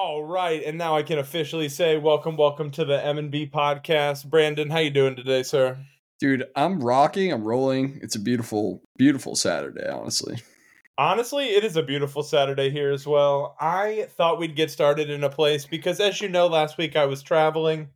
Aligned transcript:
All 0.00 0.22
right, 0.22 0.62
and 0.62 0.78
now 0.78 0.96
I 0.96 1.02
can 1.02 1.18
officially 1.18 1.68
say 1.68 1.96
welcome, 1.96 2.36
welcome 2.36 2.70
to 2.70 2.84
the 2.84 3.04
M 3.04 3.18
and 3.18 3.32
B 3.32 3.50
podcast. 3.52 4.30
Brandon, 4.30 4.70
how 4.70 4.78
you 4.78 4.90
doing 4.90 5.16
today, 5.16 5.42
sir? 5.42 5.76
Dude, 6.20 6.44
I'm 6.54 6.78
rocking, 6.78 7.32
I'm 7.32 7.42
rolling. 7.42 7.98
It's 8.00 8.14
a 8.14 8.20
beautiful, 8.20 8.80
beautiful 8.96 9.34
Saturday, 9.34 9.88
honestly. 9.90 10.40
Honestly, 10.98 11.46
it 11.46 11.64
is 11.64 11.76
a 11.76 11.82
beautiful 11.82 12.22
Saturday 12.22 12.70
here 12.70 12.92
as 12.92 13.08
well. 13.08 13.56
I 13.60 14.06
thought 14.10 14.38
we'd 14.38 14.54
get 14.54 14.70
started 14.70 15.10
in 15.10 15.24
a 15.24 15.28
place 15.28 15.66
because, 15.66 15.98
as 15.98 16.20
you 16.20 16.28
know, 16.28 16.46
last 16.46 16.78
week 16.78 16.94
I 16.94 17.06
was 17.06 17.20
traveling. 17.20 17.88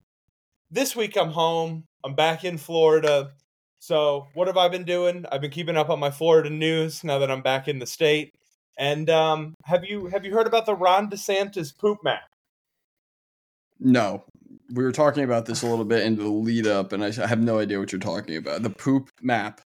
This 0.73 0.97
week 0.97 1.17
I'm 1.17 1.31
home. 1.31 1.85
I'm 2.03 2.17
back 2.17 2.43
in 2.43 2.59
Florida. 2.59 3.31
So, 3.79 4.27
what 4.35 4.49
have 4.49 4.57
I 4.57 4.69
been 4.69 4.85
doing? 4.85 5.25
I've 5.31 5.41
been 5.41 5.53
keeping 5.53 5.77
up 5.77 5.89
on 5.89 6.01
my 6.01 6.11
Florida 6.11 6.51
news 6.51 7.05
now 7.05 7.21
that 7.21 7.31
I'm 7.31 7.43
back 7.43 7.69
in 7.69 7.79
the 7.79 7.87
state. 7.87 8.35
And 8.79 9.11
um, 9.11 9.55
have 9.65 9.85
you 9.85 10.07
have 10.07 10.25
you 10.25 10.33
heard 10.33 10.47
about 10.47 10.67
the 10.67 10.75
Ron 10.75 11.11
DeSantis 11.11 11.77
poop 11.77 11.99
map? 12.03 12.23
No, 13.79 14.25
we 14.73 14.85
were 14.85 14.93
talking 14.93 15.25
about 15.25 15.47
this 15.47 15.63
a 15.63 15.67
little 15.67 15.85
bit 15.85 16.05
into 16.05 16.23
the 16.23 16.31
lead 16.31 16.67
up, 16.67 16.93
and 16.93 17.05
I 17.05 17.11
have 17.11 17.41
no 17.41 17.59
idea 17.59 17.79
what 17.79 17.93
you're 17.93 18.01
talking 18.01 18.37
about. 18.37 18.63
The 18.63 18.71
poop 18.71 19.11
map. 19.21 19.61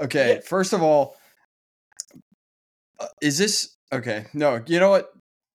Okay, 0.00 0.34
yeah. 0.34 0.40
first 0.40 0.72
of 0.72 0.82
all, 0.82 1.16
uh, 2.98 3.06
is 3.22 3.38
this 3.38 3.76
okay? 3.92 4.26
No, 4.34 4.62
you 4.66 4.80
know 4.80 4.90
what? 4.90 5.12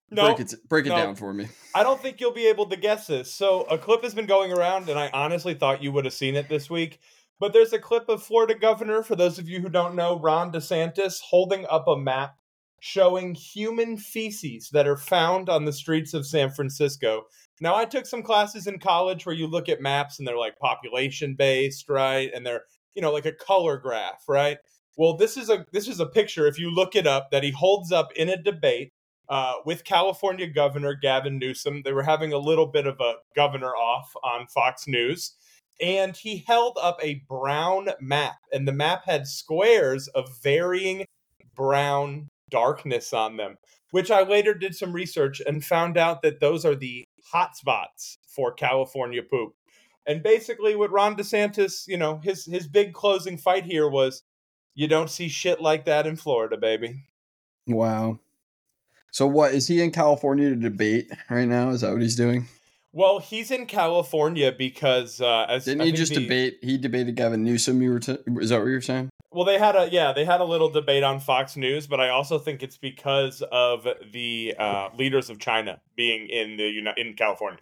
No, 0.09 0.27
break 0.27 0.39
it 0.39 0.55
break 0.67 0.85
it 0.85 0.89
no. 0.89 0.95
down 0.95 1.15
for 1.15 1.33
me. 1.33 1.47
I 1.73 1.83
don't 1.83 2.01
think 2.01 2.19
you'll 2.19 2.31
be 2.31 2.47
able 2.47 2.67
to 2.67 2.75
guess 2.75 3.07
this. 3.07 3.33
So 3.33 3.61
a 3.63 3.77
clip 3.77 4.03
has 4.03 4.13
been 4.13 4.27
going 4.27 4.51
around, 4.51 4.89
and 4.89 4.97
I 4.97 5.09
honestly 5.13 5.53
thought 5.53 5.83
you 5.83 5.91
would 5.91 6.05
have 6.05 6.13
seen 6.13 6.35
it 6.35 6.49
this 6.49 6.69
week. 6.69 6.99
But 7.39 7.51
there's 7.51 7.73
a 7.73 7.79
clip 7.79 8.07
of 8.07 8.23
Florida 8.23 8.55
Governor, 8.55 9.03
for 9.03 9.15
those 9.15 9.37
of 9.37 9.49
you 9.49 9.59
who 9.59 9.67
don't 9.67 9.95
know, 9.95 10.17
Ron 10.17 10.53
DeSantis 10.53 11.19
holding 11.19 11.65
up 11.69 11.85
a 11.87 11.97
map 11.97 12.37
showing 12.85 13.33
human 13.33 13.97
feces 13.97 14.69
that 14.69 14.87
are 14.87 14.95
found 14.95 15.49
on 15.49 15.65
the 15.65 15.73
streets 15.73 16.13
of 16.13 16.23
San 16.23 16.51
Francisco. 16.51 17.23
Now, 17.59 17.73
I 17.75 17.83
took 17.83 18.05
some 18.05 18.21
classes 18.21 18.67
in 18.67 18.77
college 18.77 19.25
where 19.25 19.33
you 19.33 19.47
look 19.47 19.69
at 19.69 19.81
maps 19.81 20.19
and 20.19 20.27
they're 20.27 20.37
like 20.37 20.59
population 20.59 21.33
based, 21.33 21.89
right? 21.89 22.29
And 22.31 22.45
they're, 22.45 22.61
you 22.93 23.01
know, 23.01 23.11
like 23.11 23.25
a 23.25 23.31
color 23.31 23.77
graph, 23.77 24.25
right? 24.27 24.59
Well, 24.97 25.17
this 25.17 25.35
is 25.35 25.49
a 25.49 25.65
this 25.71 25.87
is 25.87 25.99
a 25.99 26.05
picture 26.05 26.45
if 26.45 26.59
you 26.59 26.69
look 26.69 26.95
it 26.95 27.07
up 27.07 27.31
that 27.31 27.41
he 27.41 27.49
holds 27.49 27.91
up 27.91 28.13
in 28.15 28.29
a 28.29 28.39
debate 28.39 28.93
uh, 29.29 29.53
with 29.65 29.83
California 29.83 30.45
Governor 30.45 30.93
Gavin 30.93 31.39
Newsom. 31.39 31.81
They 31.83 31.91
were 31.91 32.03
having 32.03 32.33
a 32.33 32.37
little 32.37 32.67
bit 32.67 32.85
of 32.85 32.99
a 32.99 33.15
governor 33.35 33.75
off 33.75 34.13
on 34.23 34.45
Fox 34.45 34.87
News, 34.87 35.33
and 35.81 36.15
he 36.15 36.43
held 36.45 36.77
up 36.79 36.99
a 37.01 37.23
brown 37.27 37.89
map, 37.99 38.37
and 38.53 38.67
the 38.67 38.73
map 38.73 39.05
had 39.05 39.25
squares 39.25 40.07
of 40.09 40.29
varying 40.43 41.03
brown 41.55 42.29
darkness 42.55 43.11
on 43.11 43.35
them, 43.35 43.57
which 43.91 44.09
I 44.09 44.23
later 44.23 44.53
did 44.53 44.73
some 44.75 44.93
research 44.93 45.41
and 45.45 45.63
found 45.63 45.97
out 45.97 46.21
that 46.21 46.39
those 46.39 46.63
are 46.63 46.73
the 46.73 47.03
hotspots 47.33 48.15
for 48.33 48.53
California 48.53 49.21
poop. 49.21 49.53
And 50.07 50.23
basically, 50.23 50.73
what 50.77 50.89
Ron 50.89 51.17
DeSantis, 51.17 51.85
you 51.85 51.97
know, 51.97 52.21
his 52.23 52.45
his 52.45 52.65
big 52.65 52.93
closing 52.93 53.37
fight 53.37 53.65
here 53.65 53.89
was, 53.89 54.23
you 54.73 54.87
don't 54.87 55.09
see 55.09 55.27
shit 55.27 55.59
like 55.59 55.83
that 55.83 56.07
in 56.07 56.15
Florida, 56.15 56.55
baby. 56.55 57.03
Wow. 57.67 58.19
So 59.11 59.27
what 59.27 59.53
is 59.53 59.67
he 59.67 59.81
in 59.81 59.91
California 59.91 60.49
to 60.49 60.55
debate 60.55 61.11
right 61.29 61.47
now? 61.47 61.71
Is 61.71 61.81
that 61.81 61.91
what 61.91 62.01
he's 62.01 62.15
doing? 62.15 62.47
Well, 62.93 63.19
he's 63.19 63.51
in 63.51 63.65
California 63.65 64.53
because 64.57 65.19
uh, 65.19 65.45
as 65.49 65.65
didn't 65.65 65.85
he 65.85 65.91
just 65.91 66.13
the, 66.13 66.21
debate? 66.21 66.59
He 66.61 66.77
debated 66.77 67.17
Gavin 67.17 67.43
Newsom. 67.43 67.81
You 67.81 67.91
were 67.91 67.99
t- 67.99 68.17
is 68.39 68.49
that 68.49 68.59
what 68.59 68.67
you're 68.67 68.79
saying? 68.79 69.09
Well, 69.35 69.43
they 69.43 69.59
had 69.59 69.75
a 69.75 69.89
yeah, 69.91 70.13
they 70.13 70.23
had 70.23 70.39
a 70.39 70.45
little 70.45 70.69
debate 70.69 71.03
on 71.03 71.19
Fox 71.19 71.57
News, 71.57 71.87
but 71.87 71.99
I 71.99 72.07
also 72.07 72.39
think 72.39 72.63
it's 72.63 72.77
because 72.77 73.43
of 73.51 73.85
the 74.13 74.55
uh, 74.57 74.87
leaders 74.97 75.29
of 75.29 75.39
China 75.39 75.81
being 75.97 76.29
in 76.29 76.55
the 76.55 76.93
in 76.95 77.15
California. 77.15 77.59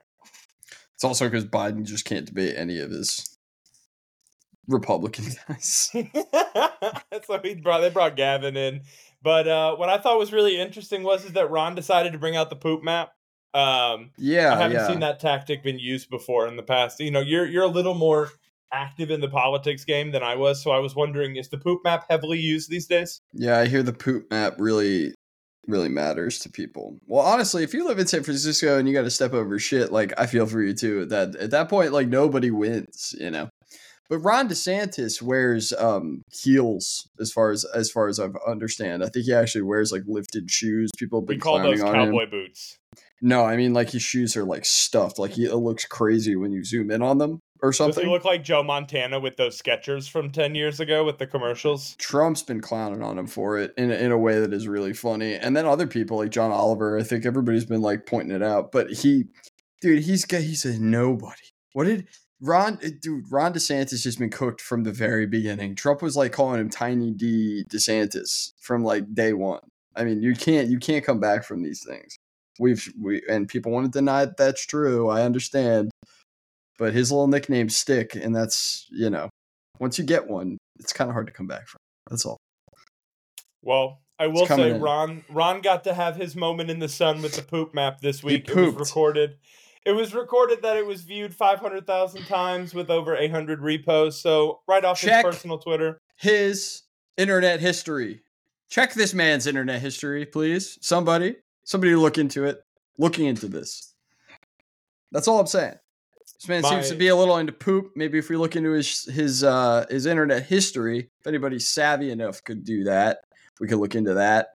It's 0.94 1.04
also 1.04 1.26
because 1.26 1.46
Biden 1.46 1.84
just 1.84 2.06
can't 2.06 2.28
debate 2.28 2.54
any 2.56 2.80
of 2.80 2.92
his 2.92 3.40
Republican 4.68 5.26
guys. 5.48 5.90
so 7.26 7.40
he 7.42 7.56
brought 7.56 7.80
they 7.80 7.90
brought 7.90 8.16
Gavin 8.16 8.56
in, 8.56 8.82
but 9.24 9.48
uh, 9.48 9.76
what 9.76 9.90
I 9.90 9.98
thought 9.98 10.20
was 10.20 10.32
really 10.32 10.62
interesting 10.62 11.02
was 11.02 11.26
is 11.26 11.34
that 11.34 11.50
Ron 11.50 11.74
decided 11.74 12.14
to 12.14 12.20
bring 12.20 12.36
out 12.36 12.52
the 12.52 12.56
poop 12.56 12.84
map. 12.84 13.14
Um, 13.56 14.12
yeah, 14.20 14.54
I 14.54 14.58
haven't 14.58 14.78
yeah. 14.78 14.88
seen 14.88 15.00
that 15.00 15.20
tactic 15.20 15.64
been 15.64 15.80
used 15.80 16.12
before 16.12 16.48
in 16.48 16.56
the 16.56 16.62
past. 16.62 17.00
You 17.00 17.10
know, 17.10 17.22
you're 17.22 17.48
you're 17.48 17.64
a 17.64 17.68
little 17.68 17.96
more 17.96 18.30
active 18.74 19.12
in 19.12 19.22
the 19.22 19.30
politics 19.30 19.86
game 19.86 20.12
than 20.12 20.24
I 20.24 20.36
was. 20.36 20.64
So 20.64 20.72
I 20.72 20.80
was 20.80 20.96
wondering, 20.96 21.36
is 21.36 21.50
the 21.50 21.58
poop 21.58 21.82
map 21.84 22.06
heavily 22.10 22.40
used 22.40 22.70
these 22.70 22.88
days? 22.88 23.22
Yeah, 23.34 23.60
I 23.60 23.68
hear 23.68 23.84
the 23.84 23.94
poop 23.94 24.30
map 24.32 24.56
really 24.58 25.14
really 25.68 25.90
matters 25.90 26.40
to 26.40 26.50
people. 26.50 27.00
Well, 27.08 27.26
honestly, 27.26 27.64
if 27.64 27.74
you 27.74 27.88
live 27.88 28.00
in 28.00 28.08
San 28.08 28.24
Francisco 28.24 28.78
and 28.78 28.88
you 28.88 28.94
got 28.94 29.04
to 29.04 29.10
step 29.10 29.34
over 29.34 29.58
shit, 29.60 29.92
like 29.92 30.14
I 30.18 30.26
feel 30.26 30.46
for 30.46 30.62
you 30.62 30.74
too. 30.74 31.06
That 31.06 31.36
at 31.36 31.52
that 31.52 31.70
point, 31.70 31.94
like 31.94 32.08
nobody 32.08 32.52
wins, 32.52 33.16
you 33.20 33.32
know. 33.32 33.50
But 34.10 34.20
Ron 34.20 34.50
DeSantis 34.50 35.22
wears 35.22 35.72
um, 35.74 36.24
heels 36.30 37.10
as 37.20 37.32
far 37.32 37.52
as 37.52 37.66
as 37.74 37.90
far 37.90 38.08
as 38.08 38.20
I 38.20 38.28
understand. 38.46 39.04
I 39.04 39.08
think 39.08 39.26
he 39.26 39.34
actually 39.34 39.64
wears 39.64 39.92
like 39.92 40.04
lifted 40.06 40.52
shoes. 40.52 40.92
People 40.98 41.22
have 41.22 41.28
been 41.28 41.38
we 41.38 41.42
call 41.42 41.60
those 41.60 41.82
cowboy 41.82 42.30
boots. 42.30 42.78
No, 43.26 43.46
I 43.46 43.56
mean 43.56 43.74
like 43.74 43.90
his 43.90 44.02
shoes 44.02 44.36
are 44.36 44.44
like 44.44 44.66
stuffed. 44.66 45.18
Like 45.18 45.32
he, 45.32 45.46
it 45.46 45.56
looks 45.56 45.86
crazy 45.86 46.36
when 46.36 46.52
you 46.52 46.66
zoom 46.66 46.92
in 46.92 47.02
on 47.02 47.20
them 47.20 47.40
or 47.62 47.72
something. 47.72 47.96
Does 47.96 48.04
he 48.04 48.10
look 48.10 48.26
like 48.26 48.44
Joe 48.44 48.64
Montana 48.64 49.18
with 49.18 49.38
those 49.38 49.60
Skechers 49.60 50.10
from 50.10 50.30
ten 50.30 50.56
years 50.56 50.82
ago 50.82 51.06
with 51.06 51.20
the 51.20 51.26
commercials? 51.26 51.96
Trump's 51.96 52.44
been 52.44 52.60
clowning 52.60 53.02
on 53.02 53.18
him 53.18 53.28
for 53.28 53.58
it 53.58 53.74
in 53.78 53.92
in 53.92 54.12
a 54.12 54.18
way 54.18 54.42
that 54.42 54.52
is 54.52 54.68
really 54.68 54.92
funny, 54.92 55.36
and 55.36 55.56
then 55.56 55.66
other 55.66 55.88
people 55.88 56.18
like 56.18 56.32
John 56.32 56.52
Oliver. 56.52 57.00
I 57.00 57.04
think 57.04 57.26
everybody's 57.26 57.64
been 57.64 57.82
like 57.82 58.06
pointing 58.06 58.36
it 58.36 58.44
out, 58.44 58.74
but 58.74 58.92
he, 58.92 59.24
dude, 59.80 60.04
he's 60.04 60.30
he's 60.30 60.66
a 60.66 60.78
nobody. 60.78 61.54
What 61.72 61.86
did 61.86 62.10
Ron, 62.42 62.78
eh, 62.84 62.90
dude, 63.02 63.32
Ron 63.32 63.54
DeSantis 63.54 64.04
has 64.04 64.18
been 64.18 64.32
cooked 64.32 64.60
from 64.60 64.84
the 64.84 64.92
very 64.92 65.26
beginning. 65.26 65.76
Trump 65.76 66.02
was 66.02 66.18
like 66.18 66.34
calling 66.34 66.60
him 66.60 66.70
Tiny 66.70 67.12
D 67.12 67.64
DeSantis 67.70 68.52
from 68.60 68.84
like 68.84 69.16
day 69.16 69.32
one. 69.32 69.62
I 69.96 70.04
mean, 70.04 70.22
you 70.22 70.36
can't 70.36 70.68
you 70.68 70.78
can't 70.78 71.06
come 71.06 71.22
back 71.22 71.46
from 71.46 71.64
these 71.64 71.86
things. 71.88 72.20
We've 72.60 72.92
we 73.00 73.22
and 73.30 73.48
people 73.48 73.72
want 73.72 73.92
to 73.92 74.00
deny 74.00 74.26
that 74.26 74.38
that's 74.38 74.66
true. 74.66 75.10
I 75.10 75.24
understand, 75.24 75.92
but 76.78 76.94
his 76.94 77.12
little 77.12 77.28
nickname 77.28 77.70
stick, 77.70 78.16
and 78.16 78.36
that's 78.36 78.88
you 78.92 79.10
know, 79.10 79.30
once 79.80 79.98
you 79.98 80.04
get 80.04 80.28
one, 80.28 80.58
it's 80.80 80.94
kind 80.94 81.10
of 81.10 81.14
hard 81.14 81.28
to 81.28 81.34
come 81.34 81.48
back 81.48 81.68
from. 81.68 81.80
That's 82.10 82.26
all. 82.26 82.38
Well, 83.62 84.02
I 84.20 84.28
will 84.28 84.46
say 84.46 84.72
in. 84.72 84.82
Ron 84.82 85.24
Ron 85.30 85.62
got 85.62 85.84
to 85.86 85.94
have 85.94 86.16
his 86.16 86.36
moment 86.36 86.70
in 86.70 86.80
the 86.80 86.90
sun 86.90 87.22
with 87.22 87.36
the 87.36 87.42
poop 87.42 87.74
map 87.74 88.02
this 88.02 88.24
week. 88.24 88.50
It 88.50 88.56
was 88.56 88.76
recorded. 88.76 89.38
It 89.86 89.92
was 89.92 90.14
recorded 90.14 90.62
that 90.62 90.78
it 90.78 90.86
was 90.86 91.02
viewed 91.02 91.36
500,000 91.36 92.24
times 92.24 92.74
with 92.74 92.90
over 92.90 93.18
800 93.18 93.60
reposts. 93.60 94.22
So, 94.22 94.62
right 94.66 94.84
off 94.86 95.02
Check 95.02 95.26
his 95.26 95.34
personal 95.34 95.58
Twitter. 95.58 95.98
His 96.16 96.84
internet 97.18 97.60
history. 97.60 98.22
Check 98.70 98.94
this 98.94 99.14
man's 99.14 99.46
internet 99.46 99.82
history, 99.82 100.26
please. 100.26 100.78
Somebody. 100.82 101.36
Somebody 101.64 101.96
look 101.96 102.18
into 102.18 102.46
it. 102.46 102.64
Looking 102.98 103.26
into 103.26 103.48
this. 103.48 103.94
That's 105.12 105.28
all 105.28 105.40
I'm 105.40 105.48
saying. 105.48 105.76
This 106.36 106.48
man 106.48 106.62
My, 106.62 106.70
seems 106.70 106.90
to 106.90 106.96
be 106.96 107.08
a 107.08 107.16
little 107.16 107.38
into 107.38 107.54
poop. 107.54 107.92
Maybe 107.96 108.18
if 108.18 108.30
we 108.30 108.36
look 108.36 108.56
into 108.56 108.72
his 108.72 109.06
his 109.06 109.44
uh 109.44 109.86
his 109.90 110.06
internet 110.06 110.46
history, 110.46 111.10
if 111.20 111.28
anybody's 111.28 111.68
savvy 111.68 112.12
enough 112.12 112.44
could 112.44 112.64
do 112.64 112.84
that, 112.84 113.20
we 113.60 113.68
could 113.68 113.80
look 113.80 113.96
into 113.96 114.16
that, 114.16 114.50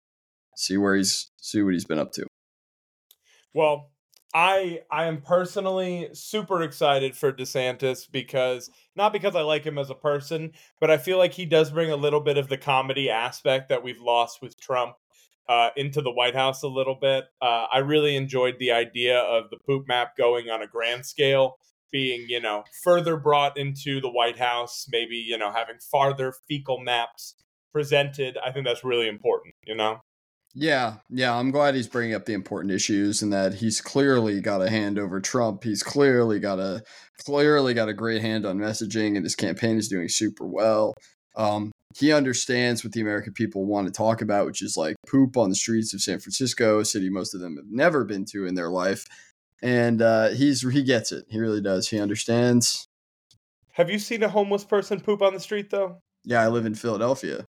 see 0.56 0.78
where 0.78 0.96
he's 0.96 1.31
see 1.38 1.62
what 1.62 1.73
he's 1.73 1.85
been 1.85 2.00
up 2.00 2.12
to. 2.13 2.28
Well, 3.53 3.90
I 4.34 4.81
I 4.91 5.06
am 5.06 5.22
personally 5.22 6.09
super 6.13 6.62
excited 6.62 7.16
for 7.16 7.31
DeSantis 7.31 8.12
because 8.12 8.69
not 8.96 9.13
because 9.13 9.35
I 9.35 9.41
like 9.41 9.63
him 9.63 9.78
as 9.78 9.90
a 9.90 9.96
person, 9.96 10.51
but 10.81 10.91
I 10.91 10.97
feel 10.97 11.17
like 11.17 11.34
he 11.34 11.46
does 11.46 11.72
bring 11.72 11.91
a 11.91 11.96
little 11.96 12.19
bit 12.19 12.38
of 12.38 12.50
the 12.50 12.57
comedy 12.57 13.09
aspect 13.09 13.69
that 13.69 13.84
we've 13.84 14.01
lost 14.01 14.41
with 14.41 14.59
Trump 14.59 14.96
uh, 15.50 15.69
into 15.75 16.02
the 16.02 16.12
White 16.12 16.35
House 16.35 16.63
a 16.63 16.68
little 16.68 16.97
bit. 17.00 17.25
Uh, 17.41 17.68
I 17.72 17.80
really 17.80 18.16
enjoyed 18.16 18.56
the 18.59 18.72
idea 18.72 19.19
of 19.19 19.50
the 19.50 19.58
poop 19.66 19.88
map 19.88 20.17
going 20.17 20.49
on 20.49 20.61
a 20.61 20.67
grand 20.67 21.05
scale, 21.05 21.58
being 21.91 22.26
you 22.28 22.41
know 22.41 22.64
further 22.84 23.17
brought 23.17 23.58
into 23.58 24.02
the 24.02 24.09
White 24.09 24.38
House, 24.38 24.85
maybe 24.90 25.16
you 25.16 25.38
know 25.38 25.52
having 25.52 25.78
farther 25.91 26.34
fecal 26.47 26.79
maps 26.79 27.35
presented. 27.73 28.38
I 28.46 28.52
think 28.52 28.66
that's 28.66 28.84
really 28.84 29.08
important. 29.08 29.55
You 29.66 29.76
know. 29.76 30.02
Yeah, 30.59 30.96
yeah, 31.11 31.35
I'm 31.35 31.52
glad 31.52 31.76
he's 31.76 31.88
bringing 31.88 32.16
up 32.16 32.26
the 32.26 32.34
important 32.34 32.73
issues 32.73 33.22
and 33.22 33.32
that 33.32 33.53
he's 33.53 33.79
clearly 33.79 34.41
got 34.41 34.64
a 34.64 34.72
hand 34.72 34.97
over 34.97 35.22
Trump. 35.22 35.64
He's 35.64 35.84
clearly 35.84 36.40
got 36.40 36.58
a 36.58 36.82
clearly 37.23 37.76
got 37.76 37.90
a 37.90 37.93
great 37.93 38.23
hand 38.23 38.43
on 38.43 38.58
messaging, 38.58 39.16
and 39.16 39.23
his 39.23 39.35
campaign 39.35 39.78
is 39.78 39.88
doing 39.88 40.09
super 40.09 40.47
well. 40.47 40.96
Um, 41.37 41.72
he 41.95 42.11
understands 42.11 42.84
what 42.84 42.93
the 42.93 43.01
American 43.01 43.34
people 43.34 43.66
want 43.66 43.87
to 43.87 43.93
talk 43.93 44.22
about, 44.22 44.45
which 44.45 44.61
is 44.61 44.75
like 44.75 44.95
poop 45.07 45.37
on 45.37 45.49
the 45.49 45.55
streets 45.55 45.93
of 45.93 46.01
San 46.01 46.19
Francisco, 46.19 46.79
a 46.79 46.85
city 46.85 47.09
most 47.09 47.34
of 47.34 47.39
them 47.39 47.55
have 47.55 47.69
never 47.69 48.03
been 48.03 48.25
to 48.25 48.45
in 48.45 48.55
their 48.55 48.69
life. 48.69 49.05
And 49.61 50.01
uh, 50.01 50.29
he's 50.29 50.61
he 50.61 50.84
gets 50.84 51.11
it. 51.11 51.25
He 51.29 51.39
really 51.39 51.61
does. 51.61 51.87
He 51.87 51.99
understands. 51.99 52.87
Have 53.72 53.89
you 53.89 53.97
seen 53.99 54.23
a 54.23 54.29
homeless 54.29 54.63
person 54.63 54.99
poop 54.99 55.22
on 55.22 55.34
the 55.34 55.39
street 55.39 55.69
though? 55.69 55.99
Yeah, 56.23 56.41
I 56.41 56.49
live 56.49 56.66
in 56.66 56.75
Philadelphia. 56.75 57.45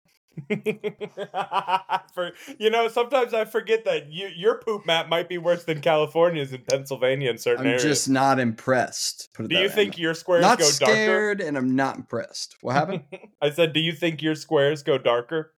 For, 2.14 2.32
you 2.58 2.70
know, 2.70 2.88
sometimes 2.88 3.34
I 3.34 3.44
forget 3.44 3.84
that 3.84 4.10
you, 4.10 4.28
your 4.28 4.58
poop 4.58 4.86
map 4.86 5.08
might 5.08 5.28
be 5.28 5.38
worse 5.38 5.64
than 5.64 5.80
California's 5.80 6.52
in 6.52 6.62
Pennsylvania 6.68 7.30
in 7.30 7.38
certain 7.38 7.66
areas. 7.66 7.84
I'm 7.84 7.90
just 7.90 8.08
not 8.08 8.38
impressed. 8.38 9.30
Put 9.34 9.46
it 9.46 9.48
do 9.48 9.56
you 9.56 9.62
way. 9.62 9.68
think 9.68 9.98
your 9.98 10.14
squares 10.14 10.42
not 10.42 10.58
go 10.58 10.64
scared 10.64 11.40
and 11.40 11.56
I'm 11.56 11.74
not 11.74 11.96
impressed. 11.96 12.56
What 12.60 12.74
happened? 12.74 13.04
I 13.42 13.50
said, 13.50 13.72
do 13.72 13.80
you 13.80 13.92
think 13.92 14.22
your 14.22 14.34
squares 14.34 14.82
go 14.82 14.98
darker 14.98 15.52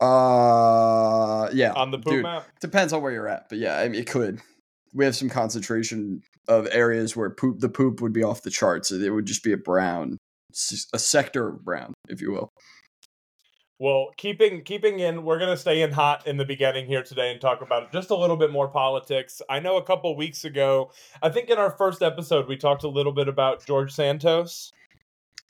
uh, 0.00 1.50
yeah. 1.52 1.72
on 1.72 1.90
the 1.90 1.98
poop 1.98 2.12
dude, 2.12 2.22
map? 2.22 2.46
Depends 2.60 2.92
on 2.92 3.02
where 3.02 3.12
you're 3.12 3.28
at, 3.28 3.48
but 3.48 3.58
yeah, 3.58 3.78
I 3.78 3.88
mean, 3.88 4.00
it 4.00 4.06
could. 4.06 4.40
We 4.92 5.04
have 5.04 5.14
some 5.14 5.28
concentration 5.28 6.22
of 6.48 6.66
areas 6.72 7.14
where 7.14 7.30
poop 7.30 7.60
the 7.60 7.68
poop 7.68 8.00
would 8.00 8.12
be 8.12 8.24
off 8.24 8.42
the 8.42 8.50
charts. 8.50 8.90
It 8.90 9.10
would 9.10 9.26
just 9.26 9.44
be 9.44 9.52
a 9.52 9.56
brown, 9.56 10.16
a 10.92 10.98
sector 10.98 11.48
of 11.48 11.64
brown, 11.64 11.94
if 12.08 12.20
you 12.20 12.32
will. 12.32 12.50
Well, 13.80 14.10
keeping 14.18 14.62
keeping 14.62 15.00
in, 15.00 15.24
we're 15.24 15.38
gonna 15.38 15.56
stay 15.56 15.80
in 15.80 15.90
hot 15.90 16.26
in 16.26 16.36
the 16.36 16.44
beginning 16.44 16.84
here 16.86 17.02
today 17.02 17.32
and 17.32 17.40
talk 17.40 17.62
about 17.62 17.90
just 17.92 18.10
a 18.10 18.14
little 18.14 18.36
bit 18.36 18.50
more 18.52 18.68
politics. 18.68 19.40
I 19.48 19.58
know 19.58 19.78
a 19.78 19.82
couple 19.82 20.14
weeks 20.14 20.44
ago, 20.44 20.92
I 21.22 21.30
think 21.30 21.48
in 21.48 21.56
our 21.56 21.70
first 21.70 22.02
episode 22.02 22.46
we 22.46 22.58
talked 22.58 22.82
a 22.84 22.88
little 22.88 23.12
bit 23.12 23.26
about 23.26 23.64
George 23.64 23.90
Santos. 23.92 24.70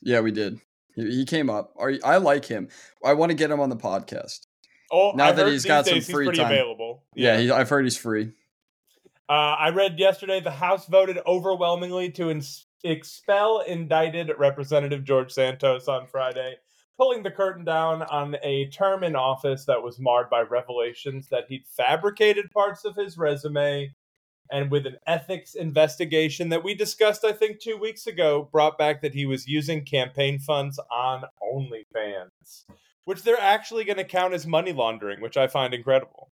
Yeah, 0.00 0.20
we 0.20 0.30
did. 0.30 0.60
He, 0.94 1.24
came 1.24 1.50
up. 1.50 1.72
Are 1.76 1.90
you- 1.90 2.00
I 2.04 2.18
like 2.18 2.44
him. 2.44 2.68
I 3.04 3.14
want 3.14 3.30
to 3.30 3.34
get 3.34 3.50
him 3.50 3.58
on 3.58 3.68
the 3.68 3.76
podcast. 3.76 4.46
Oh, 4.92 5.12
Now 5.16 5.26
I 5.28 5.32
that 5.32 5.48
he's 5.48 5.64
got 5.64 5.86
some 5.86 6.00
free 6.00 6.30
time. 6.30 6.46
available. 6.46 7.02
Yeah, 7.14 7.36
he, 7.38 7.50
I've 7.50 7.68
heard 7.68 7.84
he's 7.84 7.96
free. 7.96 8.32
Uh, 9.28 9.32
I 9.58 9.70
read 9.70 9.98
yesterday 9.98 10.40
the 10.40 10.50
House 10.52 10.86
voted 10.86 11.18
overwhelmingly 11.26 12.10
to 12.12 12.30
ins- 12.30 12.66
expel 12.84 13.60
indicted 13.60 14.30
Representative 14.38 15.04
George 15.04 15.32
Santos 15.32 15.88
on 15.88 16.06
Friday, 16.06 16.56
pulling 17.00 17.23
the 17.23 17.31
curtain 17.31 17.64
down 17.64 18.02
on 18.02 18.37
a 18.43 18.67
term 18.67 19.02
in 19.02 19.17
office 19.17 19.64
that 19.64 19.82
was 19.82 19.99
marred 19.99 20.29
by 20.29 20.43
revelations 20.43 21.29
that 21.31 21.47
he'd 21.49 21.64
fabricated 21.67 22.50
parts 22.50 22.85
of 22.85 22.94
his 22.94 23.17
resume. 23.17 23.91
And 24.52 24.70
with 24.70 24.87
an 24.87 24.99
ethics 25.06 25.55
investigation 25.55 26.50
that 26.50 26.62
we 26.62 26.75
discussed, 26.75 27.25
I 27.25 27.32
think, 27.32 27.58
two 27.58 27.79
weeks 27.79 28.06
ago, 28.06 28.50
brought 28.52 28.76
back 28.76 29.00
that 29.00 29.14
he 29.14 29.25
was 29.25 29.49
using 29.49 29.82
campaign 29.82 30.38
funds 30.41 30.79
on 30.91 31.23
OnlyFans, 31.43 32.67
which 33.06 33.23
they're 33.23 33.41
actually 33.41 33.85
going 33.85 33.97
to 33.97 34.05
count 34.05 34.35
as 34.35 34.47
money 34.47 34.73
laundering, 34.73 35.23
which 35.23 35.38
I 35.38 35.47
find 35.47 35.73
incredible. 35.73 36.31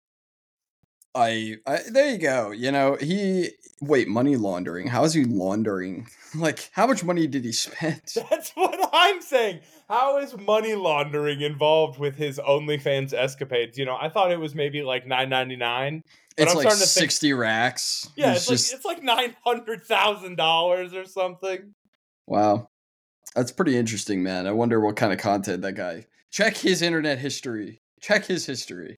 I, 1.17 1.55
I 1.65 1.79
there 1.89 2.11
you 2.11 2.17
go. 2.19 2.51
You 2.51 2.71
know, 2.71 2.95
he 2.99 3.49
wait, 3.81 4.07
money 4.07 4.35
laundering. 4.35 4.87
How 4.87 5.03
is 5.03 5.13
he 5.13 5.25
laundering? 5.25 6.07
Like, 6.35 6.69
how 6.73 6.85
much 6.85 7.05
money 7.05 7.25
did 7.25 7.45
he 7.45 7.53
spend? 7.53 8.01
That's 8.29 8.51
what 8.51 8.77
I'm 8.93 9.21
saying. 9.21 9.61
How 9.87 10.17
is 10.19 10.37
money 10.37 10.75
laundering 10.75 11.39
involved 11.39 11.97
with 11.99 12.15
his 12.17 12.37
OnlyFans 12.37 13.13
escapades? 13.13 13.77
You 13.77 13.85
know, 13.85 13.95
I 13.99 14.09
thought 14.09 14.31
it 14.33 14.39
was 14.39 14.53
maybe 14.53 14.83
like 14.83 15.07
nine 15.07 15.29
ninety 15.29 15.55
nine. 15.55 16.03
But 16.35 16.43
It's 16.43 16.51
I'm 16.51 16.57
like 16.57 16.63
starting 16.65 16.81
to 16.81 16.85
think- 16.87 17.11
sixty 17.11 17.31
racks. 17.33 18.09
Yeah, 18.17 18.33
He's 18.33 18.39
it's 18.39 18.47
just 18.49 18.71
like 18.73 18.77
it's 18.77 18.85
like 18.85 19.03
nine 19.03 19.35
hundred 19.43 19.83
thousand 19.83 20.35
dollars 20.35 20.93
or 20.93 21.05
something. 21.05 21.73
wow. 22.27 22.67
That's 23.35 23.51
pretty 23.51 23.77
interesting, 23.77 24.21
man. 24.21 24.45
I 24.47 24.51
wonder 24.51 24.79
what 24.81 24.95
kind 24.97 25.13
of 25.13 25.19
content 25.19 25.61
that 25.61 25.73
guy. 25.73 26.05
Check 26.31 26.57
his 26.57 26.81
internet 26.81 27.19
history. 27.19 27.81
Check 28.01 28.25
his 28.25 28.45
history. 28.45 28.97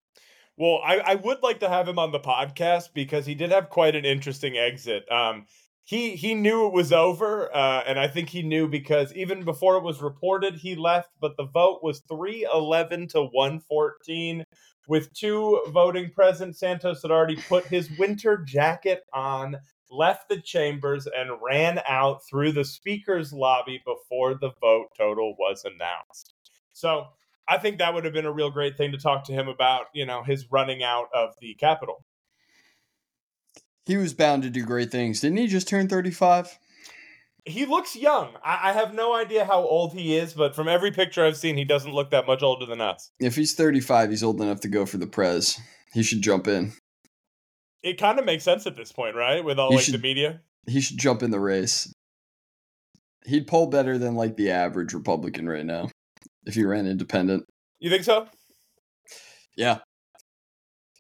Well, 0.60 0.82
I, 0.84 0.98
I 0.98 1.16
would 1.16 1.42
like 1.42 1.62
to 1.62 1.70
have 1.70 1.88
him 1.88 1.98
on 1.98 2.12
the 2.12 2.20
podcast 2.20 2.90
because 2.94 3.26
he 3.26 3.34
did 3.34 3.50
have 3.52 3.70
quite 3.70 3.96
an 3.96 4.04
interesting 4.04 4.58
exit. 4.58 5.10
Um, 5.10 5.46
he 5.84 6.18
he 6.18 6.36
knew 6.36 6.68
it 6.68 6.74
was 6.74 6.92
over, 6.92 7.50
uh, 7.56 7.84
and 7.88 7.98
I 7.98 8.10
think 8.10 8.28
he 8.28 8.44
knew 8.44 8.68
because 8.68 9.14
even 9.14 9.46
before 9.46 9.78
it 9.78 9.84
was 9.84 10.02
reported, 10.02 10.56
he 10.56 10.76
left. 10.76 11.12
But 11.22 11.38
the 11.38 11.46
vote 11.46 11.80
was 11.82 12.02
three 12.10 12.46
eleven 12.54 13.08
to 13.08 13.24
one 13.24 13.62
fourteen, 13.62 14.44
with 14.90 15.14
two 15.14 15.64
voting 15.70 16.12
present. 16.12 16.58
Santos 16.58 17.04
had 17.04 17.12
already 17.12 17.38
put 17.48 17.66
his 17.66 17.90
winter 17.98 18.44
jacket 18.46 19.04
on, 19.14 19.56
left 19.90 20.28
the 20.28 20.42
chambers, 20.42 21.08
and 21.08 21.32
ran 21.42 21.82
out 21.88 22.20
through 22.30 22.52
the 22.52 22.66
speaker's 22.66 23.32
lobby 23.32 23.82
before 23.86 24.34
the 24.34 24.52
vote 24.60 24.90
total 24.98 25.36
was 25.40 25.64
announced. 25.64 26.34
So 26.74 27.08
I 27.50 27.58
think 27.58 27.80
that 27.80 27.94
would 27.94 28.06
have 28.06 28.14
been 28.14 28.28
a 28.28 28.32
real 28.32 28.52
great 28.52 28.78
thing 28.78 28.92
to 28.92 28.98
talk 28.98 29.24
to 29.26 29.34
him 29.34 29.48
about, 29.48 29.88
you 29.94 30.06
know, 30.06 30.22
his 30.22 30.52
running 30.52 30.84
out 30.84 31.08
of 31.14 31.34
the 31.42 31.56
Capitol. 31.56 32.06
He 33.88 33.98
was 33.98 34.14
bound 34.14 34.44
to 34.44 34.52
do 34.52 34.64
great 34.64 34.92
things. 34.92 35.20
Didn't 35.20 35.40
he 35.40 35.48
just 35.48 35.68
turn 35.68 35.88
35? 35.88 36.60
He 37.46 37.66
looks 37.66 37.96
young. 37.96 38.34
I, 38.44 38.70
I 38.70 38.74
have 38.74 38.94
no 38.94 39.16
idea 39.16 39.46
how 39.46 39.62
old 39.62 39.94
he 39.94 40.16
is, 40.16 40.34
but 40.34 40.56
from 40.56 40.68
every 40.68 40.92
picture 40.92 41.26
I've 41.26 41.38
seen, 41.38 41.58
he 41.58 41.66
doesn't 41.66 41.92
look 41.92 42.12
that 42.12 42.28
much 42.28 42.44
older 42.44 42.68
than 42.68 42.82
us. 42.82 43.10
If 43.20 43.36
he's 43.36 43.56
35, 43.56 44.12
he's 44.12 44.24
old 44.24 44.40
enough 44.42 44.60
to 44.60 44.68
go 44.68 44.86
for 44.86 44.98
the 44.98 45.08
prez. 45.08 45.60
He 45.92 46.04
should 46.04 46.22
jump 46.22 46.48
in. 46.48 46.74
It 47.82 47.98
kind 47.98 48.20
of 48.20 48.26
makes 48.26 48.44
sense 48.44 48.68
at 48.68 48.76
this 48.76 48.92
point, 48.92 49.16
right? 49.16 49.44
With 49.44 49.58
all 49.58 49.72
You 49.72 49.78
like 49.78 49.88
the 49.88 49.98
media. 49.98 50.42
He 50.68 50.82
should 50.82 51.00
jump 51.00 51.24
in 51.24 51.32
the 51.32 51.40
race. 51.40 51.92
He'd 53.26 53.48
poll 53.48 53.68
better 53.68 53.98
than 53.98 54.14
like 54.14 54.38
the 54.38 54.52
average 54.52 54.94
Republican 54.94 55.50
right 55.50 55.66
now 55.66 55.90
if 56.50 56.58
you 56.58 56.68
ran 56.68 56.88
independent. 56.88 57.46
You 57.80 57.90
think 57.90 58.04
so? 58.04 58.28
Yeah. 59.56 59.80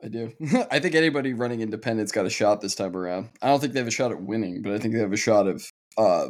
I 0.03 0.07
do. 0.07 0.31
I 0.71 0.79
think 0.79 0.95
anybody 0.95 1.33
running 1.33 1.61
independent's 1.61 2.11
got 2.11 2.25
a 2.25 2.29
shot 2.29 2.61
this 2.61 2.75
time 2.75 2.95
around. 2.95 3.29
I 3.41 3.47
don't 3.47 3.59
think 3.59 3.73
they 3.73 3.79
have 3.79 3.87
a 3.87 3.91
shot 3.91 4.11
at 4.11 4.21
winning, 4.21 4.61
but 4.61 4.73
I 4.73 4.79
think 4.79 4.93
they 4.93 5.01
have 5.01 5.11
a 5.11 5.17
shot 5.17 5.47
of 5.47 5.65
uh, 5.97 6.27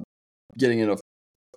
getting 0.57 0.79
enough 0.79 1.01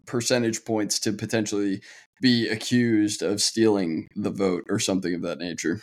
percentage 0.06 0.64
points 0.64 0.98
to 1.00 1.12
potentially 1.12 1.80
be 2.20 2.48
accused 2.48 3.22
of 3.22 3.40
stealing 3.40 4.08
the 4.16 4.30
vote 4.30 4.64
or 4.68 4.78
something 4.78 5.14
of 5.14 5.22
that 5.22 5.38
nature. 5.38 5.80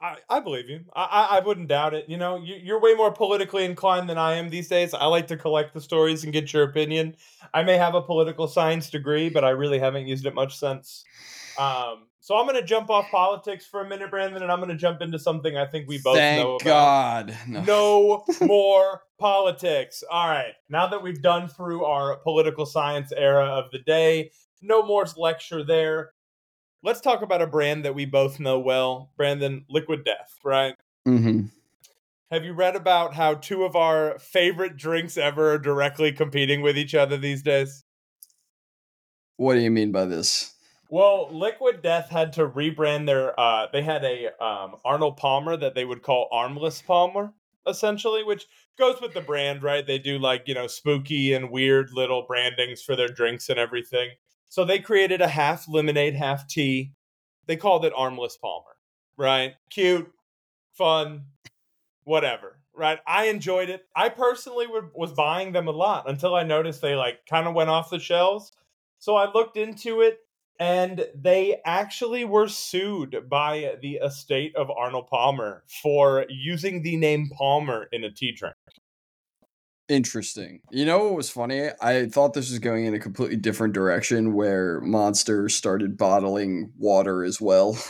I, 0.00 0.16
I 0.28 0.40
believe 0.40 0.68
you. 0.68 0.80
I, 0.94 1.04
I 1.04 1.36
I 1.36 1.40
wouldn't 1.40 1.68
doubt 1.68 1.94
it. 1.94 2.08
You 2.08 2.16
know, 2.16 2.36
you, 2.36 2.56
you're 2.56 2.80
way 2.80 2.94
more 2.94 3.12
politically 3.12 3.64
inclined 3.64 4.08
than 4.08 4.18
I 4.18 4.34
am 4.34 4.48
these 4.48 4.68
days. 4.68 4.94
I 4.94 5.06
like 5.06 5.26
to 5.28 5.36
collect 5.36 5.74
the 5.74 5.80
stories 5.80 6.24
and 6.24 6.32
get 6.32 6.52
your 6.52 6.62
opinion. 6.62 7.16
I 7.52 7.62
may 7.62 7.76
have 7.76 7.94
a 7.94 8.02
political 8.02 8.46
science 8.46 8.90
degree, 8.90 9.28
but 9.28 9.44
I 9.44 9.50
really 9.50 9.78
haven't 9.78 10.06
used 10.06 10.26
it 10.26 10.34
much 10.34 10.56
since. 10.56 11.04
Um, 11.58 12.06
so 12.20 12.36
I'm 12.36 12.46
going 12.46 12.60
to 12.60 12.66
jump 12.66 12.90
off 12.90 13.10
politics 13.10 13.66
for 13.66 13.80
a 13.80 13.88
minute, 13.88 14.10
Brandon, 14.10 14.42
and 14.42 14.52
I'm 14.52 14.58
going 14.58 14.70
to 14.70 14.76
jump 14.76 15.00
into 15.00 15.18
something 15.18 15.56
I 15.56 15.64
think 15.64 15.88
we 15.88 15.98
both 15.98 16.16
Thank 16.16 16.42
know 16.42 16.56
about. 16.56 16.64
God. 16.64 17.36
No. 17.48 17.62
no 17.62 18.24
more 18.46 19.00
politics. 19.18 20.04
All 20.10 20.28
right. 20.28 20.52
Now 20.68 20.86
that 20.88 21.02
we've 21.02 21.22
done 21.22 21.48
through 21.48 21.86
our 21.86 22.16
political 22.18 22.66
science 22.66 23.12
era 23.16 23.46
of 23.46 23.70
the 23.70 23.78
day, 23.78 24.30
no 24.60 24.82
more 24.82 25.06
lecture 25.16 25.64
there. 25.64 26.12
Let's 26.82 27.00
talk 27.00 27.22
about 27.22 27.42
a 27.42 27.46
brand 27.46 27.84
that 27.84 27.94
we 27.94 28.04
both 28.04 28.38
know 28.38 28.60
well, 28.60 29.10
Brandon, 29.16 29.64
Liquid 29.68 30.04
Death, 30.04 30.38
right? 30.44 30.74
hmm 31.04 31.46
Have 32.30 32.44
you 32.44 32.52
read 32.52 32.76
about 32.76 33.14
how 33.14 33.34
two 33.34 33.64
of 33.64 33.74
our 33.74 34.18
favorite 34.18 34.76
drinks 34.76 35.16
ever 35.16 35.52
are 35.52 35.58
directly 35.58 36.12
competing 36.12 36.62
with 36.62 36.78
each 36.78 36.94
other 36.94 37.16
these 37.16 37.42
days? 37.42 37.84
What 39.36 39.54
do 39.54 39.60
you 39.60 39.70
mean 39.70 39.92
by 39.92 40.04
this? 40.04 40.54
Well, 40.90 41.28
Liquid 41.30 41.82
Death 41.82 42.08
had 42.08 42.32
to 42.34 42.48
rebrand 42.48 43.06
their. 43.06 43.38
Uh, 43.38 43.66
they 43.72 43.82
had 43.82 44.04
a 44.04 44.28
um, 44.42 44.76
Arnold 44.84 45.16
Palmer 45.16 45.56
that 45.56 45.74
they 45.74 45.84
would 45.84 46.02
call 46.02 46.28
Armless 46.32 46.80
Palmer, 46.80 47.32
essentially, 47.66 48.24
which 48.24 48.46
goes 48.78 49.00
with 49.00 49.12
the 49.12 49.20
brand, 49.20 49.62
right? 49.62 49.86
They 49.86 49.98
do 49.98 50.18
like 50.18 50.44
you 50.46 50.54
know 50.54 50.66
spooky 50.66 51.34
and 51.34 51.50
weird 51.50 51.92
little 51.92 52.22
brandings 52.26 52.82
for 52.82 52.96
their 52.96 53.08
drinks 53.08 53.48
and 53.48 53.58
everything. 53.58 54.10
So 54.48 54.64
they 54.64 54.78
created 54.78 55.20
a 55.20 55.28
half 55.28 55.68
lemonade, 55.68 56.14
half 56.14 56.48
tea. 56.48 56.92
They 57.46 57.56
called 57.56 57.84
it 57.84 57.92
Armless 57.96 58.36
Palmer, 58.36 58.76
right? 59.16 59.54
Cute, 59.70 60.10
fun, 60.72 61.24
whatever, 62.04 62.60
right? 62.74 62.98
I 63.06 63.26
enjoyed 63.26 63.68
it. 63.68 63.82
I 63.94 64.08
personally 64.08 64.66
was 64.94 65.12
buying 65.12 65.52
them 65.52 65.68
a 65.68 65.72
lot 65.72 66.08
until 66.08 66.34
I 66.34 66.42
noticed 66.42 66.80
they 66.80 66.94
like 66.94 67.20
kind 67.28 67.46
of 67.46 67.54
went 67.54 67.70
off 67.70 67.90
the 67.90 67.98
shelves. 67.98 68.52
So 68.98 69.16
I 69.16 69.30
looked 69.30 69.56
into 69.56 70.00
it 70.00 70.18
and 70.58 71.06
they 71.14 71.60
actually 71.64 72.24
were 72.24 72.48
sued 72.48 73.28
by 73.28 73.76
the 73.80 73.94
estate 73.96 74.56
of 74.56 74.70
Arnold 74.70 75.06
Palmer 75.06 75.62
for 75.82 76.26
using 76.28 76.82
the 76.82 76.96
name 76.96 77.30
Palmer 77.36 77.88
in 77.92 78.04
a 78.04 78.10
tea 78.10 78.32
drink. 78.32 78.56
Interesting. 79.88 80.60
You 80.70 80.84
know 80.84 81.04
what 81.04 81.14
was 81.14 81.30
funny? 81.30 81.68
I 81.80 82.06
thought 82.06 82.34
this 82.34 82.50
was 82.50 82.58
going 82.58 82.84
in 82.84 82.94
a 82.94 82.98
completely 82.98 83.36
different 83.36 83.72
direction 83.72 84.34
where 84.34 84.80
Monster 84.82 85.48
started 85.48 85.96
bottling 85.96 86.72
water 86.76 87.24
as 87.24 87.40
well. 87.40 87.78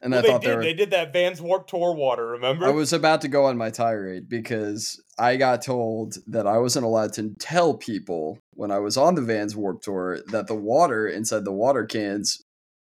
and 0.00 0.12
Well, 0.12 0.18
I 0.18 0.22
they 0.22 0.28
thought 0.28 0.40
did. 0.42 0.50
they 0.50 0.56
were 0.56 0.62
They 0.62 0.72
did 0.74 0.90
that 0.90 1.12
Vans 1.12 1.42
Warp 1.42 1.66
Tour 1.66 1.94
water. 1.94 2.28
Remember? 2.28 2.64
I 2.66 2.70
was 2.70 2.94
about 2.94 3.20
to 3.22 3.28
go 3.28 3.44
on 3.44 3.58
my 3.58 3.68
tirade 3.68 4.28
because 4.28 5.02
I 5.18 5.36
got 5.36 5.60
told 5.62 6.16
that 6.28 6.46
I 6.46 6.56
wasn't 6.56 6.86
allowed 6.86 7.12
to 7.14 7.34
tell 7.38 7.74
people 7.76 8.38
when 8.54 8.70
I 8.70 8.78
was 8.78 8.96
on 8.96 9.14
the 9.14 9.22
Vans 9.22 9.54
Warp 9.54 9.82
Tour 9.82 10.20
that 10.28 10.46
the 10.46 10.54
water 10.54 11.06
inside 11.06 11.44
the 11.44 11.52
water 11.52 11.84
cans 11.84 12.42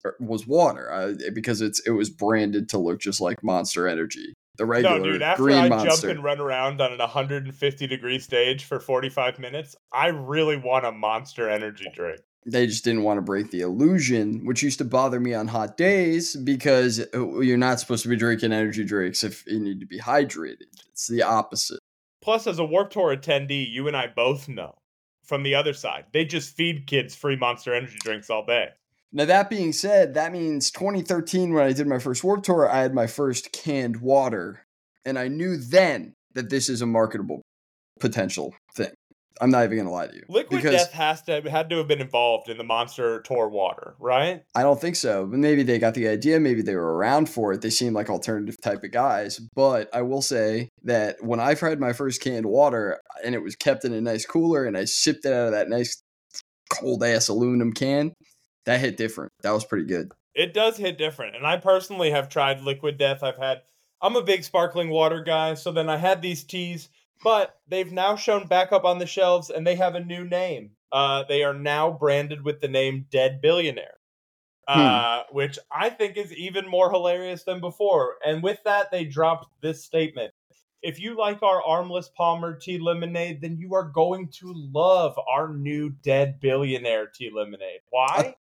er, 0.07 0.15
was 0.21 0.47
water 0.47 0.93
I, 0.93 1.15
because 1.35 1.61
it's 1.61 1.81
it 1.87 1.91
was 1.91 2.09
branded 2.09 2.69
to 2.69 2.79
look 2.79 3.01
just 3.01 3.21
like 3.21 3.43
Monster 3.43 3.89
Energy, 3.89 4.33
the 4.57 4.67
regular 4.67 4.99
no, 4.99 5.05
dude. 5.05 5.23
After 5.23 5.43
green 5.43 5.59
I 5.59 5.69
Monster. 5.69 5.89
jump 5.89 6.17
and 6.17 6.25
run 6.25 6.41
around 6.41 6.81
on 6.81 6.93
an 6.93 6.99
150 6.99 7.87
degree 7.87 8.19
stage 8.19 8.65
for 8.65 8.81
45 8.81 9.39
minutes, 9.39 9.77
I 9.93 10.09
really 10.09 10.57
want 10.57 10.85
a 10.87 10.93
Monster 10.93 11.49
Energy 11.49 11.87
drink. 11.95 12.21
they 12.45 12.67
just 12.67 12.85
didn't 12.85 13.03
want 13.05 13.19
to 13.19 13.23
break 13.23 13.51
the 13.51 13.61
illusion, 13.61 14.45
which 14.45 14.63
used 14.63 14.79
to 14.79 14.85
bother 14.85 15.21
me 15.21 15.33
on 15.33 15.49
hot 15.49 15.77
days 15.77 16.37
because 16.37 17.01
uh, 17.15 17.39
you're 17.41 17.57
not 17.57 17.81
supposed 17.81 18.03
to 18.03 18.09
be 18.09 18.17
drinking 18.17 18.53
energy 18.53 18.85
drinks 18.85 19.23
if 19.25 19.47
you 19.47 19.61
need 19.61 19.81
to 19.81 19.87
be 19.87 19.99
hydrated. 19.99 20.67
It's 20.91 21.07
the 21.09 21.23
opposite. 21.23 21.79
Plus, 22.21 22.47
as 22.47 22.59
a 22.59 22.65
Warp 22.65 22.91
Tour 22.91 23.17
attendee, 23.17 23.69
you 23.71 23.89
and 23.89 23.97
I 23.97 24.07
both 24.07 24.49
know 24.49 24.75
from 25.25 25.43
the 25.43 25.55
other 25.55 25.73
side, 25.73 26.05
they 26.13 26.25
just 26.25 26.55
feed 26.57 26.87
kids 26.87 27.15
free 27.15 27.37
Monster 27.37 27.75
Energy 27.75 27.99
drinks 28.01 28.29
all 28.29 28.45
day. 28.45 28.69
Now, 29.13 29.27
that 29.27 29.51
being 29.51 29.73
said, 29.73 30.15
that 30.15 30.33
means 30.33 30.71
2013, 30.71 31.53
when 31.53 31.65
I 31.65 31.73
did 31.73 31.87
my 31.87 31.99
first 31.99 32.25
Warp 32.25 32.43
Tour, 32.43 32.69
I 32.69 32.81
had 32.81 32.95
my 32.95 33.07
first 33.07 33.53
canned 33.53 34.01
water. 34.01 34.65
And 35.05 35.19
I 35.19 35.29
knew 35.29 35.57
then 35.57 36.15
that 36.35 36.49
this 36.49 36.69
is 36.69 36.81
a 36.81 36.87
marketable 36.87 37.43
potential 38.01 38.55
thing. 38.75 38.93
I'm 39.41 39.51
not 39.51 39.65
even 39.65 39.79
gonna 39.79 39.91
lie 39.91 40.07
to 40.09 40.15
you. 40.15 40.23
Liquid 40.29 40.63
because 40.63 40.83
Death 40.83 40.93
has 40.93 41.23
to 41.23 41.41
had 41.51 41.71
to 41.71 41.79
have 41.79 41.89
been 41.89 42.01
involved 42.01 42.49
in 42.49 42.59
the 42.59 42.65
Monster 42.65 43.23
Tour 43.23 43.49
water, 43.49 43.95
right? 43.99 44.43
I 44.55 44.63
don't 44.63 44.81
think 44.81 44.95
so. 44.95 45.27
Maybe 45.27 45.63
they 45.63 45.79
got 45.79 45.95
the 45.95 46.07
idea. 46.09 46.39
Maybe 46.39 46.63
they 46.63 46.77
were 46.77 46.95
around 46.95 47.29
for 47.29 47.53
it. 47.53 47.63
They 47.63 47.71
seem 47.71 47.95
like 47.95 48.11
alternative 48.11 48.57
type 48.61 48.85
of 48.85 48.93
guys. 48.93 49.41
But 49.55 49.89
I 49.95 50.03
will 50.03 50.23
say 50.23 50.69
that 50.85 51.17
when 51.23 51.41
I've 51.41 51.61
had 51.61 51.81
my 51.81 51.93
first 51.93 52.21
canned 52.21 52.47
water 52.47 53.01
and 53.25 53.35
it 53.35 53.43
was 53.43 53.57
kept 53.57 53.85
in 53.85 53.93
a 53.93 54.01
nice 54.01 54.27
cooler 54.27 54.65
and 54.65 54.77
I 54.77 54.85
sipped 54.85 55.25
it 55.25 55.33
out 55.33 55.47
of 55.47 55.53
that 55.53 55.69
nice 55.69 56.03
cold 56.71 57.03
ass 57.03 57.29
aluminum 57.29 57.73
can, 57.73 58.13
that 58.67 58.81
hit 58.81 58.97
different. 58.97 59.33
That 59.43 59.53
was 59.53 59.65
pretty 59.65 59.87
good. 59.87 60.13
It 60.35 60.55
does 60.55 60.77
hit 60.77 60.99
different. 60.99 61.37
And 61.37 61.47
I 61.47 61.59
personally 61.59 62.11
have 62.11 62.29
tried 62.29 62.61
Liquid 62.61 62.99
Death. 62.99 63.23
I've 63.23 63.39
had 63.39 63.63
I'm 64.01 64.17
a 64.17 64.23
big 64.23 64.43
sparkling 64.43 64.89
water 64.89 65.23
guy, 65.23 65.55
so 65.55 65.71
then 65.71 65.89
I 65.89 65.97
had 65.97 66.23
these 66.23 66.43
teas 66.43 66.89
but 67.23 67.61
they've 67.69 67.93
now 67.93 68.17
shown 68.17 68.47
back 68.47 68.73
up 68.73 68.85
on 68.85 68.99
the 68.99 69.07
shelves 69.07 69.51
and 69.51 69.67
they 69.67 69.77
have 69.77 69.95
a 69.95 70.05
new 70.05 70.25
name. 70.25 70.73
Uh, 70.91 71.25
they 71.29 71.43
are 71.43 71.55
now 71.55 71.91
branded 71.91 72.45
with 72.45 72.61
the 72.61 72.69
name 72.69 73.07
Dead 73.11 73.41
Billionaire, 73.41 73.99
uh, 74.69 75.23
hmm. 75.23 75.35
which 75.35 75.59
I 75.71 75.89
think 75.91 76.17
is 76.17 76.33
even 76.33 76.69
more 76.69 76.91
hilarious 76.91 77.45
than 77.45 77.61
before. 77.61 78.17
And 78.27 78.43
with 78.43 78.59
that, 78.65 78.91
they 78.91 79.05
dropped 79.05 79.47
this 79.63 79.85
statement. 79.85 80.33
If 80.83 81.01
you 81.01 81.17
like 81.17 81.43
our 81.43 81.63
Armless 81.63 82.11
Palmer 82.15 82.59
tea 82.59 82.79
lemonade, 82.79 83.41
then 83.41 83.57
you 83.57 83.75
are 83.75 83.85
going 83.85 84.29
to 84.41 84.53
love 84.53 85.17
our 85.33 85.49
new 85.49 85.91
Dead 85.91 86.41
Billionaire 86.41 87.07
tea 87.07 87.31
lemonade. 87.33 87.81
Why? 87.91 88.35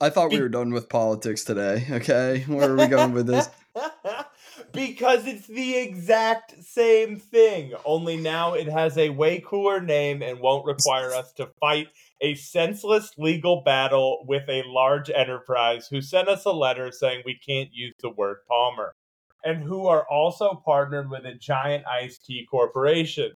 I, 0.00 0.10
thought 0.10 0.30
we 0.30 0.40
were 0.40 0.48
done 0.48 0.72
with 0.72 0.88
politics 0.88 1.44
today. 1.44 1.86
Okay, 1.90 2.44
where 2.46 2.72
are 2.72 2.76
we 2.76 2.86
going 2.86 3.12
with 3.12 3.26
this? 3.26 3.50
because 4.72 5.26
it's 5.26 5.46
the 5.46 5.76
exact 5.76 6.62
same 6.62 7.18
thing. 7.18 7.72
Only 7.84 8.16
now 8.16 8.54
it 8.54 8.68
has 8.68 8.96
a 8.96 9.10
way 9.10 9.40
cooler 9.44 9.80
name 9.80 10.22
and 10.22 10.40
won't 10.40 10.66
require 10.66 11.12
us 11.12 11.32
to 11.34 11.50
fight 11.60 11.88
a 12.20 12.34
senseless 12.34 13.12
legal 13.18 13.62
battle 13.62 14.24
with 14.26 14.48
a 14.48 14.62
large 14.66 15.10
enterprise 15.10 15.88
who 15.88 16.00
sent 16.00 16.28
us 16.28 16.44
a 16.44 16.52
letter 16.52 16.90
saying 16.90 17.22
we 17.24 17.38
can't 17.46 17.70
use 17.72 17.94
the 18.00 18.10
word 18.10 18.38
Palmer 18.48 18.94
and 19.44 19.62
who 19.62 19.86
are 19.86 20.06
also 20.10 20.60
partnered 20.64 21.10
with 21.10 21.24
a 21.24 21.34
giant 21.34 21.86
iced 21.86 22.24
tea 22.24 22.46
corporation. 22.50 23.32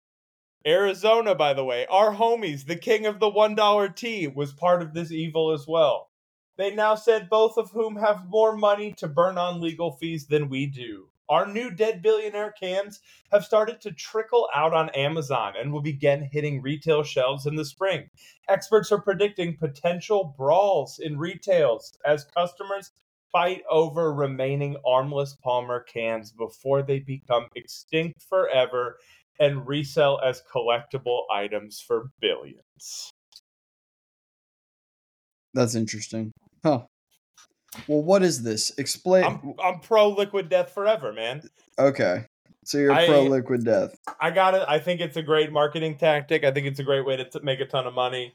Arizona, 0.66 1.34
by 1.34 1.54
the 1.54 1.64
way, 1.64 1.86
our 1.86 2.14
homies, 2.14 2.66
the 2.66 2.76
king 2.76 3.06
of 3.06 3.18
the 3.18 3.30
$1 3.30 3.96
tea, 3.96 4.26
was 4.26 4.52
part 4.52 4.82
of 4.82 4.92
this 4.92 5.10
evil 5.10 5.52
as 5.52 5.64
well. 5.66 6.09
They 6.60 6.74
now 6.74 6.94
said 6.94 7.30
both 7.30 7.56
of 7.56 7.70
whom 7.70 7.96
have 7.96 8.28
more 8.28 8.54
money 8.54 8.92
to 8.98 9.08
burn 9.08 9.38
on 9.38 9.62
legal 9.62 9.92
fees 9.92 10.26
than 10.26 10.50
we 10.50 10.66
do. 10.66 11.08
Our 11.30 11.46
new 11.46 11.70
Dead 11.70 12.02
Billionaire 12.02 12.52
cans 12.52 13.00
have 13.32 13.46
started 13.46 13.80
to 13.80 13.92
trickle 13.92 14.46
out 14.54 14.74
on 14.74 14.90
Amazon 14.90 15.54
and 15.58 15.72
will 15.72 15.80
begin 15.80 16.28
hitting 16.30 16.60
retail 16.60 17.02
shelves 17.02 17.46
in 17.46 17.54
the 17.54 17.64
spring. 17.64 18.10
Experts 18.46 18.92
are 18.92 19.00
predicting 19.00 19.56
potential 19.56 20.34
brawls 20.36 20.98
in 20.98 21.18
retails 21.18 21.96
as 22.04 22.26
customers 22.36 22.90
fight 23.32 23.62
over 23.70 24.12
remaining 24.12 24.76
armless 24.86 25.38
Palmer 25.42 25.80
cans 25.80 26.30
before 26.30 26.82
they 26.82 26.98
become 26.98 27.46
extinct 27.56 28.20
forever 28.20 28.98
and 29.38 29.66
resell 29.66 30.20
as 30.22 30.42
collectible 30.42 31.22
items 31.32 31.80
for 31.80 32.10
billions. 32.20 33.10
That's 35.54 35.74
interesting. 35.74 36.32
Huh. 36.62 36.82
Well, 37.86 38.02
what 38.02 38.22
is 38.22 38.42
this? 38.42 38.72
Explain. 38.78 39.24
I'm, 39.24 39.54
I'm 39.62 39.80
pro 39.80 40.08
liquid 40.08 40.48
death 40.48 40.72
forever, 40.72 41.12
man. 41.12 41.42
Okay. 41.78 42.24
So 42.64 42.78
you're 42.78 42.92
I, 42.92 43.06
pro 43.06 43.22
liquid 43.22 43.64
death. 43.64 43.96
I 44.20 44.30
got 44.30 44.54
it. 44.54 44.64
I 44.68 44.78
think 44.78 45.00
it's 45.00 45.16
a 45.16 45.22
great 45.22 45.52
marketing 45.52 45.96
tactic. 45.96 46.44
I 46.44 46.50
think 46.50 46.66
it's 46.66 46.78
a 46.78 46.84
great 46.84 47.06
way 47.06 47.16
to 47.16 47.24
t- 47.24 47.40
make 47.42 47.60
a 47.60 47.66
ton 47.66 47.86
of 47.86 47.94
money. 47.94 48.34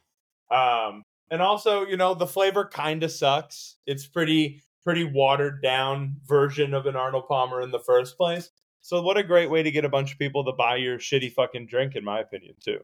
Um, 0.50 1.03
and 1.29 1.41
also, 1.41 1.86
you 1.86 1.98
know, 1.98 2.13
the 2.13 2.27
flavor 2.27 2.65
kind 2.65 3.03
of 3.03 3.12
sucks. 3.12 3.77
It's 3.86 4.08
pretty 4.08 4.62
pretty 4.84 5.03
watered 5.03 5.62
down 5.62 6.15
version 6.25 6.74
of 6.74 6.86
an 6.86 6.96
Arnold 6.96 7.27
Palmer 7.27 7.62
in 7.62 7.72
the 7.72 7.79
first 7.79 8.17
place. 8.17 8.51
So 8.82 9.01
what 9.01 9.17
a 9.17 9.24
great 9.24 9.50
way 9.50 9.63
to 9.63 9.72
get 9.72 9.84
a 9.84 9.89
bunch 9.89 10.12
of 10.13 10.20
people 10.20 10.46
to 10.46 10.51
buy 10.51 10.75
your 10.75 11.00
shitty 11.00 11.34
fucking 11.34 11.65
drink, 11.65 11.96
in 11.96 12.03
my 12.03 12.20
opinion, 12.20 12.53
too. 12.63 12.79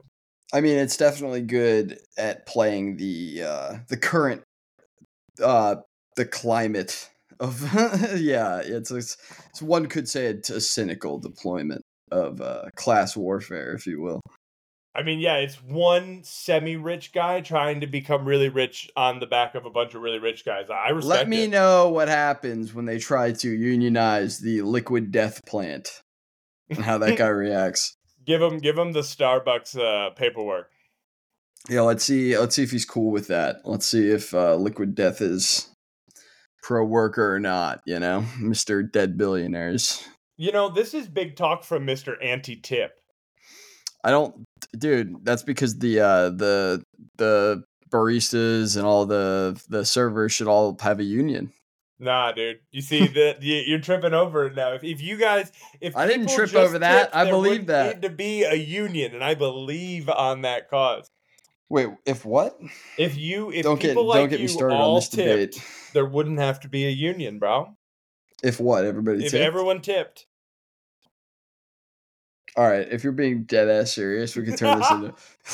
I 0.51 0.60
mean, 0.60 0.77
it's 0.77 0.98
definitely 0.98 1.41
good 1.41 2.00
at 2.17 2.48
playing 2.48 2.98
the 2.98 3.43
uh, 3.43 3.74
the 3.88 3.98
current 3.98 4.41
uh 5.41 5.75
the 6.15 6.25
climate 6.25 7.10
of 7.39 7.62
yeah 8.19 8.60
it's, 8.60 8.91
it's, 8.91 9.17
it's 9.50 9.62
one 9.62 9.88
could 9.88 10.07
say 10.07 10.25
it's 10.25 10.50
a 10.50 10.62
cynical 10.62 11.17
deployment 11.17 11.81
of 12.12 12.41
uh 12.41 12.65
class 12.75 13.15
warfare 13.15 13.74
if 13.74 13.88
you 13.88 14.01
will 14.01 14.21
I 14.93 15.03
mean, 15.03 15.19
yeah, 15.19 15.38
it's 15.38 15.55
one 15.63 16.21
semi-rich 16.24 17.13
guy 17.13 17.39
trying 17.39 17.79
to 17.79 17.88
become 17.88 18.25
really 18.25 18.50
rich 18.50 18.89
on 18.98 19.19
the 19.19 19.25
back 19.25 19.55
of 19.55 19.65
a 19.65 19.69
bunch 19.69 19.95
of 19.95 20.01
really 20.01 20.19
rich 20.19 20.43
guys. 20.43 20.65
I 20.69 20.89
respect. 20.89 21.19
Let 21.19 21.29
me 21.29 21.45
it. 21.45 21.50
know 21.50 21.89
what 21.89 22.10
happens 22.10 22.74
when 22.74 22.86
they 22.86 23.00
try 23.00 23.31
to 23.31 23.50
unionize 23.50 24.39
the 24.39 24.63
liquid 24.63 25.12
death 25.12 25.45
plant 25.45 26.01
and 26.69 26.79
how 26.79 26.98
that 26.98 27.17
guy 27.17 27.27
reacts. 27.27 27.95
Give 28.25 28.41
him, 28.41 28.57
give 28.57 28.77
him 28.77 28.91
the 28.91 29.00
Starbucks 29.00 29.77
uh, 29.79 30.10
paperwork. 30.12 30.69
Yeah, 31.70 31.82
let's 31.82 32.03
see. 32.03 32.38
Let's 32.38 32.56
see 32.56 32.63
if 32.63 32.72
he's 32.72 32.86
cool 32.86 33.12
with 33.12 33.27
that. 33.27 33.58
Let's 33.65 33.86
see 33.86 34.10
if 34.10 34.34
uh, 34.34 34.56
Liquid 34.56 34.96
Death 34.96 35.22
is 35.22 35.70
pro 36.63 36.84
worker 36.84 37.36
or 37.36 37.39
not. 37.39 37.82
You 37.86 38.00
know, 38.00 38.25
Mister 38.39 38.84
Dead 38.84 39.18
Billionaires. 39.18 40.08
You 40.38 40.51
know, 40.51 40.70
this 40.70 40.94
is 40.94 41.08
big 41.08 41.36
talk 41.36 41.63
from 41.63 41.86
Mister 41.86 42.22
Anti 42.22 42.56
Tip. 42.56 42.94
I 44.03 44.10
don't, 44.10 44.44
dude. 44.77 45.24
That's 45.24 45.44
because 45.44 45.77
the 45.77 46.00
uh, 46.00 46.30
the 46.32 46.84
the 47.18 47.63
baristas 47.91 48.77
and 48.77 48.86
all 48.86 49.06
the 49.06 49.62
the 49.70 49.86
servers 49.86 50.32
should 50.32 50.48
all 50.48 50.77
have 50.82 51.00
a 51.00 51.03
union. 51.03 51.53
Nah, 52.00 52.32
dude. 52.32 52.62
You 52.72 52.82
see 52.82 53.06
that 53.06 53.44
you're 53.44 53.80
tripping 53.80 54.15
over 54.15 54.48
it 54.48 54.56
now. 54.56 54.74
If, 54.74 54.84
if 54.84 55.01
you 55.01 55.18
guys, 55.18 55.51
if 55.80 55.96
I 55.96 56.08
didn't 56.08 56.30
trip 56.30 56.56
over 56.56 56.80
that, 56.80 57.15
I 57.15 57.30
believe 57.30 57.68
that 57.68 57.98
need 57.98 58.01
to 58.01 58.10
be 58.10 58.41
a 58.41 58.56
union, 58.56 59.13
and 59.13 59.24
I 59.24 59.36
believe 59.36 60.10
on 60.10 60.41
that 60.41 60.68
cause. 60.68 61.08
Wait, 61.71 61.87
if 62.05 62.25
what? 62.25 62.59
If 62.97 63.15
you 63.15 63.49
if 63.49 63.63
don't 63.63 63.79
get 63.79 63.95
like 63.95 64.19
don't 64.19 64.29
get 64.29 64.41
me 64.41 64.47
started 64.47 64.75
on 64.75 64.95
this 64.95 65.07
tipped, 65.07 65.53
debate. 65.53 65.67
There 65.93 66.05
wouldn't 66.05 66.37
have 66.39 66.59
to 66.59 66.67
be 66.67 66.85
a 66.85 66.89
union, 66.89 67.39
bro. 67.39 67.77
If 68.43 68.59
what? 68.59 68.83
Everybody 68.83 69.23
if 69.23 69.31
tipped? 69.31 69.41
everyone 69.41 69.79
tipped. 69.79 70.25
All 72.57 72.67
right, 72.67 72.85
if 72.91 73.05
you're 73.05 73.13
being 73.13 73.43
dead 73.43 73.69
ass 73.69 73.93
serious, 73.93 74.35
we 74.35 74.43
can 74.43 74.57
turn 74.57 74.79
this 74.79 74.91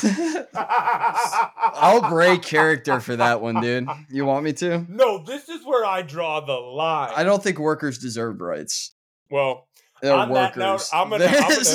into. 0.01 0.47
I'll 0.55 2.09
break 2.09 2.41
character 2.41 2.99
for 2.99 3.15
that 3.17 3.39
one, 3.39 3.61
dude. 3.61 3.87
You 4.09 4.25
want 4.25 4.43
me 4.43 4.53
to? 4.53 4.87
No, 4.89 5.23
this 5.23 5.47
is 5.49 5.63
where 5.63 5.85
I 5.85 6.01
draw 6.01 6.39
the 6.39 6.53
line. 6.53 7.13
I 7.15 7.23
don't 7.23 7.43
think 7.43 7.59
workers 7.59 7.99
deserve 7.99 8.41
rights. 8.41 8.95
Well, 9.29 9.67
They're 10.01 10.15
on 10.15 10.29
workers. 10.29 10.55
that 10.55 10.59
note, 10.59 10.89
I'm 10.91 11.11
gonna, 11.11 11.25
I'm 11.25 11.49
gonna 11.49 11.65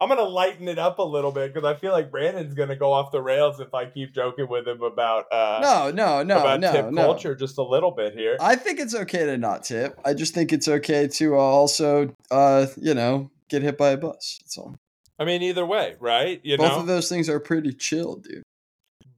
I'm 0.00 0.08
gonna 0.08 0.22
lighten 0.22 0.68
it 0.68 0.78
up 0.78 0.98
a 0.98 1.02
little 1.02 1.30
bit 1.30 1.54
because 1.54 1.66
I 1.66 1.78
feel 1.78 1.92
like 1.92 2.10
Brandon's 2.10 2.54
gonna 2.54 2.76
go 2.76 2.92
off 2.92 3.12
the 3.12 3.22
rails 3.22 3.60
if 3.60 3.72
I 3.72 3.86
keep 3.86 4.12
joking 4.12 4.48
with 4.48 4.66
him 4.66 4.82
about 4.82 5.32
uh 5.32 5.60
no 5.62 5.90
no 5.90 6.22
no 6.22 6.40
about 6.40 6.60
no 6.60 6.72
tip 6.72 6.90
no. 6.90 7.02
culture 7.02 7.34
just 7.34 7.58
a 7.58 7.62
little 7.62 7.92
bit 7.92 8.14
here. 8.14 8.36
I 8.40 8.56
think 8.56 8.80
it's 8.80 8.94
okay 8.94 9.24
to 9.24 9.38
not 9.38 9.64
tip. 9.64 9.98
I 10.04 10.14
just 10.14 10.34
think 10.34 10.52
it's 10.52 10.68
okay 10.68 11.06
to 11.06 11.36
uh, 11.36 11.38
also 11.38 12.14
uh 12.30 12.66
you 12.76 12.94
know 12.94 13.30
get 13.48 13.62
hit 13.62 13.78
by 13.78 13.90
a 13.90 13.96
bus. 13.96 14.40
That's 14.42 14.58
all. 14.58 14.76
I 15.18 15.24
mean, 15.24 15.42
either 15.42 15.64
way, 15.64 15.94
right? 16.00 16.40
You 16.42 16.58
both 16.58 16.72
know? 16.72 16.80
of 16.80 16.86
those 16.86 17.08
things 17.08 17.28
are 17.28 17.38
pretty 17.38 17.72
chill, 17.72 18.16
dude. 18.16 18.42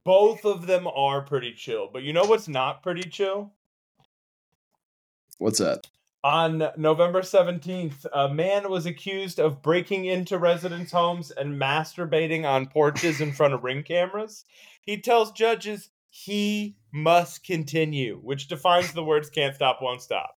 Both 0.03 0.45
of 0.45 0.67
them 0.67 0.87
are 0.87 1.21
pretty 1.21 1.53
chill, 1.53 1.89
but 1.91 2.03
you 2.03 2.13
know 2.13 2.23
what's 2.23 2.47
not 2.47 2.83
pretty 2.83 3.09
chill? 3.09 3.51
What's 5.37 5.59
that? 5.59 5.87
On 6.27 6.61
November 6.75 7.21
17th, 7.21 8.05
a 8.13 8.27
man 8.27 8.69
was 8.69 8.85
accused 8.85 9.39
of 9.39 9.61
breaking 9.61 10.03
into 10.03 10.37
residents' 10.37 10.91
homes 10.91 11.31
and 11.31 11.57
masturbating 11.57 12.43
on 12.43 12.65
porches 12.65 13.21
in 13.21 13.31
front 13.31 13.53
of 13.53 13.63
ring 13.63 13.81
cameras. 13.81 14.43
He 14.81 14.99
tells 14.99 15.31
judges 15.31 15.89
he 16.09 16.75
must 16.91 17.45
continue, 17.45 18.19
which 18.21 18.49
defines 18.49 18.91
the 18.91 19.05
words 19.05 19.29
can't 19.29 19.55
stop, 19.55 19.79
won't 19.81 20.01
stop. 20.01 20.35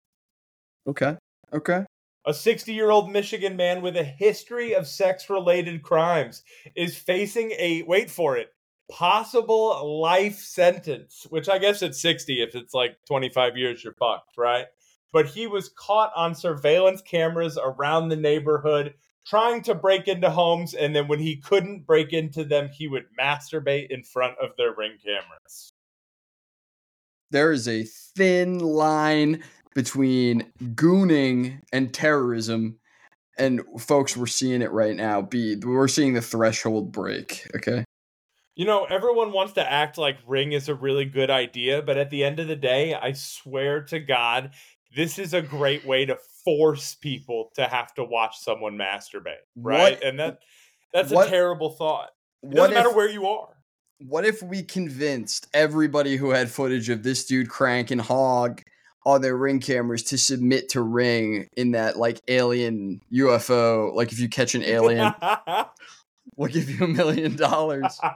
Okay. 0.87 1.17
Okay. 1.51 1.83
A 2.25 2.33
60 2.33 2.71
year 2.71 2.89
old 2.89 3.11
Michigan 3.11 3.57
man 3.57 3.81
with 3.81 3.97
a 3.97 4.03
history 4.05 4.73
of 4.73 4.87
sex 4.87 5.29
related 5.29 5.83
crimes 5.83 6.43
is 6.73 6.97
facing 6.97 7.51
a, 7.59 7.83
wait 7.83 8.09
for 8.09 8.37
it, 8.37 8.53
possible 8.89 9.99
life 9.99 10.39
sentence, 10.39 11.27
which 11.29 11.49
I 11.49 11.57
guess 11.57 11.81
it's 11.81 12.01
60 12.01 12.41
if 12.41 12.55
it's 12.55 12.73
like 12.73 12.95
25 13.09 13.57
years 13.57 13.83
you're 13.83 13.95
fucked, 13.95 14.37
right? 14.37 14.67
But 15.13 15.27
he 15.27 15.47
was 15.47 15.69
caught 15.69 16.11
on 16.15 16.35
surveillance 16.35 17.01
cameras 17.01 17.57
around 17.61 18.09
the 18.09 18.15
neighborhood 18.15 18.93
trying 19.25 19.61
to 19.63 19.75
break 19.75 20.07
into 20.07 20.29
homes 20.29 20.73
and 20.73 20.95
then 20.95 21.07
when 21.07 21.19
he 21.19 21.37
couldn't 21.37 21.85
break 21.85 22.13
into 22.13 22.43
them, 22.43 22.69
he 22.69 22.87
would 22.87 23.05
masturbate 23.19 23.87
in 23.89 24.03
front 24.03 24.35
of 24.41 24.51
their 24.57 24.73
ring 24.75 24.97
cameras. 25.03 25.71
There 27.29 27.51
is 27.51 27.67
a 27.67 27.83
thin 27.83 28.59
line 28.59 29.43
between 29.73 30.51
gooning 30.61 31.61
and 31.71 31.93
terrorism 31.93 32.77
and 33.37 33.61
folks 33.79 34.17
we're 34.17 34.27
seeing 34.27 34.61
it 34.61 34.71
right 34.71 34.95
now 34.95 35.21
be 35.21 35.55
we're 35.55 35.87
seeing 35.87 36.13
the 36.13 36.21
threshold 36.21 36.91
break 36.91 37.47
okay 37.55 37.85
you 38.55 38.65
know 38.65 38.83
everyone 38.85 39.31
wants 39.31 39.53
to 39.53 39.71
act 39.71 39.97
like 39.97 40.17
ring 40.27 40.51
is 40.51 40.67
a 40.67 40.75
really 40.75 41.05
good 41.05 41.29
idea 41.29 41.81
but 41.81 41.97
at 41.97 42.09
the 42.09 42.23
end 42.23 42.39
of 42.39 42.47
the 42.49 42.55
day 42.55 42.93
i 42.93 43.13
swear 43.13 43.81
to 43.81 43.99
god 43.99 44.51
this 44.95 45.19
is 45.19 45.33
a 45.33 45.41
great 45.41 45.85
way 45.85 46.05
to 46.05 46.17
force 46.43 46.95
people 46.95 47.51
to 47.55 47.65
have 47.65 47.93
to 47.93 48.03
watch 48.03 48.39
someone 48.39 48.77
masturbate 48.77 49.35
right 49.55 49.95
what, 49.95 50.03
and 50.03 50.19
that 50.19 50.39
that's 50.93 51.11
what, 51.11 51.27
a 51.27 51.29
terrible 51.29 51.69
thought 51.69 52.09
it 52.43 52.51
doesn't 52.51 52.73
matter 52.73 52.93
where 52.93 53.09
you 53.09 53.27
are 53.27 53.55
what 53.99 54.25
if 54.25 54.41
we 54.41 54.63
convinced 54.63 55.47
everybody 55.53 56.17
who 56.17 56.31
had 56.31 56.49
footage 56.49 56.89
of 56.89 57.03
this 57.03 57.25
dude 57.25 57.49
cranking 57.49 57.99
hog 57.99 58.61
on 59.05 59.21
their 59.21 59.35
ring 59.35 59.59
cameras 59.59 60.03
to 60.03 60.17
submit 60.17 60.69
to 60.69 60.81
ring 60.81 61.47
in 61.57 61.71
that 61.71 61.97
like 61.97 62.21
alien 62.27 63.01
UFO. 63.11 63.93
Like 63.93 64.11
if 64.11 64.19
you 64.19 64.29
catch 64.29 64.55
an 64.55 64.63
alien, 64.63 65.13
we'll 66.35 66.51
give 66.51 66.69
you 66.69 66.85
a 66.85 66.87
million 66.87 67.35
dollars. 67.35 67.99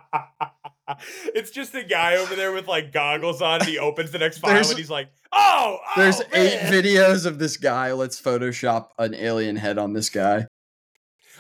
It's 1.33 1.49
just 1.49 1.73
a 1.73 1.83
guy 1.83 2.17
over 2.17 2.35
there 2.35 2.51
with 2.51 2.67
like 2.67 2.91
goggles 2.91 3.41
on. 3.41 3.61
And 3.61 3.67
he 3.67 3.79
opens 3.79 4.11
the 4.11 4.19
next 4.19 4.37
file 4.37 4.55
and 4.55 4.77
he's 4.77 4.89
like, 4.89 5.09
"Oh, 5.35 5.77
oh 5.79 5.91
there's 5.97 6.19
man. 6.19 6.27
eight 6.33 6.59
videos 6.61 7.25
of 7.25 7.37
this 7.37 7.57
guy. 7.57 7.93
Let's 7.93 8.19
Photoshop 8.21 8.87
an 8.97 9.13
alien 9.13 9.57
head 9.57 9.77
on 9.77 9.93
this 9.93 10.09
guy." 10.09 10.47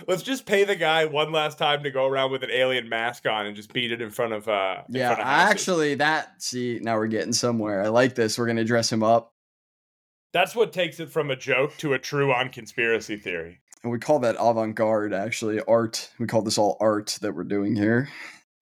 Let's 0.07 0.23
just 0.23 0.45
pay 0.45 0.65
the 0.65 0.75
guy 0.75 1.05
one 1.05 1.31
last 1.31 1.57
time 1.57 1.83
to 1.83 1.89
go 1.89 2.05
around 2.05 2.31
with 2.31 2.43
an 2.43 2.51
alien 2.51 2.89
mask 2.89 3.25
on 3.25 3.45
and 3.45 3.55
just 3.55 3.71
beat 3.71 3.93
it 3.93 4.01
in 4.01 4.09
front 4.11 4.33
of. 4.33 4.47
uh 4.47 4.81
Yeah, 4.89 5.13
of 5.13 5.19
actually, 5.19 5.95
that 5.95 6.41
see 6.41 6.79
now 6.81 6.97
we're 6.97 7.07
getting 7.07 7.33
somewhere. 7.33 7.81
I 7.81 7.87
like 7.87 8.15
this. 8.15 8.37
We're 8.37 8.47
gonna 8.47 8.65
dress 8.65 8.91
him 8.91 9.03
up. 9.03 9.31
That's 10.33 10.53
what 10.53 10.73
takes 10.73 10.99
it 10.99 11.09
from 11.09 11.31
a 11.31 11.35
joke 11.35 11.77
to 11.77 11.93
a 11.93 11.99
true 11.99 12.33
on 12.33 12.49
conspiracy 12.49 13.15
theory. 13.15 13.61
And 13.83 13.91
we 13.91 13.99
call 13.99 14.19
that 14.19 14.35
avant-garde, 14.37 15.13
actually, 15.13 15.61
art. 15.61 16.09
We 16.19 16.27
call 16.27 16.41
this 16.41 16.57
all 16.57 16.75
art 16.81 17.17
that 17.21 17.33
we're 17.33 17.43
doing 17.43 17.75
here. 17.75 18.09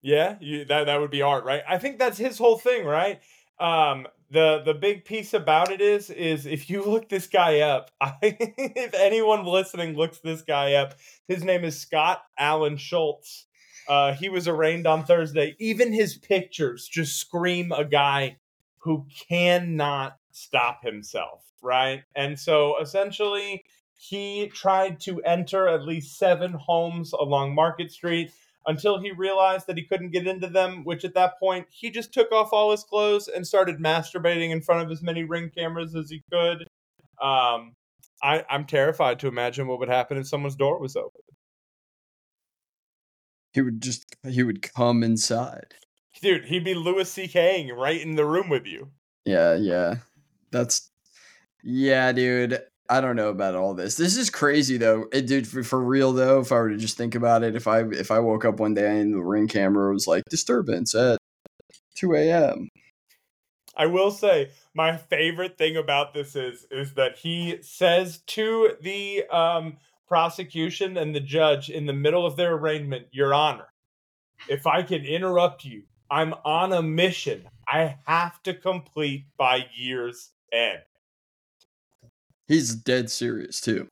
Yeah, 0.03 0.35
you, 0.39 0.65
that 0.65 0.85
that 0.85 0.99
would 0.99 1.11
be 1.11 1.21
art, 1.21 1.45
right? 1.45 1.63
I 1.67 1.77
think 1.77 1.97
that's 1.97 2.17
his 2.17 2.37
whole 2.37 2.59
thing, 2.59 2.85
right? 2.85 3.21
Um, 3.59 4.05
the 4.33 4.61
the 4.65 4.73
big 4.73 5.05
piece 5.05 5.33
about 5.33 5.71
it 5.71 5.79
is 5.79 6.09
is 6.09 6.45
if 6.45 6.69
you 6.69 6.83
look 6.85 7.07
this 7.09 7.27
guy 7.27 7.61
up, 7.61 7.91
I, 8.01 8.13
if 8.21 8.93
anyone 8.93 9.45
listening 9.45 9.95
looks 9.95 10.19
this 10.19 10.41
guy 10.41 10.73
up, 10.73 10.95
his 11.27 11.43
name 11.43 11.63
is 11.63 11.79
Scott 11.79 12.23
Alan 12.37 12.77
Schultz. 12.77 13.45
Uh, 13.87 14.13
he 14.13 14.29
was 14.29 14.47
arraigned 14.47 14.87
on 14.87 15.05
Thursday. 15.05 15.55
Even 15.59 15.91
his 15.91 16.17
pictures 16.17 16.87
just 16.87 17.17
scream 17.17 17.71
a 17.71 17.83
guy 17.83 18.37
who 18.79 19.05
cannot 19.29 20.17
stop 20.31 20.83
himself 20.83 21.43
right? 21.63 22.03
And 22.15 22.37
so 22.37 22.79
essentially, 22.79 23.63
he 23.95 24.51
tried 24.53 24.99
to 25.01 25.21
enter 25.23 25.67
at 25.67 25.83
least 25.83 26.19
seven 26.19 26.53
homes 26.53 27.13
along 27.13 27.55
Market 27.55 27.91
Street 27.91 28.31
until 28.65 28.99
he 28.99 29.11
realized 29.11 29.67
that 29.67 29.77
he 29.77 29.83
couldn't 29.83 30.11
get 30.11 30.27
into 30.27 30.47
them, 30.47 30.83
which 30.83 31.03
at 31.03 31.13
that 31.15 31.39
point, 31.39 31.67
he 31.69 31.89
just 31.89 32.13
took 32.13 32.31
off 32.31 32.49
all 32.51 32.71
his 32.71 32.83
clothes 32.83 33.27
and 33.27 33.45
started 33.45 33.79
masturbating 33.79 34.51
in 34.51 34.61
front 34.61 34.83
of 34.83 34.91
as 34.91 35.01
many 35.01 35.23
ring 35.23 35.51
cameras 35.55 35.95
as 35.95 36.09
he 36.09 36.23
could. 36.31 36.61
Um, 37.21 37.75
I, 38.21 38.43
I'm 38.49 38.65
terrified 38.65 39.19
to 39.19 39.27
imagine 39.27 39.67
what 39.67 39.79
would 39.79 39.89
happen 39.89 40.17
if 40.17 40.27
someone's 40.27 40.55
door 40.55 40.79
was 40.79 40.95
open. 40.95 41.21
He 43.53 43.61
would 43.61 43.81
just, 43.81 44.05
he 44.27 44.43
would 44.43 44.61
come 44.61 45.03
inside. 45.03 45.75
Dude, 46.21 46.45
he'd 46.45 46.63
be 46.63 46.73
Louis 46.73 47.09
C.K.ing 47.09 47.69
right 47.75 48.01
in 48.01 48.15
the 48.15 48.25
room 48.25 48.49
with 48.49 48.65
you. 48.65 48.89
Yeah, 49.25 49.55
yeah. 49.55 49.95
That's 50.51 50.89
yeah, 51.63 52.11
dude. 52.11 52.61
I 52.89 52.99
don't 52.99 53.15
know 53.15 53.29
about 53.29 53.55
all 53.55 53.73
this. 53.73 53.95
This 53.95 54.17
is 54.17 54.29
crazy 54.29 54.77
though, 54.77 55.07
it, 55.11 55.25
dude. 55.25 55.47
For, 55.47 55.63
for, 55.63 55.81
real 55.81 56.11
though, 56.11 56.41
if 56.41 56.51
I 56.51 56.55
were 56.55 56.69
to 56.69 56.77
just 56.77 56.97
think 56.97 57.15
about 57.15 57.43
it, 57.43 57.55
if 57.55 57.67
I 57.67 57.81
if 57.81 58.11
I 58.11 58.19
woke 58.19 58.43
up 58.43 58.59
one 58.59 58.73
day 58.73 58.99
and 58.99 59.13
the 59.13 59.21
ring 59.21 59.47
camera 59.47 59.93
was 59.93 60.05
like 60.05 60.23
disturbance 60.29 60.93
at 60.93 61.17
two 61.95 62.13
a.m. 62.13 62.69
I 63.75 63.85
will 63.85 64.11
say 64.11 64.51
my 64.73 64.97
favorite 64.97 65.57
thing 65.57 65.77
about 65.77 66.13
this 66.13 66.35
is 66.35 66.67
is 66.71 66.93
that 66.95 67.17
he 67.17 67.59
says 67.61 68.19
to 68.27 68.71
the 68.81 69.25
um, 69.31 69.77
prosecution 70.07 70.97
and 70.97 71.15
the 71.15 71.21
judge 71.21 71.69
in 71.69 71.85
the 71.85 71.93
middle 71.93 72.25
of 72.25 72.35
their 72.35 72.53
arraignment, 72.53 73.07
"Your 73.11 73.33
Honor, 73.33 73.69
if 74.49 74.67
I 74.67 74.83
can 74.83 75.05
interrupt 75.05 75.63
you, 75.63 75.83
I'm 76.11 76.33
on 76.43 76.73
a 76.73 76.81
mission. 76.81 77.47
I 77.65 77.97
have 78.05 78.43
to 78.43 78.53
complete 78.53 79.25
by 79.37 79.67
year's 79.73 80.31
end." 80.51 80.83
He's 82.47 82.75
dead 82.75 83.09
serious 83.09 83.61
too. 83.61 83.87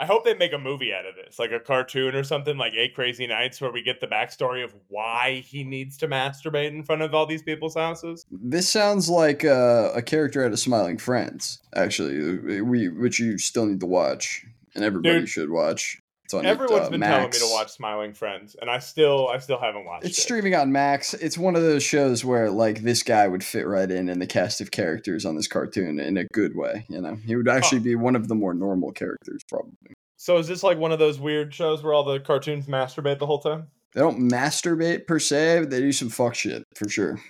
I 0.00 0.06
hope 0.06 0.24
they 0.24 0.34
make 0.34 0.52
a 0.52 0.58
movie 0.58 0.92
out 0.92 1.06
of 1.06 1.14
this, 1.14 1.38
like 1.38 1.52
a 1.52 1.60
cartoon 1.60 2.16
or 2.16 2.24
something, 2.24 2.56
like 2.56 2.74
Eight 2.74 2.94
Crazy 2.94 3.26
Nights, 3.26 3.60
where 3.60 3.70
we 3.70 3.80
get 3.82 4.00
the 4.00 4.08
backstory 4.08 4.64
of 4.64 4.74
why 4.88 5.44
he 5.46 5.62
needs 5.62 5.96
to 5.98 6.08
masturbate 6.08 6.70
in 6.70 6.82
front 6.82 7.02
of 7.02 7.14
all 7.14 7.26
these 7.26 7.42
people's 7.42 7.76
houses. 7.76 8.26
This 8.30 8.68
sounds 8.68 9.08
like 9.08 9.44
uh, 9.44 9.92
a 9.94 10.02
character 10.02 10.44
out 10.44 10.52
of 10.52 10.58
Smiling 10.58 10.98
Friends, 10.98 11.60
actually, 11.76 12.60
we 12.60 12.88
which 12.88 13.20
you 13.20 13.38
still 13.38 13.66
need 13.66 13.80
to 13.80 13.86
watch, 13.86 14.44
and 14.74 14.82
everybody 14.82 15.20
Dude, 15.20 15.28
should 15.28 15.50
watch. 15.50 16.00
It's 16.24 16.32
on 16.32 16.46
Everyone's 16.46 16.86
uh, 16.86 16.90
been 16.90 17.00
Max. 17.00 17.12
telling 17.12 17.30
me 17.30 17.38
to 17.38 17.54
watch 17.54 17.72
Smiling 17.72 18.14
Friends, 18.14 18.56
and 18.58 18.70
I 18.70 18.78
still, 18.78 19.28
I 19.28 19.38
still 19.38 19.58
haven't 19.58 19.84
watched 19.84 20.04
it. 20.04 20.08
it's 20.08 20.18
it. 20.18 20.22
streaming 20.22 20.54
on 20.54 20.72
Max. 20.72 21.12
It's 21.12 21.36
one 21.36 21.54
of 21.54 21.62
those 21.62 21.82
shows 21.82 22.24
where 22.24 22.50
like 22.50 22.82
this 22.82 23.02
guy 23.02 23.28
would 23.28 23.44
fit 23.44 23.66
right 23.66 23.90
in 23.90 24.08
in 24.08 24.20
the 24.20 24.26
cast 24.26 24.62
of 24.62 24.70
characters 24.70 25.26
on 25.26 25.36
this 25.36 25.46
cartoon 25.46 26.00
in 26.00 26.16
a 26.16 26.24
good 26.32 26.56
way. 26.56 26.86
You 26.88 27.02
know, 27.02 27.16
he 27.16 27.36
would 27.36 27.48
actually 27.48 27.80
be 27.80 27.94
one 27.94 28.16
of 28.16 28.28
the 28.28 28.34
more 28.34 28.54
normal 28.54 28.92
characters, 28.92 29.42
probably. 29.48 29.74
So 30.16 30.38
is 30.38 30.48
this 30.48 30.62
like 30.62 30.78
one 30.78 30.92
of 30.92 30.98
those 30.98 31.20
weird 31.20 31.52
shows 31.52 31.82
where 31.82 31.92
all 31.92 32.04
the 32.04 32.20
cartoons 32.20 32.66
masturbate 32.66 33.18
the 33.18 33.26
whole 33.26 33.40
time? 33.40 33.66
They 33.92 34.00
don't 34.00 34.30
masturbate 34.30 35.06
per 35.06 35.18
se, 35.18 35.60
but 35.60 35.70
they 35.70 35.80
do 35.80 35.92
some 35.92 36.08
fuck 36.08 36.34
shit 36.34 36.64
for 36.74 36.88
sure. 36.88 37.20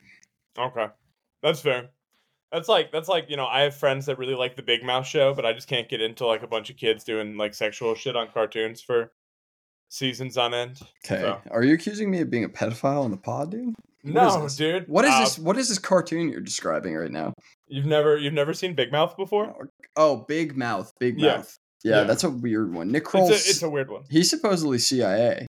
Okay, 0.56 0.86
that's 1.42 1.60
fair. 1.60 1.90
That's 2.54 2.68
like 2.68 2.92
that's 2.92 3.08
like 3.08 3.28
you 3.28 3.36
know 3.36 3.48
I 3.48 3.62
have 3.62 3.74
friends 3.74 4.06
that 4.06 4.16
really 4.16 4.36
like 4.36 4.54
the 4.54 4.62
Big 4.62 4.84
Mouth 4.84 5.08
show, 5.08 5.34
but 5.34 5.44
I 5.44 5.52
just 5.52 5.66
can't 5.66 5.88
get 5.88 6.00
into 6.00 6.24
like 6.24 6.44
a 6.44 6.46
bunch 6.46 6.70
of 6.70 6.76
kids 6.76 7.02
doing 7.02 7.36
like 7.36 7.52
sexual 7.52 7.96
shit 7.96 8.14
on 8.14 8.28
cartoons 8.32 8.80
for 8.80 9.10
seasons 9.88 10.38
on 10.38 10.54
end. 10.54 10.80
Okay, 11.04 11.20
so. 11.20 11.40
are 11.50 11.64
you 11.64 11.74
accusing 11.74 12.12
me 12.12 12.20
of 12.20 12.30
being 12.30 12.44
a 12.44 12.48
pedophile 12.48 13.02
on 13.02 13.10
the 13.10 13.16
pod, 13.16 13.50
dude? 13.50 13.74
What 14.02 14.14
no, 14.14 14.48
dude. 14.48 14.86
What 14.86 15.04
is 15.04 15.10
uh, 15.10 15.20
this? 15.20 15.38
What 15.38 15.58
is 15.58 15.68
this 15.68 15.80
cartoon 15.80 16.28
you're 16.28 16.40
describing 16.40 16.94
right 16.94 17.10
now? 17.10 17.34
You've 17.66 17.86
never 17.86 18.16
you've 18.16 18.34
never 18.34 18.54
seen 18.54 18.74
Big 18.74 18.92
Mouth 18.92 19.16
before? 19.16 19.68
Oh, 19.96 20.24
Big 20.28 20.56
Mouth, 20.56 20.92
Big 21.00 21.18
yeah. 21.18 21.38
Mouth. 21.38 21.58
Yeah, 21.82 21.96
yeah, 21.96 22.04
that's 22.04 22.22
a 22.22 22.30
weird 22.30 22.72
one. 22.72 22.92
Nick 22.92 23.04
Kroll. 23.04 23.32
It's, 23.32 23.50
it's 23.50 23.62
a, 23.62 23.68
weird 23.68 23.90
one. 23.90 24.04
He's 24.08 24.30
supposedly 24.30 24.78
CIA. 24.78 25.48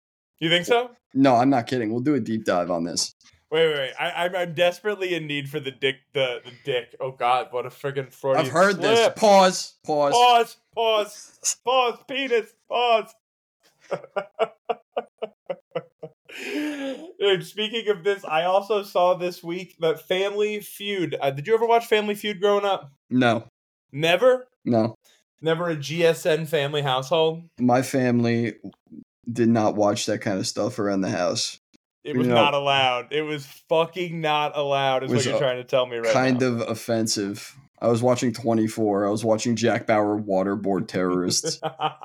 You 0.41 0.49
think 0.49 0.65
so? 0.65 0.91
No, 1.13 1.37
I'm 1.37 1.51
not 1.51 1.67
kidding. 1.67 1.93
We'll 1.93 2.01
do 2.01 2.15
a 2.15 2.21
deep 2.21 2.47
dive 2.47 2.71
on 2.71 2.85
this. 2.85 3.13
Wait, 3.51 3.69
wait, 3.69 3.77
wait. 3.77 3.93
I, 3.99 4.27
am 4.27 4.35
I'm, 4.35 4.37
I'm 4.37 4.55
desperately 4.55 5.15
in 5.15 5.27
need 5.27 5.49
for 5.49 5.61
the 5.61 5.71
dick. 5.71 5.97
The, 6.13 6.41
the 6.45 6.53
dick. 6.65 6.97
Oh 7.01 7.13
God, 7.13 7.49
what 7.53 7.65
a 7.65 7.69
friggin' 7.69 8.13
Freudian 8.13 8.47
I've 8.47 8.53
heard 8.53 8.77
slip. 8.77 8.83
this. 8.83 9.13
Pause. 9.17 9.75
Pause. 9.85 10.13
Pause. 10.15 10.57
Pause. 10.75 11.57
Pause. 11.65 11.99
Penis. 12.09 12.53
Pause. 12.69 13.15
Dude, 17.21 17.47
speaking 17.47 17.89
of 17.89 18.05
this, 18.05 18.25
I 18.25 18.45
also 18.45 18.83
saw 18.83 19.15
this 19.15 19.43
week 19.43 19.77
that 19.81 20.07
Family 20.07 20.61
Feud. 20.61 21.17
Uh, 21.21 21.31
did 21.31 21.47
you 21.47 21.55
ever 21.55 21.67
watch 21.67 21.87
Family 21.87 22.15
Feud 22.15 22.41
growing 22.41 22.65
up? 22.65 22.91
No. 23.11 23.49
Never. 23.93 24.49
No. 24.65 24.97
Never 25.41 25.71
a 25.71 25.77
GSN 25.77 26.49
family 26.49 26.83
household. 26.83 27.45
My 27.61 27.83
family 27.83 28.55
did 29.31 29.49
not 29.49 29.77
watch 29.77 30.07
that 30.07 30.21
kind 30.21 30.39
of 30.39 30.47
stuff 30.47 30.79
around 30.79 31.03
the 31.03 31.11
house. 31.11 31.59
It 32.07 32.17
was 32.17 32.29
not 32.29 32.55
allowed. 32.55 33.13
It 33.13 33.23
was 33.23 33.45
fucking 33.69 34.21
not 34.21 34.57
allowed. 34.57 35.03
Is 35.03 35.13
what 35.13 35.25
you're 35.25 35.39
trying 35.39 35.57
to 35.57 35.65
tell 35.65 35.87
me 35.87 35.97
right 35.97 36.13
kind 36.13 36.41
now. 36.41 36.47
of 36.47 36.61
offensive. 36.61 37.57
I 37.79 37.89
was 37.89 38.03
watching 38.03 38.33
24. 38.33 39.07
I 39.07 39.11
was 39.11 39.25
watching 39.25 39.55
Jack 39.55 39.87
Bauer 39.87 40.19
waterboard 40.19 40.89
terrorists. 40.89 41.61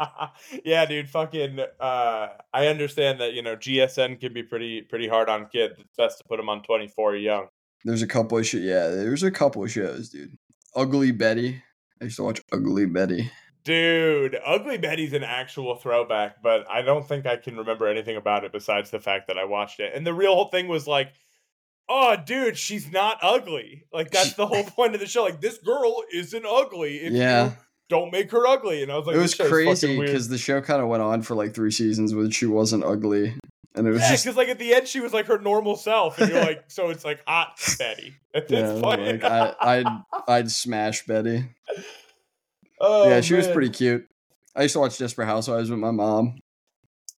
yeah, 0.65 0.85
dude, 0.85 1.09
fucking 1.09 1.59
uh 1.79 2.27
I 2.53 2.67
understand 2.67 3.21
that, 3.21 3.33
you 3.33 3.41
know, 3.41 3.55
GSN 3.55 4.19
can 4.19 4.33
be 4.33 4.43
pretty 4.43 4.81
pretty 4.81 5.07
hard 5.07 5.29
on 5.29 5.47
kids. 5.47 5.75
It's 5.79 5.95
best 5.95 6.17
to 6.17 6.23
put 6.25 6.37
them 6.37 6.49
on 6.49 6.63
24 6.63 7.15
young. 7.15 7.47
There's 7.85 8.01
a 8.01 8.07
couple 8.07 8.37
of 8.37 8.45
shit. 8.45 8.63
Yeah, 8.63 8.87
there's 8.87 9.23
a 9.23 9.31
couple 9.31 9.63
of 9.63 9.71
shows, 9.71 10.09
dude. 10.09 10.37
Ugly 10.75 11.11
Betty. 11.11 11.63
I 12.01 12.05
used 12.05 12.17
to 12.17 12.23
watch 12.23 12.41
Ugly 12.51 12.87
Betty. 12.87 13.31
Dude, 13.63 14.38
Ugly 14.43 14.80
Betty's 14.80 15.13
an 15.13 15.24
actual 15.24 15.76
throwback, 15.76 16.41
but 16.41 16.65
I 16.69 16.82
don't 16.82 17.08
think 17.08 17.26
I 17.26 17.38
can 17.38 17.58
remember 17.58 17.88
anything 17.88 18.17
about 18.17 18.43
it 18.43 18.52
besides 18.52 18.89
the 18.89 19.00
fact 19.00 19.28
that 19.28 19.38
I 19.38 19.45
watched 19.45 19.80
it. 19.80 19.93
And 19.93 20.06
the 20.06 20.13
real 20.13 20.34
whole 20.34 20.50
thing 20.50 20.67
was 20.67 20.88
like, 20.88 21.13
oh, 21.88 22.15
dude, 22.26 22.58
she's 22.58 22.91
not 22.91 23.17
ugly. 23.21 23.84
Like 23.93 24.10
that's 24.12 24.34
the 24.34 24.47
whole 24.47 24.63
point 24.76 24.95
of 24.95 25.00
the 25.00 25.06
show. 25.08 25.24
Like 25.24 25.41
this 25.41 25.58
girl 25.60 26.04
isn't 26.12 26.45
ugly. 26.45 26.97
If 26.97 27.13
Yeah. 27.13 27.45
you 27.45 27.52
don't 27.89 28.12
make 28.12 28.32
her 28.32 28.47
ugly. 28.47 28.82
And 28.82 28.91
I 28.91 28.97
was 28.97 29.06
like, 29.06 29.15
it 29.15 29.19
was 29.19 29.36
crazy 29.36 30.00
because 30.00 30.30
the 30.30 30.38
show 30.38 30.62
kind 30.62 30.82
of 30.82 30.88
went 30.88 31.04
on 31.04 31.21
for 31.21 31.36
like 31.36 31.54
three 31.54 31.71
seasons 31.71 32.15
when 32.15 32.32
she 32.32 32.45
wasn't 32.47 32.84
ugly, 32.86 33.36
and 33.76 33.86
it 33.86 33.91
was 33.91 34.00
Yeah, 34.02 34.10
just 34.12 34.24
because 34.24 34.38
like 34.38 34.47
at 34.47 34.58
the 34.60 34.74
end 34.74 34.88
she 34.88 35.02
was 35.02 35.12
like 35.13 35.26
her 35.28 35.38
normal 35.39 35.76
self, 35.76 36.17
and 36.17 36.30
you're 36.32 36.41
like, 36.41 36.63
so 36.69 36.89
it's 36.89 37.04
like 37.06 37.21
hot 37.28 37.60
Betty. 37.78 38.15
Yeah, 38.50 38.80
funny. 38.80 39.12
like 39.12 39.24
I, 39.26 39.54
I'd 39.60 39.88
I'd 40.28 40.50
smash 40.52 41.06
Betty. 41.06 41.43
Oh, 42.81 43.09
yeah, 43.09 43.21
she 43.21 43.35
was 43.35 43.47
pretty 43.47 43.69
cute. 43.69 44.07
I 44.55 44.63
used 44.63 44.73
to 44.73 44.79
watch 44.79 44.97
Desperate 44.97 45.27
Housewives 45.27 45.69
with 45.69 45.79
my 45.79 45.91
mom. 45.91 46.39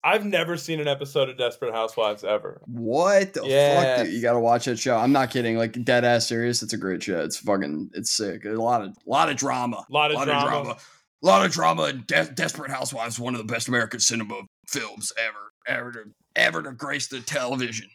I've 0.04 0.26
never 0.26 0.56
seen 0.56 0.80
an 0.80 0.88
episode 0.88 1.28
of 1.28 1.38
Desperate 1.38 1.72
Housewives 1.72 2.24
ever. 2.24 2.60
What 2.66 3.34
the 3.34 3.40
fuck, 3.40 4.04
dude? 4.04 4.12
You 4.12 4.20
gotta 4.20 4.40
watch 4.40 4.64
that 4.64 4.78
show. 4.78 4.96
I'm 4.96 5.12
not 5.12 5.30
kidding. 5.30 5.56
Like 5.56 5.84
dead 5.84 6.04
ass 6.04 6.26
serious. 6.26 6.62
It's 6.62 6.72
a 6.72 6.76
great 6.76 7.02
show. 7.02 7.20
It's 7.20 7.38
fucking. 7.38 7.90
It's 7.94 8.10
sick. 8.10 8.44
A 8.44 8.50
lot 8.50 8.82
of 8.82 8.96
lot 9.06 9.30
of 9.30 9.36
drama. 9.36 9.84
A 9.88 9.92
lot 9.92 10.10
of 10.10 10.20
drama. 10.24 10.76
A 11.22 11.26
lot 11.26 11.46
of 11.46 11.52
drama. 11.52 11.92
De- 11.92 12.32
Desperate 12.34 12.70
Housewives, 12.70 13.20
one 13.20 13.34
of 13.34 13.38
the 13.38 13.52
best 13.52 13.68
American 13.68 14.00
cinema 14.00 14.40
films 14.66 15.12
ever, 15.16 15.52
ever 15.68 15.92
to 15.92 16.04
ever 16.34 16.62
to 16.62 16.72
grace 16.72 17.06
the 17.06 17.20
television. 17.20 17.88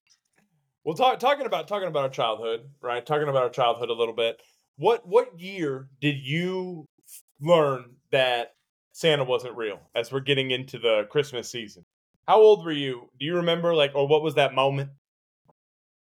Well, 0.85 0.95
talk, 0.95 1.19
talking 1.19 1.45
about 1.45 1.67
talking 1.67 1.89
about 1.89 2.03
our 2.03 2.09
childhood, 2.09 2.61
right? 2.81 3.05
Talking 3.05 3.27
about 3.27 3.43
our 3.43 3.49
childhood 3.49 3.89
a 3.89 3.93
little 3.93 4.15
bit. 4.15 4.41
What 4.77 5.05
what 5.05 5.37
year 5.37 5.89
did 5.99 6.15
you 6.19 6.85
learn 7.41 7.95
that 8.11 8.55
Santa 8.93 9.23
wasn't 9.23 9.55
real? 9.55 9.79
As 9.95 10.11
we're 10.11 10.19
getting 10.21 10.51
into 10.51 10.79
the 10.79 11.07
Christmas 11.09 11.49
season, 11.49 11.85
how 12.27 12.39
old 12.41 12.65
were 12.65 12.71
you? 12.71 13.09
Do 13.19 13.25
you 13.25 13.35
remember, 13.37 13.73
like, 13.73 13.91
or 13.95 14.07
what 14.07 14.23
was 14.23 14.35
that 14.35 14.53
moment? 14.53 14.89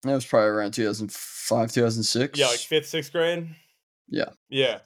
That 0.02 0.14
was 0.14 0.24
probably 0.24 0.48
around 0.48 0.72
2005, 0.72 1.72
2006. 1.72 2.38
Yeah, 2.38 2.46
like 2.46 2.58
fifth, 2.58 2.86
sixth 2.86 3.12
grade. 3.12 3.48
Yeah. 4.08 4.30
yeah. 4.48 4.78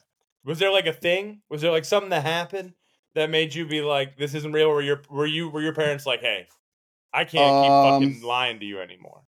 Was 0.43 0.59
there 0.59 0.71
like 0.71 0.85
a 0.87 0.93
thing? 0.93 1.41
Was 1.49 1.61
there 1.61 1.71
like 1.71 1.85
something 1.85 2.09
that 2.09 2.23
happened 2.23 2.73
that 3.15 3.29
made 3.29 3.55
you 3.55 3.65
be 3.65 3.81
like, 3.81 4.17
"This 4.17 4.35
isn't 4.35 4.51
real"? 4.51 4.67
Or 4.67 4.81
your 4.81 5.01
were 5.09 5.25
you 5.25 5.49
were 5.49 5.61
your 5.61 5.73
parents 5.73 6.05
like, 6.05 6.19
"Hey, 6.21 6.47
I 7.13 7.23
can't 7.23 7.33
keep 7.63 7.71
Um, 7.71 8.03
fucking 8.03 8.21
lying 8.27 8.59
to 8.59 8.65
you 8.65 8.79
anymore"? 8.81 9.23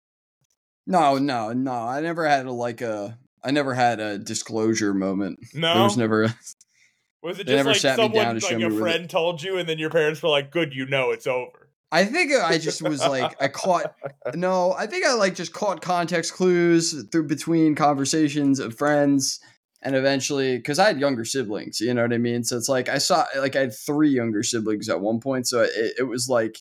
No, 0.88 1.18
no, 1.18 1.54
no. 1.54 1.74
I 1.74 2.02
never 2.02 2.28
had 2.28 2.46
a 2.46 2.52
like 2.52 2.82
a. 2.82 3.20
I 3.44 3.52
never 3.52 3.74
had 3.74 4.00
a 4.00 4.18
disclosure 4.18 4.94
moment. 4.94 5.40
No, 5.54 5.74
There 5.74 5.84
was 5.84 5.98
never. 5.98 6.34
Was 7.24 7.40
it 7.40 7.48
just 7.48 7.66
like 7.66 7.78
sat 7.78 7.98
me 7.98 8.10
down 8.10 8.40
someone, 8.42 8.62
like 8.64 8.74
a 8.74 8.78
friend 8.78 9.10
told 9.10 9.42
you, 9.42 9.58
and 9.58 9.68
then 9.68 9.80
your 9.80 9.90
parents 9.90 10.22
were 10.22 10.30
like, 10.30 10.52
"Good, 10.52 10.76
you 10.76 10.86
know 10.86 11.12
it's 11.12 11.26
over." 11.26 11.70
I 11.90 12.06
think 12.06 12.34
I 12.34 12.58
just 12.58 12.82
was 12.82 13.00
like 13.00 13.42
I 13.42 13.48
caught. 13.48 13.96
No, 14.36 14.74
I 14.74 14.88
think 14.88 15.06
I 15.06 15.14
like 15.14 15.36
just 15.36 15.54
caught 15.54 15.82
context 15.82 16.34
clues 16.34 17.06
through 17.12 17.28
between 17.28 17.76
conversations 17.76 18.60
of 18.60 18.76
friends, 18.76 19.40
and 19.82 19.96
eventually 19.96 20.58
because 20.58 20.80
I 20.80 20.88
had 20.88 21.00
younger 21.00 21.24
siblings. 21.24 21.80
You 21.80 21.94
know 21.94 22.02
what 22.02 22.12
I 22.14 22.18
mean? 22.18 22.44
So 22.44 22.58
it's 22.58 22.68
like 22.68 22.90
I 22.90 22.98
saw 22.98 23.26
like 23.38 23.56
I 23.56 23.62
had 23.62 23.76
three 23.76 24.10
younger 24.10 24.44
siblings 24.44 24.90
at 24.90 25.00
one 25.00 25.20
point. 25.20 25.48
So 25.48 25.62
it, 25.62 25.94
it 26.00 26.08
was 26.08 26.28
like 26.28 26.60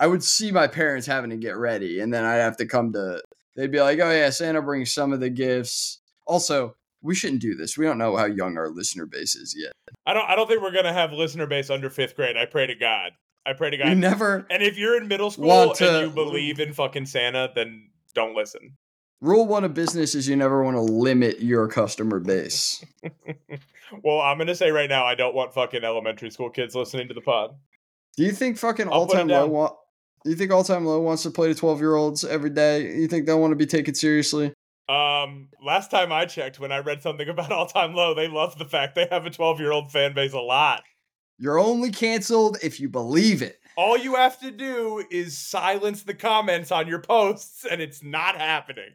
I 0.00 0.06
would 0.06 0.24
see 0.24 0.50
my 0.50 0.66
parents 0.66 1.06
having 1.06 1.30
to 1.30 1.36
get 1.36 1.56
ready, 1.56 2.00
and 2.00 2.12
then 2.12 2.24
I'd 2.24 2.36
have 2.36 2.56
to 2.56 2.66
come 2.66 2.92
to. 2.94 3.22
They'd 3.56 3.70
be 3.70 3.80
like, 3.80 4.00
"Oh 4.00 4.10
yeah, 4.10 4.30
Santa 4.30 4.62
brings 4.62 4.92
some 4.92 5.12
of 5.12 5.20
the 5.20 5.30
gifts." 5.30 6.00
Also, 6.26 6.74
we 7.02 7.14
shouldn't 7.14 7.40
do 7.40 7.54
this. 7.54 7.78
We 7.78 7.86
don't 7.86 7.98
know 7.98 8.16
how 8.16 8.26
young 8.26 8.56
our 8.58 8.68
listener 8.68 9.06
base 9.06 9.34
is 9.34 9.54
yet. 9.56 9.72
I 10.06 10.14
don't. 10.14 10.28
I 10.28 10.36
don't 10.36 10.46
think 10.46 10.62
we're 10.62 10.72
gonna 10.72 10.92
have 10.92 11.12
listener 11.12 11.46
base 11.46 11.70
under 11.70 11.90
fifth 11.90 12.16
grade. 12.16 12.36
I 12.36 12.46
pray 12.46 12.66
to 12.66 12.74
God. 12.74 13.12
I 13.46 13.54
pray 13.54 13.70
to 13.70 13.76
God. 13.76 13.86
God. 13.86 13.96
never. 13.96 14.46
and 14.50 14.62
if 14.62 14.76
you're 14.76 14.96
in 14.96 15.08
middle 15.08 15.30
school 15.30 15.72
to- 15.72 15.98
and 15.98 16.08
you 16.08 16.14
believe 16.14 16.60
in 16.60 16.72
fucking 16.72 17.06
Santa, 17.06 17.50
then 17.54 17.90
don't 18.14 18.34
listen. 18.34 18.76
Rule 19.20 19.46
one 19.46 19.64
of 19.64 19.74
business 19.74 20.14
is 20.14 20.28
you 20.28 20.36
never 20.36 20.62
want 20.64 20.76
to 20.76 20.80
limit 20.80 21.40
your 21.40 21.68
customer 21.68 22.20
base. 22.20 22.82
well, 24.02 24.20
I'm 24.20 24.38
gonna 24.38 24.54
say 24.54 24.70
right 24.70 24.88
now, 24.88 25.04
I 25.04 25.14
don't 25.14 25.34
want 25.34 25.52
fucking 25.52 25.84
elementary 25.84 26.30
school 26.30 26.50
kids 26.50 26.74
listening 26.74 27.08
to 27.08 27.14
the 27.14 27.20
pod. 27.20 27.50
Do 28.16 28.24
you 28.24 28.32
think 28.32 28.58
fucking 28.58 28.88
all 28.88 29.06
time 29.06 29.28
low? 29.28 29.76
Do 30.24 30.30
you 30.30 30.36
think 30.36 30.50
all 30.50 30.64
time 30.64 30.84
low 30.84 31.00
wants 31.00 31.22
to 31.24 31.30
play 31.30 31.48
to 31.48 31.54
twelve 31.54 31.80
year 31.80 31.96
olds 31.96 32.24
every 32.24 32.50
day? 32.50 32.94
You 32.94 33.08
think 33.08 33.26
they 33.26 33.34
want 33.34 33.52
to 33.52 33.56
be 33.56 33.66
taken 33.66 33.94
seriously? 33.94 34.52
Um, 34.90 35.46
last 35.64 35.88
time 35.88 36.10
I 36.10 36.26
checked, 36.26 36.58
when 36.58 36.72
I 36.72 36.78
read 36.78 37.00
something 37.00 37.28
about 37.28 37.52
All 37.52 37.66
Time 37.66 37.94
Low, 37.94 38.12
they 38.12 38.26
love 38.26 38.58
the 38.58 38.64
fact 38.64 38.96
they 38.96 39.06
have 39.10 39.24
a 39.24 39.30
12 39.30 39.60
year 39.60 39.70
old 39.70 39.92
fan 39.92 40.14
base 40.14 40.32
a 40.32 40.40
lot. 40.40 40.82
You're 41.38 41.60
only 41.60 41.90
canceled 41.90 42.58
if 42.62 42.80
you 42.80 42.88
believe 42.88 43.40
it. 43.40 43.60
All 43.76 43.96
you 43.96 44.16
have 44.16 44.38
to 44.40 44.50
do 44.50 45.04
is 45.10 45.38
silence 45.38 46.02
the 46.02 46.12
comments 46.12 46.72
on 46.72 46.88
your 46.88 47.00
posts, 47.00 47.64
and 47.64 47.80
it's 47.80 48.02
not 48.02 48.36
happening. 48.36 48.92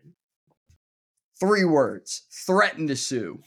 Three 1.39 1.63
words: 1.63 2.23
threaten 2.45 2.87
to 2.87 2.95
sue. 2.95 3.39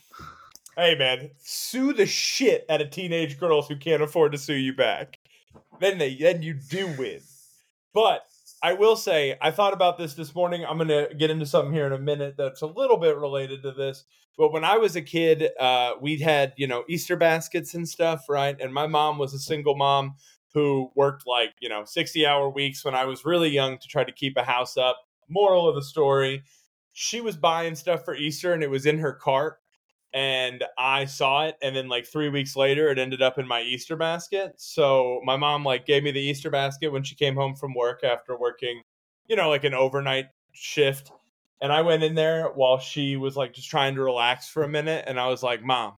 Hey 0.75 0.95
man, 0.97 1.29
sue 1.37 1.93
the 1.93 2.05
shit 2.05 2.65
out 2.67 2.81
of 2.81 2.89
teenage 2.89 3.39
girls 3.39 3.67
who 3.67 3.77
can't 3.77 4.01
afford 4.01 4.31
to 4.31 4.37
sue 4.37 4.55
you 4.55 4.73
back. 4.73 5.19
Then 5.79 5.97
they 5.97 6.15
then 6.15 6.41
you 6.41 6.55
do 6.55 6.87
win. 6.97 7.21
But 7.93 8.25
I 8.61 8.73
will 8.73 8.95
say, 8.95 9.37
I 9.41 9.51
thought 9.51 9.73
about 9.73 9.97
this 9.97 10.15
this 10.15 10.35
morning. 10.35 10.65
I'm 10.65 10.77
gonna 10.77 11.13
get 11.13 11.29
into 11.29 11.45
something 11.45 11.73
here 11.73 11.85
in 11.85 11.93
a 11.93 11.99
minute 11.99 12.35
that's 12.37 12.61
a 12.61 12.67
little 12.67 12.97
bit 12.97 13.15
related 13.15 13.63
to 13.63 13.71
this. 13.71 14.03
But 14.37 14.51
when 14.51 14.63
I 14.63 14.77
was 14.77 14.95
a 14.95 15.01
kid, 15.01 15.49
uh, 15.59 15.93
we 16.01 16.19
had 16.19 16.53
you 16.57 16.67
know 16.67 16.83
Easter 16.89 17.15
baskets 17.15 17.73
and 17.73 17.87
stuff, 17.87 18.25
right? 18.27 18.59
And 18.59 18.73
my 18.73 18.87
mom 18.87 19.17
was 19.17 19.33
a 19.33 19.39
single 19.39 19.75
mom 19.75 20.15
who 20.53 20.91
worked 20.95 21.25
like 21.25 21.53
you 21.61 21.69
know 21.69 21.83
60 21.85 22.25
hour 22.25 22.49
weeks 22.49 22.83
when 22.83 22.95
I 22.95 23.05
was 23.05 23.23
really 23.23 23.49
young 23.49 23.77
to 23.77 23.87
try 23.87 24.03
to 24.03 24.11
keep 24.11 24.35
a 24.35 24.43
house 24.43 24.75
up. 24.75 24.97
Moral 25.29 25.69
of 25.69 25.75
the 25.75 25.83
story: 25.83 26.43
she 26.91 27.21
was 27.21 27.37
buying 27.37 27.75
stuff 27.75 28.03
for 28.03 28.15
Easter, 28.15 28.53
and 28.53 28.61
it 28.61 28.69
was 28.69 28.85
in 28.85 28.99
her 28.99 29.13
cart 29.13 29.58
and 30.13 30.63
I 30.77 31.05
saw 31.05 31.45
it 31.45 31.55
and 31.61 31.75
then 31.75 31.87
like 31.87 32.05
3 32.05 32.29
weeks 32.29 32.55
later 32.55 32.89
it 32.89 32.97
ended 32.97 33.21
up 33.21 33.37
in 33.37 33.47
my 33.47 33.61
Easter 33.61 33.95
basket. 33.95 34.53
So 34.57 35.21
my 35.23 35.37
mom 35.37 35.63
like 35.63 35.85
gave 35.85 36.03
me 36.03 36.11
the 36.11 36.19
Easter 36.19 36.49
basket 36.49 36.91
when 36.91 37.03
she 37.03 37.15
came 37.15 37.35
home 37.35 37.55
from 37.55 37.73
work 37.75 38.03
after 38.03 38.37
working, 38.37 38.81
you 39.27 39.35
know, 39.35 39.49
like 39.49 39.63
an 39.63 39.73
overnight 39.73 40.25
shift. 40.53 41.11
And 41.61 41.71
I 41.71 41.81
went 41.81 42.03
in 42.03 42.15
there 42.15 42.47
while 42.47 42.79
she 42.79 43.17
was 43.17 43.35
like 43.35 43.53
just 43.53 43.69
trying 43.69 43.95
to 43.95 44.01
relax 44.01 44.47
for 44.49 44.63
a 44.63 44.67
minute 44.67 45.05
and 45.07 45.19
I 45.19 45.27
was 45.27 45.43
like, 45.43 45.61
"Mom, 45.63 45.95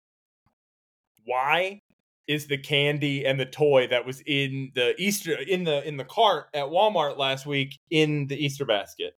why 1.24 1.82
is 2.26 2.46
the 2.46 2.58
candy 2.58 3.26
and 3.26 3.38
the 3.38 3.46
toy 3.46 3.86
that 3.88 4.06
was 4.06 4.22
in 4.26 4.72
the 4.74 4.94
Easter 5.00 5.34
in 5.34 5.64
the 5.64 5.86
in 5.86 5.96
the 5.96 6.04
cart 6.04 6.46
at 6.54 6.64
Walmart 6.66 7.18
last 7.18 7.46
week 7.46 7.78
in 7.90 8.26
the 8.28 8.42
Easter 8.42 8.64
basket?" 8.64 9.14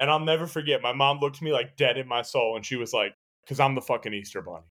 And 0.00 0.10
I'll 0.10 0.20
never 0.20 0.46
forget. 0.46 0.82
My 0.82 0.92
mom 0.92 1.20
looked 1.20 1.36
at 1.36 1.42
me 1.42 1.52
like 1.52 1.76
dead 1.76 1.98
in 1.98 2.08
my 2.08 2.22
soul 2.22 2.56
and 2.56 2.66
she 2.66 2.76
was 2.76 2.92
like, 2.92 3.14
because 3.44 3.60
I'm 3.60 3.74
the 3.74 3.82
fucking 3.82 4.14
Easter 4.14 4.42
bunny. 4.42 4.64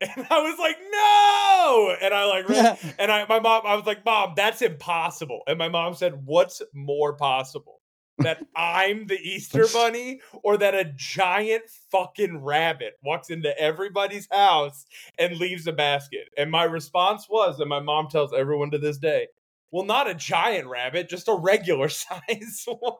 And 0.00 0.26
I 0.30 0.40
was 0.40 0.58
like, 0.60 0.76
no. 0.92 1.96
And 2.00 2.14
I 2.14 2.24
like, 2.26 2.48
ran- 2.48 2.78
and 3.00 3.10
I, 3.10 3.26
my 3.28 3.40
mom, 3.40 3.62
I 3.66 3.74
was 3.74 3.84
like, 3.84 4.04
mom, 4.04 4.34
that's 4.36 4.62
impossible. 4.62 5.40
And 5.48 5.58
my 5.58 5.68
mom 5.68 5.94
said, 5.94 6.24
what's 6.24 6.62
more 6.72 7.16
possible? 7.16 7.80
That 8.18 8.46
I'm 8.56 9.08
the 9.08 9.18
Easter 9.18 9.66
bunny 9.72 10.20
or 10.44 10.56
that 10.56 10.76
a 10.76 10.92
giant 10.94 11.64
fucking 11.90 12.44
rabbit 12.44 12.94
walks 13.02 13.28
into 13.28 13.58
everybody's 13.60 14.28
house 14.30 14.86
and 15.18 15.36
leaves 15.36 15.66
a 15.66 15.72
basket? 15.72 16.28
And 16.36 16.50
my 16.50 16.62
response 16.62 17.26
was, 17.28 17.58
and 17.58 17.68
my 17.68 17.80
mom 17.80 18.06
tells 18.08 18.32
everyone 18.32 18.70
to 18.70 18.78
this 18.78 18.98
day, 18.98 19.26
well, 19.72 19.84
not 19.84 20.08
a 20.08 20.14
giant 20.14 20.68
rabbit, 20.68 21.08
just 21.08 21.26
a 21.26 21.34
regular 21.34 21.88
size 21.88 22.64
one. 22.66 22.94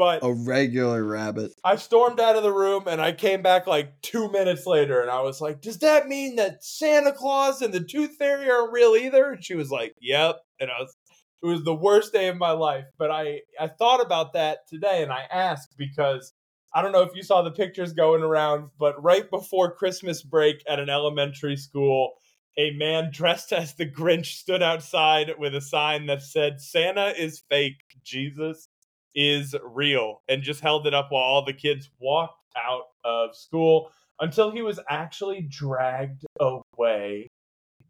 But 0.00 0.20
A 0.22 0.32
regular 0.32 1.04
rabbit. 1.04 1.52
I 1.62 1.76
stormed 1.76 2.20
out 2.20 2.34
of 2.34 2.42
the 2.42 2.54
room 2.54 2.84
and 2.86 3.02
I 3.02 3.12
came 3.12 3.42
back 3.42 3.66
like 3.66 4.00
two 4.00 4.30
minutes 4.30 4.64
later 4.64 5.02
and 5.02 5.10
I 5.10 5.20
was 5.20 5.42
like, 5.42 5.60
Does 5.60 5.80
that 5.80 6.08
mean 6.08 6.36
that 6.36 6.64
Santa 6.64 7.12
Claus 7.12 7.60
and 7.60 7.74
the 7.74 7.84
Tooth 7.84 8.16
Fairy 8.16 8.50
aren't 8.50 8.72
real 8.72 8.96
either? 8.96 9.32
And 9.32 9.44
she 9.44 9.54
was 9.54 9.70
like, 9.70 9.94
Yep. 10.00 10.40
And 10.58 10.70
I 10.70 10.80
was 10.80 10.96
it 11.42 11.46
was 11.46 11.64
the 11.64 11.74
worst 11.74 12.14
day 12.14 12.28
of 12.28 12.38
my 12.38 12.52
life. 12.52 12.86
But 12.96 13.10
I, 13.10 13.40
I 13.60 13.66
thought 13.66 14.00
about 14.00 14.32
that 14.32 14.66
today 14.68 15.02
and 15.02 15.12
I 15.12 15.24
asked 15.30 15.74
because 15.76 16.32
I 16.74 16.80
don't 16.80 16.92
know 16.92 17.02
if 17.02 17.14
you 17.14 17.22
saw 17.22 17.42
the 17.42 17.50
pictures 17.50 17.92
going 17.92 18.22
around, 18.22 18.70
but 18.78 19.02
right 19.04 19.28
before 19.28 19.74
Christmas 19.74 20.22
break 20.22 20.62
at 20.66 20.80
an 20.80 20.88
elementary 20.88 21.58
school, 21.58 22.12
a 22.56 22.70
man 22.70 23.10
dressed 23.12 23.52
as 23.52 23.74
the 23.74 23.84
Grinch 23.84 24.38
stood 24.38 24.62
outside 24.62 25.34
with 25.38 25.54
a 25.54 25.60
sign 25.60 26.06
that 26.06 26.22
said, 26.22 26.58
Santa 26.58 27.12
is 27.22 27.42
fake, 27.50 27.82
Jesus 28.02 28.69
is 29.14 29.54
real, 29.62 30.22
and 30.28 30.42
just 30.42 30.60
held 30.60 30.86
it 30.86 30.94
up 30.94 31.08
while 31.10 31.22
all 31.22 31.44
the 31.44 31.52
kids 31.52 31.90
walked 31.98 32.44
out 32.56 32.84
of 33.04 33.34
school 33.34 33.90
until 34.20 34.50
he 34.50 34.62
was 34.62 34.78
actually 34.88 35.40
dragged 35.42 36.24
away 36.40 37.28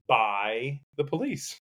by 0.07 0.81
the 0.97 1.05
police. 1.05 1.59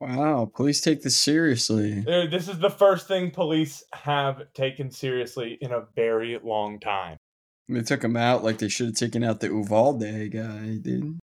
Wow, 0.00 0.50
police 0.54 0.80
take 0.80 1.02
this 1.02 1.16
seriously. 1.16 2.00
This 2.00 2.48
is 2.48 2.58
the 2.58 2.70
first 2.70 3.08
thing 3.08 3.30
police 3.30 3.82
have 3.94 4.52
taken 4.52 4.90
seriously 4.90 5.56
in 5.60 5.72
a 5.72 5.84
very 5.96 6.38
long 6.42 6.78
time. 6.80 7.16
They 7.68 7.80
took 7.80 8.04
him 8.04 8.16
out 8.16 8.44
like 8.44 8.58
they 8.58 8.68
should 8.68 8.88
have 8.88 8.96
taken 8.96 9.24
out 9.24 9.40
the 9.40 9.46
Uvalde 9.46 10.30
guy, 10.30 10.78
dude. 10.82 11.18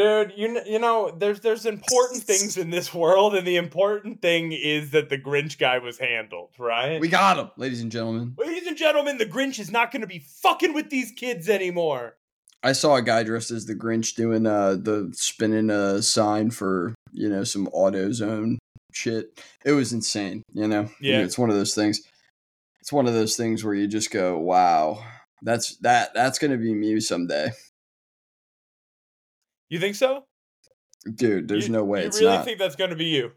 Dude, 0.00 0.32
you 0.34 0.58
you 0.64 0.78
know, 0.78 1.10
there's 1.10 1.40
there's 1.40 1.66
important 1.66 2.22
things 2.22 2.56
in 2.56 2.70
this 2.70 2.94
world, 2.94 3.34
and 3.34 3.46
the 3.46 3.56
important 3.56 4.22
thing 4.22 4.50
is 4.52 4.92
that 4.92 5.10
the 5.10 5.18
Grinch 5.18 5.58
guy 5.58 5.76
was 5.76 5.98
handled, 5.98 6.50
right? 6.58 6.98
We 6.98 7.08
got 7.08 7.36
him, 7.38 7.50
ladies 7.58 7.82
and 7.82 7.92
gentlemen. 7.92 8.34
Ladies 8.38 8.66
and 8.66 8.78
gentlemen, 8.78 9.18
the 9.18 9.26
Grinch 9.26 9.58
is 9.58 9.70
not 9.70 9.92
going 9.92 10.00
to 10.00 10.06
be 10.06 10.20
fucking 10.20 10.72
with 10.72 10.88
these 10.88 11.12
kids 11.12 11.50
anymore. 11.50 12.16
I 12.62 12.72
saw 12.72 12.96
a 12.96 13.02
guy 13.02 13.24
dressed 13.24 13.50
as 13.50 13.66
the 13.66 13.74
Grinch 13.74 14.14
doing 14.14 14.46
uh 14.46 14.76
the 14.80 15.10
spinning 15.12 15.68
a 15.68 16.00
sign 16.00 16.50
for 16.50 16.94
you 17.12 17.28
know 17.28 17.44
some 17.44 17.66
AutoZone 17.66 18.56
shit. 18.94 19.38
It 19.66 19.72
was 19.72 19.92
insane. 19.92 20.42
You 20.54 20.66
know, 20.66 20.88
Yeah. 21.02 21.18
it's 21.18 21.36
one 21.36 21.50
of 21.50 21.56
those 21.56 21.74
things. 21.74 22.00
It's 22.80 22.90
one 22.92 23.06
of 23.06 23.12
those 23.12 23.36
things 23.36 23.64
where 23.64 23.74
you 23.74 23.86
just 23.86 24.10
go, 24.10 24.38
"Wow, 24.38 25.04
that's 25.42 25.76
that 25.78 26.14
that's 26.14 26.38
gonna 26.38 26.56
be 26.56 26.72
me 26.72 26.98
someday, 27.00 27.50
You 29.70 29.80
think 29.80 29.94
so? 29.96 30.24
dude." 31.14 31.48
There's 31.48 31.66
You- 31.68 31.72
no 31.72 31.84
way 31.84 32.02
You 32.02 32.06
it's 32.08 32.20
really 32.20 32.36
not. 32.36 32.44
think 32.44 32.58
that's 32.58 32.76
going 32.76 32.90
to 32.90 32.96
be 32.96 33.06
you? 33.06 33.32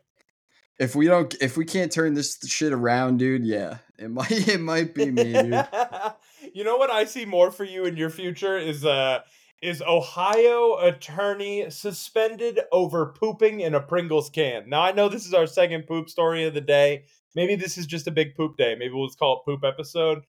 if 0.79 0.95
we 0.95 1.05
don't, 1.05 1.33
if 1.39 1.55
we 1.55 1.63
can't 1.65 1.91
turn 1.91 2.13
this 2.15 2.37
shit 2.47 2.73
around, 2.73 3.17
dude, 3.19 3.45
yeah, 3.45 3.77
it 3.97 4.09
might 4.19 4.31
it 4.49 4.59
might 4.59 4.93
be 4.93 5.09
me, 5.11 5.31
dude. 5.33 5.67
you 6.53 6.63
know 6.63 6.77
what 6.77 6.89
I 6.89 7.05
see 7.05 7.25
more 7.25 7.51
for 7.51 7.63
you 7.63 7.85
in 7.85 7.95
your 7.95 8.09
future 8.09 8.57
is 8.57 8.83
uh 8.83 9.19
is 9.61 9.81
Ohio 9.81 10.75
attorney 10.79 11.69
suspended 11.69 12.59
over 12.73 13.13
pooping 13.17 13.61
in 13.61 13.73
a 13.75 13.79
Pringles 13.79 14.29
can. 14.29 14.67
Now 14.67 14.81
I 14.81 14.91
know 14.91 15.07
this 15.07 15.25
is 15.25 15.33
our 15.33 15.47
second 15.47 15.83
poop 15.87 16.09
story 16.09 16.43
of 16.45 16.53
the 16.53 16.59
day. 16.61 17.05
Maybe 17.35 17.55
this 17.55 17.77
is 17.77 17.85
just 17.85 18.05
a 18.07 18.11
big 18.11 18.35
poop 18.35 18.57
day. 18.57 18.75
Maybe 18.77 18.93
we'll 18.93 19.07
just 19.07 19.17
call 19.19 19.37
it 19.41 19.49
poop 19.49 19.63
episode. 19.63 20.23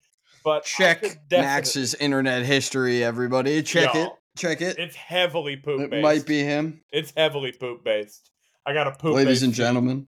But 0.44 0.64
Check 0.64 1.18
Max's 1.30 1.94
internet 1.94 2.44
history, 2.44 3.02
everybody. 3.02 3.62
Check 3.62 3.94
it. 3.94 4.10
Check 4.36 4.60
it. 4.60 4.78
It's 4.78 4.96
heavily 4.96 5.56
poop 5.56 5.80
It 5.80 5.90
based. 5.90 6.02
might 6.02 6.26
be 6.26 6.42
him, 6.42 6.80
It's 6.92 7.12
heavily 7.16 7.52
poop 7.52 7.84
based. 7.84 8.30
I 8.66 8.72
got 8.74 8.86
a 8.88 8.92
poop. 8.92 9.14
ladies 9.14 9.42
and 9.42 9.52
gentlemen. 9.54 10.08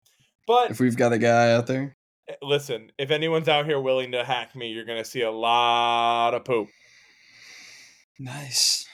But 0.47 0.71
If 0.71 0.79
we've 0.79 0.95
got 0.97 1.13
a 1.13 1.17
guy 1.19 1.51
out 1.51 1.67
there, 1.67 1.95
eh, 2.27 2.33
listen, 2.41 2.91
if 2.97 3.11
anyone's 3.11 3.47
out 3.49 3.65
here 3.65 3.79
willing 3.79 4.13
to 4.13 4.23
hack 4.23 4.55
me, 4.55 4.69
you're 4.71 4.85
gonna 4.85 5.05
see 5.05 5.21
a 5.21 5.31
lot 5.31 6.33
of 6.33 6.45
poop. 6.45 6.69
nice. 8.19 8.85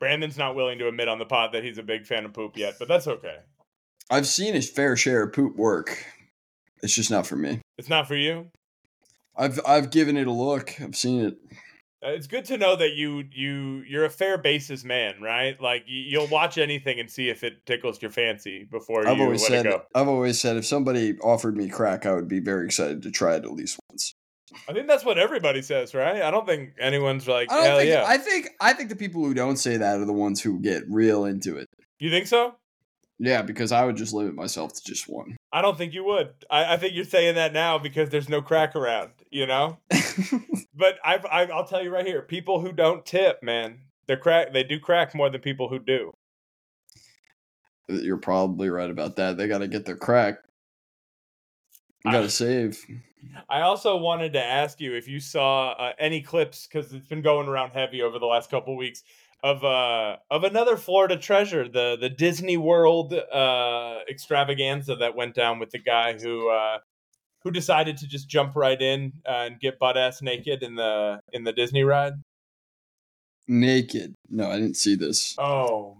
Brandon's 0.00 0.36
not 0.36 0.54
willing 0.56 0.78
to 0.80 0.88
admit 0.88 1.08
on 1.08 1.18
the 1.18 1.24
pod 1.24 1.52
that 1.52 1.62
he's 1.64 1.78
a 1.78 1.82
big 1.82 2.04
fan 2.06 2.24
of 2.24 2.32
poop 2.32 2.56
yet, 2.56 2.74
but 2.78 2.88
that's 2.88 3.06
okay. 3.06 3.36
I've 4.10 4.26
seen 4.26 4.54
his 4.54 4.68
fair 4.68 4.96
share 4.96 5.22
of 5.22 5.32
poop 5.32 5.56
work. 5.56 6.04
It's 6.82 6.94
just 6.94 7.10
not 7.10 7.26
for 7.26 7.36
me. 7.36 7.60
It's 7.78 7.88
not 7.88 8.06
for 8.08 8.16
you. 8.16 8.50
I've 9.36 9.58
I've 9.66 9.90
given 9.90 10.16
it 10.16 10.26
a 10.26 10.32
look. 10.32 10.78
I've 10.80 10.96
seen 10.96 11.24
it. 11.24 11.36
Uh, 12.04 12.10
It's 12.10 12.26
good 12.26 12.44
to 12.46 12.58
know 12.58 12.76
that 12.76 12.94
you 12.94 13.24
you 13.32 13.82
you're 13.88 14.04
a 14.04 14.10
fair 14.10 14.36
basis 14.38 14.84
man, 14.84 15.14
right? 15.22 15.60
Like 15.60 15.84
you, 15.86 16.00
you'll 16.00 16.26
watch 16.26 16.58
anything 16.58 17.00
and 17.00 17.10
see 17.10 17.28
if 17.30 17.42
it 17.42 17.64
tickles 17.66 18.00
your 18.02 18.10
fancy 18.10 18.64
before 18.70 19.06
I've 19.08 19.16
you 19.16 19.24
always 19.24 19.42
let 19.42 19.50
said 19.50 19.66
it 19.66 19.70
go. 19.70 19.82
I've 19.94 20.08
always 20.08 20.40
said 20.40 20.56
if 20.56 20.66
somebody 20.66 21.16
offered 21.20 21.56
me 21.56 21.68
crack, 21.68 22.04
I 22.06 22.12
would 22.12 22.28
be 22.28 22.40
very 22.40 22.66
excited 22.66 23.02
to 23.02 23.10
try 23.10 23.36
it 23.36 23.44
at 23.44 23.52
least 23.52 23.78
once. 23.90 24.14
I 24.68 24.72
think 24.72 24.86
that's 24.86 25.04
what 25.04 25.18
everybody 25.18 25.62
says, 25.62 25.94
right? 25.94 26.22
I 26.22 26.30
don't 26.30 26.46
think 26.46 26.74
anyone's 26.78 27.26
like, 27.26 27.50
I 27.50 27.56
don't 27.56 27.64
hell 27.64 27.78
think 27.78 27.88
yeah. 27.90 28.04
I 28.06 28.18
think 28.18 28.48
I 28.60 28.72
think 28.72 28.88
the 28.90 28.96
people 28.96 29.24
who 29.24 29.34
don't 29.34 29.56
say 29.56 29.76
that 29.78 29.98
are 29.98 30.04
the 30.04 30.12
ones 30.12 30.42
who 30.42 30.60
get 30.60 30.82
real 30.88 31.24
into 31.24 31.56
it. 31.56 31.68
you 31.98 32.10
think 32.10 32.26
so? 32.26 32.54
Yeah, 33.18 33.42
because 33.42 33.70
I 33.70 33.84
would 33.84 33.96
just 33.96 34.12
limit 34.12 34.34
myself 34.34 34.74
to 34.74 34.82
just 34.82 35.08
one. 35.08 35.36
I 35.52 35.62
don't 35.62 35.78
think 35.78 35.94
you 35.94 36.04
would. 36.04 36.30
I, 36.50 36.74
I 36.74 36.76
think 36.76 36.94
you're 36.94 37.04
saying 37.04 37.36
that 37.36 37.52
now 37.52 37.78
because 37.78 38.10
there's 38.10 38.28
no 38.28 38.42
crack 38.42 38.74
around, 38.74 39.10
you 39.30 39.46
know. 39.46 39.78
But 40.74 40.98
I've, 41.04 41.24
I, 41.26 41.44
I'll 41.44 41.66
tell 41.66 41.82
you 41.82 41.90
right 41.90 42.06
here, 42.06 42.22
people 42.22 42.60
who 42.60 42.72
don't 42.72 43.06
tip, 43.06 43.42
man, 43.42 43.78
they're 44.06 44.16
crack. 44.16 44.52
They 44.52 44.64
do 44.64 44.80
crack 44.80 45.14
more 45.14 45.30
than 45.30 45.40
people 45.40 45.68
who 45.68 45.78
do. 45.78 46.12
You're 47.88 48.16
probably 48.16 48.70
right 48.70 48.90
about 48.90 49.16
that. 49.16 49.36
They 49.36 49.46
got 49.46 49.58
to 49.58 49.68
get 49.68 49.84
their 49.84 49.96
crack. 49.96 50.38
You 52.04 52.12
got 52.12 52.22
to 52.22 52.30
save. 52.30 52.84
I 53.48 53.62
also 53.62 53.96
wanted 53.96 54.32
to 54.34 54.44
ask 54.44 54.80
you 54.80 54.94
if 54.94 55.06
you 55.06 55.20
saw 55.20 55.72
uh, 55.72 55.92
any 55.98 56.20
clips 56.20 56.66
because 56.66 56.92
it's 56.92 57.06
been 57.06 57.22
going 57.22 57.48
around 57.48 57.70
heavy 57.70 58.02
over 58.02 58.18
the 58.18 58.26
last 58.26 58.50
couple 58.50 58.76
weeks 58.76 59.02
of 59.44 59.62
uh 59.62 60.16
of 60.30 60.42
another 60.42 60.78
Florida 60.78 61.18
treasure, 61.18 61.68
the 61.68 61.98
the 62.00 62.08
Disney 62.08 62.56
World 62.56 63.12
uh 63.12 63.98
extravaganza 64.08 64.96
that 64.96 65.14
went 65.14 65.34
down 65.34 65.58
with 65.58 65.70
the 65.70 65.78
guy 65.78 66.14
who 66.18 66.48
uh 66.48 66.78
who 67.42 67.50
decided 67.50 67.98
to 67.98 68.08
just 68.08 68.26
jump 68.26 68.56
right 68.56 68.80
in 68.80 69.12
uh, 69.28 69.44
and 69.46 69.60
get 69.60 69.78
butt 69.78 69.98
ass 69.98 70.22
naked 70.22 70.62
in 70.62 70.76
the 70.76 71.20
in 71.32 71.44
the 71.44 71.52
Disney 71.52 71.84
ride. 71.84 72.14
Naked. 73.46 74.14
No, 74.30 74.50
I 74.50 74.54
didn't 74.54 74.78
see 74.78 74.94
this. 74.94 75.36
Oh 75.38 75.98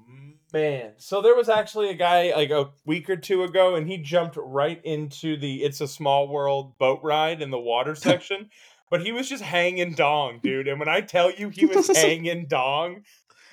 man. 0.51 0.93
So 0.97 1.21
there 1.21 1.37
was 1.37 1.51
actually 1.51 1.91
a 1.91 1.95
guy 1.95 2.33
like 2.35 2.49
a 2.49 2.71
week 2.87 3.11
or 3.11 3.17
two 3.17 3.43
ago 3.43 3.75
and 3.75 3.87
he 3.87 3.99
jumped 3.99 4.39
right 4.39 4.83
into 4.85 5.37
the 5.37 5.63
It's 5.65 5.83
a 5.83 5.89
Small 5.89 6.29
World 6.29 6.79
boat 6.79 7.01
ride 7.03 7.43
in 7.43 7.51
the 7.51 7.59
water 7.59 7.95
section. 7.95 8.49
But 8.91 9.03
he 9.03 9.13
was 9.13 9.29
just 9.29 9.43
hanging 9.43 9.95
dong, 9.95 10.41
dude. 10.43 10.69
And 10.69 10.79
when 10.79 10.89
I 10.89 11.03
tell 11.03 11.31
you 11.31 11.51
he 11.51 11.67
was 11.67 11.95
hanging 11.95 12.47
dong, 12.47 13.03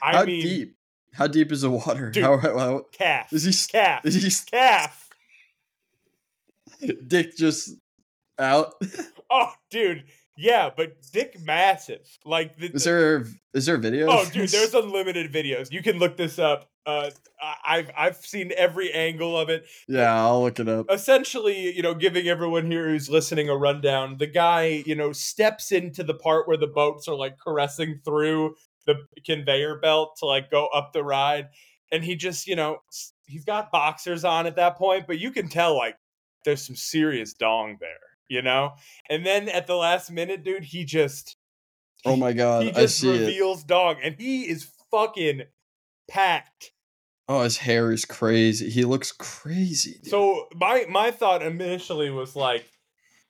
I 0.01 0.17
How 0.17 0.23
mean 0.25 0.41
deep? 0.41 0.75
How 1.13 1.27
deep 1.27 1.51
is 1.51 1.61
the 1.61 1.69
water? 1.69 2.09
Dude. 2.09 2.23
How, 2.23 2.37
how, 2.37 2.85
calf. 2.91 3.31
is 3.33 3.43
he? 3.43 3.71
calf. 3.71 4.05
Is 4.05 4.15
he 4.15 4.49
calf. 4.49 5.09
dick 7.07 7.35
just 7.37 7.75
out? 8.39 8.73
Oh, 9.33 9.53
dude. 9.69 10.03
Yeah, 10.35 10.71
but 10.75 10.97
dick 11.13 11.39
massive. 11.45 12.01
Like 12.25 12.57
the, 12.57 12.69
Is 12.73 12.83
there 12.83 13.23
is 13.53 13.65
there 13.65 13.77
video? 13.77 14.07
Oh, 14.09 14.25
dude, 14.25 14.49
there's 14.49 14.73
unlimited 14.73 15.31
videos. 15.31 15.71
You 15.71 15.81
can 15.81 15.99
look 15.99 16.17
this 16.17 16.37
up. 16.37 16.69
Uh, 16.85 17.11
I've 17.65 17.89
I've 17.97 18.17
seen 18.17 18.51
every 18.57 18.91
angle 18.91 19.39
of 19.39 19.47
it. 19.47 19.67
yeah, 19.87 20.13
I'll 20.13 20.41
look 20.41 20.59
it 20.59 20.67
up. 20.67 20.87
essentially, 20.91 21.73
you 21.73 21.81
know, 21.81 21.93
giving 21.93 22.27
everyone 22.27 22.69
here 22.69 22.89
who's 22.89 23.09
listening 23.09 23.47
a 23.47 23.55
rundown, 23.55 24.17
the 24.17 24.27
guy, 24.27 24.83
you 24.85 24.95
know, 24.95 25.13
steps 25.13 25.71
into 25.71 26.03
the 26.03 26.15
part 26.15 26.45
where 26.45 26.57
the 26.57 26.67
boats 26.67 27.07
are 27.07 27.15
like 27.15 27.37
caressing 27.39 28.01
through 28.03 28.55
the 28.85 28.95
conveyor 29.25 29.79
belt 29.79 30.17
to 30.19 30.25
like 30.25 30.49
go 30.51 30.67
up 30.67 30.93
the 30.93 31.03
ride. 31.03 31.49
And 31.91 32.03
he 32.03 32.15
just, 32.15 32.47
you 32.47 32.55
know, 32.55 32.77
he's 33.27 33.43
got 33.45 33.71
boxers 33.71 34.23
on 34.23 34.45
at 34.47 34.55
that 34.55 34.77
point, 34.77 35.07
but 35.07 35.19
you 35.19 35.31
can 35.31 35.49
tell 35.49 35.75
like 35.77 35.95
there's 36.45 36.65
some 36.65 36.75
serious 36.75 37.33
dong 37.33 37.77
there, 37.79 37.89
you 38.29 38.41
know? 38.41 38.71
And 39.09 39.25
then 39.25 39.49
at 39.49 39.67
the 39.67 39.75
last 39.75 40.09
minute, 40.11 40.43
dude, 40.43 40.63
he 40.63 40.85
just 40.85 41.37
Oh 42.05 42.15
my 42.15 42.33
god, 42.33 42.63
he 42.63 42.69
I 42.69 42.73
just 42.81 42.99
see 42.99 43.09
it. 43.09 43.19
reveals 43.19 43.63
dong 43.63 43.97
and 44.01 44.15
he 44.17 44.43
is 44.49 44.69
fucking 44.89 45.43
packed. 46.09 46.71
Oh, 47.27 47.41
his 47.43 47.57
hair 47.57 47.91
is 47.91 48.03
crazy. 48.03 48.69
He 48.69 48.83
looks 48.83 49.11
crazy. 49.11 49.99
dude. 50.03 50.07
So 50.11 50.47
my 50.55 50.85
my 50.89 51.11
thought 51.11 51.41
initially 51.43 52.09
was 52.09 52.35
like, 52.35 52.65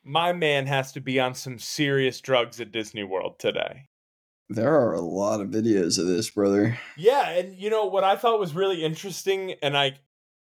my 0.03 0.33
man 0.33 0.65
has 0.67 0.91
to 0.93 1.01
be 1.01 1.19
on 1.19 1.35
some 1.35 1.59
serious 1.59 2.21
drugs 2.21 2.59
at 2.61 2.71
Disney 2.71 3.03
World 3.03 3.37
today. 3.39 3.87
There 4.55 4.75
are 4.75 4.93
a 4.93 5.01
lot 5.01 5.41
of 5.41 5.49
videos 5.49 5.97
of 5.97 6.07
this, 6.07 6.29
brother. 6.29 6.77
Yeah, 6.97 7.29
and 7.29 7.55
you 7.55 7.69
know 7.69 7.85
what 7.85 8.03
I 8.03 8.15
thought 8.15 8.39
was 8.39 8.53
really 8.53 8.83
interesting, 8.83 9.55
and 9.61 9.77
I, 9.77 9.97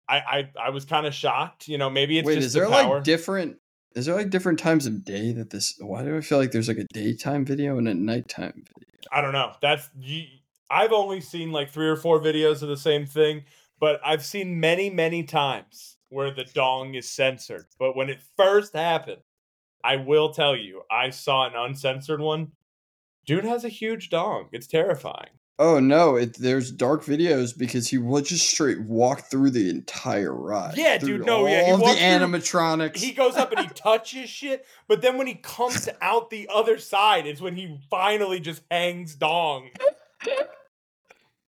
I, 0.07 0.17
I, 0.17 0.49
I 0.65 0.69
was 0.69 0.85
kind 0.85 1.05
of 1.05 1.13
shocked. 1.13 1.67
You 1.67 1.77
know, 1.77 1.89
maybe 1.89 2.17
it's 2.17 2.25
Wait, 2.25 2.35
just 2.35 2.47
is 2.47 2.53
the 2.53 2.61
there 2.61 2.69
power. 2.69 2.95
like 2.95 3.03
different? 3.03 3.57
Is 3.95 4.05
there 4.05 4.15
like 4.15 4.29
different 4.29 4.59
times 4.59 4.85
of 4.85 5.05
day 5.05 5.31
that 5.33 5.49
this? 5.49 5.75
Why 5.79 6.03
do 6.03 6.15
I 6.17 6.21
feel 6.21 6.37
like 6.37 6.51
there's 6.51 6.67
like 6.67 6.77
a 6.77 6.87
daytime 6.93 7.45
video 7.45 7.77
and 7.77 7.87
a 7.87 7.93
nighttime 7.93 8.63
video? 8.65 8.89
I 9.11 9.21
don't 9.21 9.33
know. 9.33 9.53
That's 9.61 9.89
you, 9.99 10.25
I've 10.69 10.91
only 10.91 11.21
seen 11.21 11.51
like 11.51 11.69
three 11.69 11.87
or 11.87 11.95
four 11.95 12.19
videos 12.19 12.61
of 12.61 12.69
the 12.69 12.77
same 12.77 13.05
thing, 13.05 13.43
but 13.79 13.99
I've 14.05 14.25
seen 14.25 14.59
many, 14.59 14.89
many 14.89 15.23
times 15.23 15.97
where 16.09 16.31
the 16.31 16.45
dong 16.53 16.95
is 16.95 17.09
censored. 17.09 17.65
But 17.79 17.95
when 17.95 18.09
it 18.09 18.19
first 18.37 18.73
happened, 18.73 19.21
I 19.83 19.97
will 19.97 20.33
tell 20.33 20.55
you, 20.55 20.81
I 20.89 21.11
saw 21.11 21.45
an 21.47 21.53
uncensored 21.55 22.19
one. 22.19 22.51
Dude 23.25 23.45
has 23.45 23.63
a 23.63 23.69
huge 23.69 24.09
dong. 24.09 24.49
It's 24.51 24.67
terrifying. 24.67 25.29
Oh 25.57 25.79
no, 25.79 26.17
it, 26.17 26.37
there's 26.37 26.69
dark 26.69 27.05
videos 27.05 27.57
because 27.57 27.87
he 27.87 27.97
will 27.97 28.21
just 28.21 28.49
straight 28.49 28.81
walk 28.81 29.21
through 29.21 29.51
the 29.51 29.69
entire 29.69 30.33
ride. 30.35 30.75
Yeah, 30.75 30.97
dude, 30.97 31.25
no, 31.25 31.47
yeah, 31.47 31.63
he 31.65 31.71
all 31.71 31.77
the 31.77 31.85
through- 31.85 31.95
animatronics. 32.01 32.97
He 32.97 33.13
goes 33.13 33.37
up 33.37 33.53
and 33.53 33.61
he 33.61 33.67
touches 33.73 34.29
shit, 34.29 34.65
but 34.89 35.01
then 35.01 35.17
when 35.17 35.27
he 35.27 35.35
comes 35.35 35.87
out 36.01 36.29
the 36.29 36.49
other 36.53 36.77
side, 36.77 37.25
it's 37.25 37.39
when 37.39 37.55
he 37.55 37.79
finally 37.89 38.41
just 38.41 38.63
hangs 38.69 39.15
dong. 39.15 39.69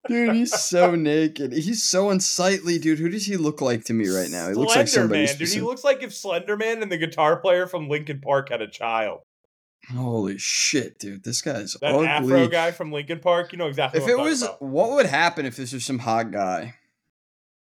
Dude, 0.08 0.36
he's 0.36 0.53
so 0.53 0.95
naked. 0.95 1.51
He's 1.51 1.84
so 1.84 2.10
unsightly, 2.12 2.77
dude. 2.80 2.99
Who 2.99 3.10
does 3.10 3.25
he 3.25 3.36
look 3.36 3.62
like 3.62 3.84
to 3.86 3.93
me 3.93 4.08
right 4.10 4.30
now? 4.30 4.47
He 4.47 4.53
looks 4.53 4.75
like 4.75 4.88
somebody. 4.88 5.25
Man, 5.25 5.38
dude. 5.38 5.49
He 5.49 5.62
looks 5.62 5.84
like 5.84 6.03
if 6.03 6.12
Slenderman 6.12 6.82
and 6.82 6.91
the 6.91 6.97
guitar 6.97 7.38
player 7.38 7.67
from 7.67 7.89
Linkin 7.89 8.21
Park 8.21 8.49
had 8.49 8.62
a 8.62 8.67
child. 8.67 9.21
Holy 9.95 10.38
shit, 10.38 11.00
dude! 11.00 11.23
This 11.23 11.41
guy's 11.41 11.73
That 11.82 11.95
ugly. 11.95 12.08
Afro 12.08 12.47
guy 12.47 12.71
from 12.71 12.91
Linkin 12.91 13.19
Park, 13.19 13.52
you 13.54 13.58
know 13.58 13.67
exactly 13.67 14.00
if 14.00 14.04
what 14.04 14.12
it 14.12 14.19
I'm 14.19 14.26
was, 14.26 14.41
about. 14.43 14.62
what 14.62 14.91
would 14.91 15.06
happen 15.06 15.45
if 15.45 15.56
this 15.56 15.71
was 15.71 15.86
some 15.86 16.00
hot 16.00 16.32
guy? 16.32 16.76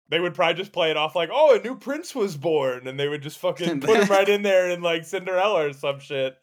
They 0.09 0.18
would 0.18 0.35
probably 0.35 0.54
just 0.54 0.72
play 0.72 0.90
it 0.90 0.96
off 0.96 1.14
like, 1.14 1.28
"Oh, 1.33 1.54
a 1.54 1.62
new 1.62 1.76
prince 1.76 2.14
was 2.14 2.37
born," 2.37 2.88
and 2.88 2.98
they 2.98 3.09
would 3.09 3.22
just 3.22 3.38
fucking 3.38 3.81
put 3.83 4.00
him 4.00 4.09
right 4.09 4.28
in 4.28 4.42
there 4.42 4.68
in 4.68 4.83
like 4.83 5.04
Cinderella 5.04 5.66
or 5.66 5.72
some 5.72 6.00
shit. 6.00 6.37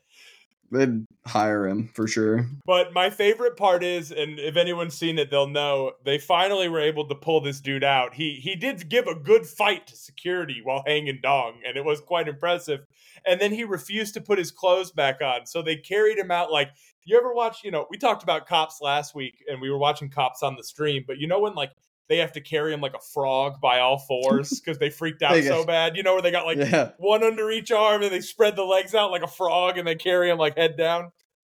They'd 0.71 1.05
hire 1.25 1.67
him 1.67 1.89
for 1.93 2.07
sure. 2.07 2.47
But 2.65 2.91
my 2.93 3.09
favorite 3.09 3.55
part 3.55 3.83
is, 3.83 4.11
and 4.11 4.39
if 4.39 4.57
anyone's 4.57 4.97
seen 4.97 5.19
it, 5.19 5.29
they'll 5.29 5.47
know 5.47 5.93
they 6.03 6.17
finally 6.17 6.69
were 6.69 6.79
able 6.79 7.07
to 7.07 7.15
pull 7.15 7.41
this 7.41 7.61
dude 7.61 7.83
out. 7.83 8.13
He 8.13 8.35
he 8.35 8.55
did 8.55 8.89
give 8.89 9.07
a 9.07 9.15
good 9.15 9.45
fight 9.45 9.87
to 9.87 9.95
security 9.95 10.61
while 10.63 10.83
hanging 10.85 11.19
dong, 11.21 11.61
and 11.67 11.77
it 11.77 11.85
was 11.85 12.01
quite 12.01 12.27
impressive. 12.27 12.81
And 13.25 13.39
then 13.39 13.51
he 13.51 13.63
refused 13.63 14.13
to 14.15 14.21
put 14.21 14.37
his 14.37 14.51
clothes 14.51 14.91
back 14.91 15.21
on, 15.21 15.45
so 15.45 15.61
they 15.61 15.75
carried 15.75 16.17
him 16.17 16.31
out. 16.31 16.51
Like 16.51 16.71
you 17.05 17.17
ever 17.17 17.33
watch? 17.33 17.63
You 17.63 17.71
know, 17.71 17.85
we 17.89 17.97
talked 17.97 18.23
about 18.23 18.47
cops 18.47 18.81
last 18.81 19.15
week, 19.15 19.43
and 19.47 19.61
we 19.61 19.69
were 19.69 19.77
watching 19.77 20.09
cops 20.09 20.43
on 20.43 20.55
the 20.55 20.63
stream. 20.63 21.03
But 21.05 21.19
you 21.19 21.27
know 21.27 21.39
when 21.39 21.53
like 21.53 21.71
they 22.07 22.17
have 22.17 22.33
to 22.33 22.41
carry 22.41 22.73
him 22.73 22.81
like 22.81 22.93
a 22.93 23.01
frog 23.13 23.59
by 23.61 23.79
all 23.79 23.97
fours 23.97 24.59
because 24.63 24.77
they 24.77 24.89
freaked 24.89 25.23
out 25.23 25.41
so 25.43 25.65
bad. 25.65 25.95
You 25.97 26.03
know 26.03 26.13
where 26.13 26.21
they 26.21 26.31
got 26.31 26.45
like 26.45 26.57
yeah. 26.57 26.91
one 26.97 27.23
under 27.23 27.49
each 27.51 27.71
arm 27.71 28.03
and 28.03 28.11
they 28.11 28.21
spread 28.21 28.55
the 28.55 28.63
legs 28.63 28.93
out 28.93 29.11
like 29.11 29.23
a 29.23 29.27
frog 29.27 29.77
and 29.77 29.87
they 29.87 29.95
carry 29.95 30.29
him 30.29 30.37
like 30.37 30.57
head 30.57 30.77
down. 30.77 31.11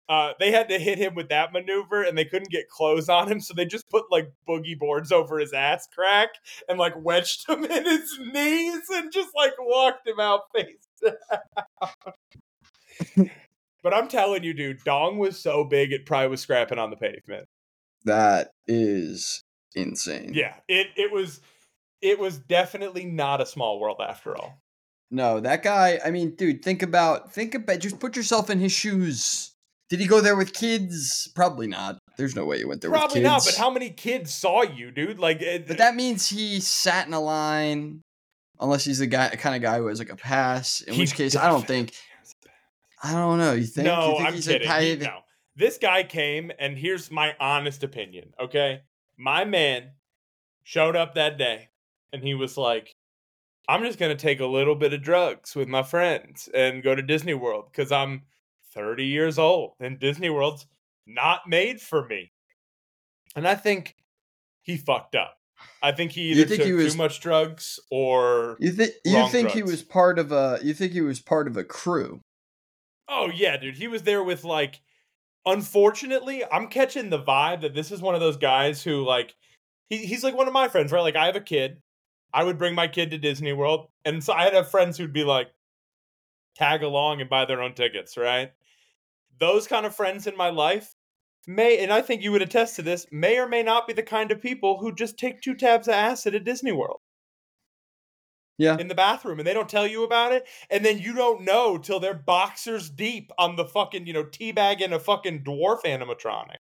Uh, 0.09 0.32
they 0.38 0.52
had 0.52 0.68
to 0.68 0.78
hit 0.78 0.98
him 0.98 1.16
with 1.16 1.30
that 1.30 1.52
maneuver 1.52 2.02
and 2.02 2.16
they 2.16 2.24
couldn't 2.24 2.50
get 2.50 2.68
clothes 2.68 3.09
on 3.09 3.26
him, 3.26 3.40
so 3.40 3.52
they 3.54 3.64
just 3.64 3.90
put 3.90 4.04
like 4.09 4.30
boogie 4.48 4.78
boards 4.78 5.11
over 5.11 5.38
his 5.38 5.52
ass 5.52 5.88
crack 5.92 6.28
and 6.68 6.78
like 6.78 6.94
wedged 6.96 7.48
him 7.48 7.64
in 7.70 7.85
his 7.85 8.16
knees 8.32 8.82
and 8.94 9.12
just 9.12 9.30
like 9.35 9.54
walked 9.59 10.06
him 10.06 10.20
out 10.20 10.42
face 10.54 10.88
down. 13.16 13.30
but 13.82 13.92
I'm 13.92 14.06
telling 14.06 14.44
you, 14.44 14.54
dude, 14.54 14.85
Dong 14.85 15.18
was 15.18 15.40
so 15.40 15.64
big 15.64 15.90
it 15.90 16.06
probably 16.06 16.28
was 16.28 16.40
scrapping 16.40 16.78
on 16.78 16.90
the 16.90 16.96
pavement. 16.96 17.48
That 18.04 18.52
is 18.68 19.42
insane. 19.76 20.32
Yeah, 20.34 20.54
it 20.68 20.88
it 20.96 21.12
was 21.12 21.40
it 22.02 22.18
was 22.18 22.38
definitely 22.38 23.04
not 23.04 23.40
a 23.40 23.46
small 23.46 23.80
world 23.80 24.00
after 24.00 24.36
all. 24.36 24.60
No, 25.10 25.38
that 25.40 25.62
guy, 25.62 26.00
I 26.04 26.10
mean, 26.10 26.34
dude, 26.34 26.64
think 26.64 26.82
about 26.82 27.32
think 27.32 27.54
about 27.54 27.78
just 27.78 28.00
put 28.00 28.16
yourself 28.16 28.50
in 28.50 28.58
his 28.58 28.72
shoes. 28.72 29.52
Did 29.88 30.00
he 30.00 30.06
go 30.06 30.20
there 30.20 30.34
with 30.34 30.52
kids? 30.52 31.30
Probably 31.36 31.68
not. 31.68 31.98
There's 32.16 32.34
no 32.34 32.44
way 32.44 32.58
he 32.58 32.64
went 32.64 32.80
there 32.80 32.90
Probably 32.90 33.20
not, 33.20 33.44
but 33.44 33.54
how 33.54 33.70
many 33.70 33.90
kids 33.90 34.34
saw 34.34 34.62
you, 34.62 34.90
dude? 34.90 35.20
Like 35.20 35.40
it, 35.42 35.68
But 35.68 35.78
that 35.78 35.94
means 35.94 36.28
he 36.28 36.58
sat 36.58 37.06
in 37.06 37.14
a 37.14 37.20
line 37.20 38.00
unless 38.58 38.84
he's 38.84 38.98
the 38.98 39.06
guy 39.06 39.28
kind 39.36 39.54
of 39.54 39.62
guy 39.62 39.78
who 39.78 39.86
has 39.86 40.00
like 40.00 40.10
a 40.10 40.16
pass, 40.16 40.80
in 40.80 40.98
which 40.98 41.14
case 41.14 41.36
I 41.36 41.48
don't 41.48 41.66
think 41.66 41.92
I 43.02 43.12
don't 43.12 43.38
know. 43.38 43.52
You 43.52 43.64
think? 43.64 43.86
No, 43.86 44.18
you 44.18 44.40
think 44.40 44.62
I'm 44.68 44.68
kidding. 44.68 45.00
He, 45.00 45.06
no. 45.06 45.18
This 45.54 45.78
guy 45.78 46.02
came, 46.02 46.50
and 46.58 46.76
here's 46.76 47.10
my 47.10 47.34
honest 47.40 47.82
opinion. 47.82 48.32
Okay, 48.40 48.82
my 49.16 49.44
man 49.44 49.92
showed 50.62 50.96
up 50.96 51.14
that 51.14 51.38
day 51.38 51.68
and 52.12 52.22
he 52.22 52.35
was 52.35 52.57
like, 52.57 52.94
I'm 53.68 53.83
just 53.83 53.98
going 53.98 54.16
to 54.16 54.22
take 54.22 54.40
a 54.40 54.46
little 54.46 54.74
bit 54.74 54.92
of 54.92 55.02
drugs 55.02 55.57
with 55.57 55.68
my 55.68 55.83
friends 55.83 56.48
and 56.55 56.83
go 56.83 56.94
to 56.94 57.02
Disney 57.02 57.35
World 57.35 57.66
because 57.70 57.90
I'm 57.90 58.22
30 58.74 59.05
years 59.05 59.38
old 59.38 59.72
and 59.81 59.98
Disney 59.98 60.31
World's 60.31 60.66
not 61.07 61.48
made 61.48 61.81
for 61.81 62.07
me. 62.07 62.33
And 63.35 63.46
I 63.46 63.55
think 63.55 63.96
he 64.62 64.76
fucked 64.76 65.14
up. 65.14 65.37
I 65.83 65.92
think 65.92 66.12
he 66.12 66.33
either 66.33 66.44
think 66.44 66.61
took 66.61 66.66
he 66.66 66.72
was, 66.72 66.92
too 66.92 66.98
much 66.98 67.20
drugs 67.20 67.81
or 67.90 68.57
you 68.61 68.72
think 68.72 68.92
you 69.05 69.26
think 69.29 69.48
drugs. 69.48 69.55
he 69.55 69.62
was 69.62 69.83
part 69.83 70.18
of 70.18 70.31
a 70.31 70.59
you 70.62 70.74
think 70.74 70.92
he 70.92 71.00
was 71.00 71.20
part 71.20 71.48
of 71.48 71.57
a 71.57 71.64
crew. 71.64 72.20
Oh 73.09 73.31
yeah, 73.35 73.57
dude. 73.57 73.76
He 73.76 73.88
was 73.88 74.02
there 74.02 74.22
with 74.22 74.44
like 74.44 74.81
unfortunately, 75.46 76.44
I'm 76.50 76.66
catching 76.66 77.09
the 77.09 77.22
vibe 77.22 77.62
that 77.62 77.74
this 77.74 77.92
is 77.92 78.02
one 78.02 78.14
of 78.14 78.20
those 78.20 78.37
guys 78.37 78.82
who 78.82 79.04
like 79.04 79.35
he, 79.88 79.98
he's 79.98 80.24
like 80.24 80.37
one 80.37 80.48
of 80.48 80.52
my 80.52 80.68
friends, 80.68 80.92
right? 80.92 81.00
Like 81.00 81.16
I 81.16 81.26
have 81.26 81.37
a 81.37 81.40
kid. 81.40 81.80
I 82.35 82.44
would 82.44 82.59
bring 82.59 82.74
my 82.74 82.88
kid 82.88 83.12
to 83.12 83.18
Disney 83.18 83.52
World. 83.52 83.88
And 84.04 84.22
so 84.22 84.32
I'd 84.32 84.52
have 84.52 84.70
friends 84.70 84.98
who'd 84.98 85.12
be 85.12 85.24
like 85.24 85.48
tag 86.56 86.82
along 86.82 87.20
and 87.20 87.30
buy 87.30 87.44
their 87.44 87.62
own 87.62 87.74
tickets, 87.74 88.16
right? 88.16 88.50
Those 89.38 89.66
kind 89.66 89.87
of 89.87 89.94
friends 89.94 90.26
in 90.26 90.37
my 90.37 90.50
life 90.50 90.94
may 91.46 91.78
and 91.78 91.92
I 91.92 92.02
think 92.02 92.22
you 92.22 92.32
would 92.32 92.42
attest 92.42 92.76
to 92.76 92.82
this, 92.82 93.06
may 93.12 93.38
or 93.38 93.48
may 93.48 93.62
not 93.62 93.87
be 93.87 93.92
the 93.92 94.02
kind 94.02 94.32
of 94.32 94.42
people 94.42 94.78
who 94.78 94.92
just 94.92 95.18
take 95.18 95.40
two 95.40 95.54
tabs 95.54 95.87
of 95.88 95.94
acid 95.94 96.35
at 96.35 96.44
Disney 96.44 96.72
World 96.72 97.00
yeah. 98.59 98.77
in 98.79 98.88
the 98.88 98.95
bathroom 98.95 99.38
and 99.38 99.47
they 99.47 99.55
don't 99.55 99.69
tell 99.69 99.87
you 99.87 100.05
about 100.05 100.33
it 100.33 100.47
and 100.71 100.85
then 100.85 100.99
you 100.99 101.14
don't 101.14 101.42
know 101.42 101.79
till 101.79 102.01
they're 102.01 102.14
boxers 102.14 102.88
deep 102.88 103.31
on 103.38 103.57
the 103.57 103.64
fucking 103.64 104.07
you 104.07 104.12
know 104.12 104.25
teabagging 104.25 104.92
a 104.92 104.99
fucking 104.99 105.42
dwarf 105.42 105.83
animatronic. 105.85 106.57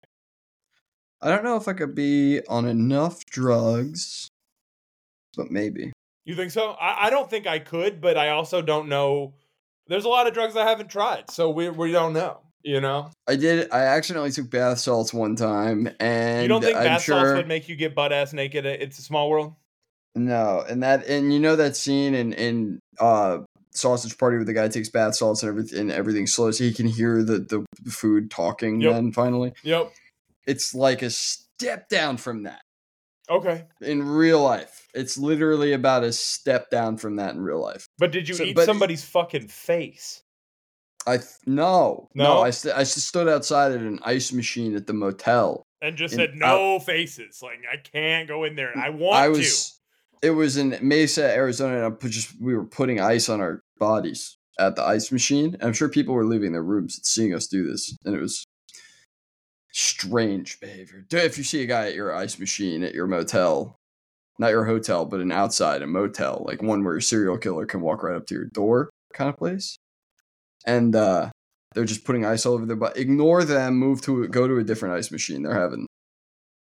I 1.22 1.30
don't 1.30 1.44
know 1.44 1.56
if 1.56 1.68
i 1.68 1.72
could 1.72 1.94
be 1.94 2.40
on 2.48 2.66
enough 2.66 3.24
drugs 3.26 4.28
but 5.36 5.50
maybe. 5.50 5.92
You 6.24 6.34
think 6.34 6.50
so? 6.50 6.70
I, 6.72 7.06
I 7.06 7.10
don't 7.10 7.30
think 7.30 7.46
i 7.46 7.58
could 7.58 8.00
but 8.00 8.16
i 8.16 8.30
also 8.30 8.62
don't 8.62 8.88
know. 8.88 9.34
There's 9.88 10.04
a 10.04 10.08
lot 10.08 10.26
of 10.26 10.34
drugs 10.34 10.56
i 10.56 10.68
haven't 10.68 10.90
tried 10.90 11.30
so 11.30 11.50
we, 11.50 11.68
we 11.70 11.92
don't 11.92 12.12
know 12.12 12.40
you 12.62 12.80
know? 12.80 13.10
I 13.28 13.36
did 13.36 13.70
i 13.70 13.82
accidentally 13.82 14.32
took 14.32 14.50
bath 14.50 14.80
salts 14.80 15.14
one 15.14 15.36
time 15.36 15.88
and 16.00 16.42
you 16.42 16.48
don't 16.48 16.62
think 16.62 16.76
I'm 16.76 16.84
bath 16.84 17.02
sure... 17.02 17.20
salts 17.20 17.36
would 17.36 17.48
make 17.48 17.68
you 17.68 17.76
get 17.76 17.94
butt 17.94 18.12
ass 18.12 18.32
naked 18.32 18.66
it's 18.66 18.98
a 18.98 19.02
small 19.02 19.30
world 19.30 19.54
no, 20.16 20.64
and 20.68 20.82
that 20.82 21.06
and 21.06 21.32
you 21.32 21.38
know 21.38 21.56
that 21.56 21.76
scene 21.76 22.14
in 22.14 22.32
in 22.32 22.80
uh 22.98 23.38
sausage 23.72 24.16
party 24.16 24.36
where 24.36 24.44
the 24.46 24.54
guy 24.54 24.68
takes 24.68 24.88
bath 24.88 25.14
salts 25.14 25.42
and 25.42 25.50
everything 25.50 25.78
and 25.78 25.92
everything 25.92 26.26
slow 26.26 26.50
so 26.50 26.64
he 26.64 26.72
can 26.72 26.86
hear 26.86 27.22
the 27.22 27.38
the 27.38 27.90
food 27.90 28.30
talking 28.30 28.80
yep. 28.80 28.94
then 28.94 29.12
finally. 29.12 29.52
Yep. 29.62 29.92
It's 30.46 30.74
like 30.74 31.02
a 31.02 31.10
step 31.10 31.88
down 31.88 32.16
from 32.16 32.44
that. 32.44 32.62
Okay. 33.28 33.64
In 33.80 34.02
real 34.02 34.40
life. 34.40 34.88
It's 34.94 35.18
literally 35.18 35.72
about 35.72 36.04
a 36.04 36.12
step 36.12 36.70
down 36.70 36.96
from 36.96 37.16
that 37.16 37.34
in 37.34 37.40
real 37.40 37.60
life. 37.60 37.86
But 37.98 38.12
did 38.12 38.28
you 38.28 38.36
so, 38.36 38.44
eat 38.44 38.58
somebody's 38.60 39.04
fucking 39.04 39.48
face? 39.48 40.22
I 41.06 41.18
no. 41.44 42.08
No, 42.14 42.24
no 42.24 42.42
I 42.42 42.50
st- 42.50 42.74
I 42.74 42.84
stood 42.84 43.28
outside 43.28 43.72
at 43.72 43.80
an 43.80 44.00
ice 44.02 44.32
machine 44.32 44.74
at 44.74 44.86
the 44.86 44.92
motel 44.92 45.66
and 45.82 45.96
just 45.96 46.14
and 46.14 46.20
said 46.20 46.34
no 46.34 46.76
I, 46.76 46.78
faces. 46.78 47.40
Like 47.42 47.60
I 47.70 47.76
can't 47.76 48.28
go 48.28 48.44
in 48.44 48.56
there. 48.56 48.76
I 48.76 48.90
want 48.90 49.16
I 49.16 49.28
was, 49.28 49.70
to 49.70 49.75
it 50.26 50.30
was 50.30 50.56
in 50.56 50.76
Mesa, 50.82 51.24
Arizona, 51.32 51.86
and 51.86 52.10
just 52.10 52.40
we 52.40 52.56
were 52.56 52.64
putting 52.64 53.00
ice 53.00 53.28
on 53.28 53.40
our 53.40 53.62
bodies 53.78 54.36
at 54.58 54.74
the 54.74 54.82
ice 54.82 55.12
machine. 55.12 55.54
And 55.54 55.62
I'm 55.62 55.72
sure 55.72 55.88
people 55.88 56.14
were 56.14 56.24
leaving 56.24 56.52
their 56.52 56.64
rooms 56.64 56.98
seeing 57.04 57.32
us 57.32 57.46
do 57.46 57.64
this, 57.64 57.96
and 58.04 58.14
it 58.14 58.20
was 58.20 58.44
strange 59.72 60.58
behavior. 60.58 61.04
If 61.12 61.38
you 61.38 61.44
see 61.44 61.62
a 61.62 61.66
guy 61.66 61.86
at 61.86 61.94
your 61.94 62.12
ice 62.14 62.38
machine 62.40 62.82
at 62.82 62.94
your 62.94 63.06
motel, 63.06 63.76
not 64.38 64.50
your 64.50 64.64
hotel, 64.64 65.04
but 65.04 65.20
an 65.20 65.30
outside 65.30 65.82
a 65.82 65.86
motel, 65.86 66.44
like 66.46 66.60
one 66.60 66.82
where 66.82 66.96
a 66.96 67.02
serial 67.02 67.38
killer 67.38 67.64
can 67.64 67.80
walk 67.80 68.02
right 68.02 68.16
up 68.16 68.26
to 68.26 68.34
your 68.34 68.46
door, 68.46 68.90
kind 69.12 69.30
of 69.30 69.36
place, 69.36 69.76
and 70.66 70.96
uh, 70.96 71.30
they're 71.74 71.84
just 71.84 72.04
putting 72.04 72.24
ice 72.24 72.44
all 72.44 72.54
over 72.54 72.66
their 72.66 72.74
butt. 72.74 72.96
Ignore 72.96 73.44
them. 73.44 73.76
Move 73.76 74.02
to 74.02 74.26
go 74.26 74.48
to 74.48 74.58
a 74.58 74.64
different 74.64 74.96
ice 74.96 75.12
machine. 75.12 75.44
They're 75.44 75.60
having 75.60 75.85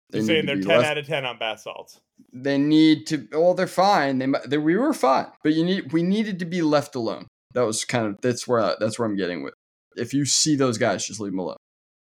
they 0.09 0.19
You're 0.19 0.27
saying 0.27 0.45
they're 0.45 0.55
ten 0.57 0.67
left. 0.67 0.85
out 0.85 0.97
of 0.97 1.07
ten 1.07 1.25
on 1.25 1.37
bath 1.37 1.61
salts. 1.61 1.99
They 2.31 2.57
need 2.57 3.07
to. 3.07 3.27
Well, 3.31 3.53
they're 3.53 3.67
fine. 3.67 4.19
They, 4.19 4.27
they 4.47 4.57
we 4.57 4.75
were 4.75 4.93
fine, 4.93 5.27
but 5.43 5.53
you 5.53 5.63
need 5.65 5.91
we 5.93 6.03
needed 6.03 6.39
to 6.39 6.45
be 6.45 6.61
left 6.61 6.95
alone. 6.95 7.27
That 7.53 7.65
was 7.65 7.85
kind 7.85 8.05
of 8.05 8.17
that's 8.21 8.47
where 8.47 8.61
I, 8.61 8.75
that's 8.79 8.99
where 8.99 9.07
I'm 9.07 9.15
getting 9.15 9.43
with. 9.43 9.53
If 9.95 10.13
you 10.13 10.25
see 10.25 10.55
those 10.55 10.77
guys, 10.77 11.05
just 11.05 11.19
leave 11.19 11.31
them 11.31 11.39
alone. 11.39 11.57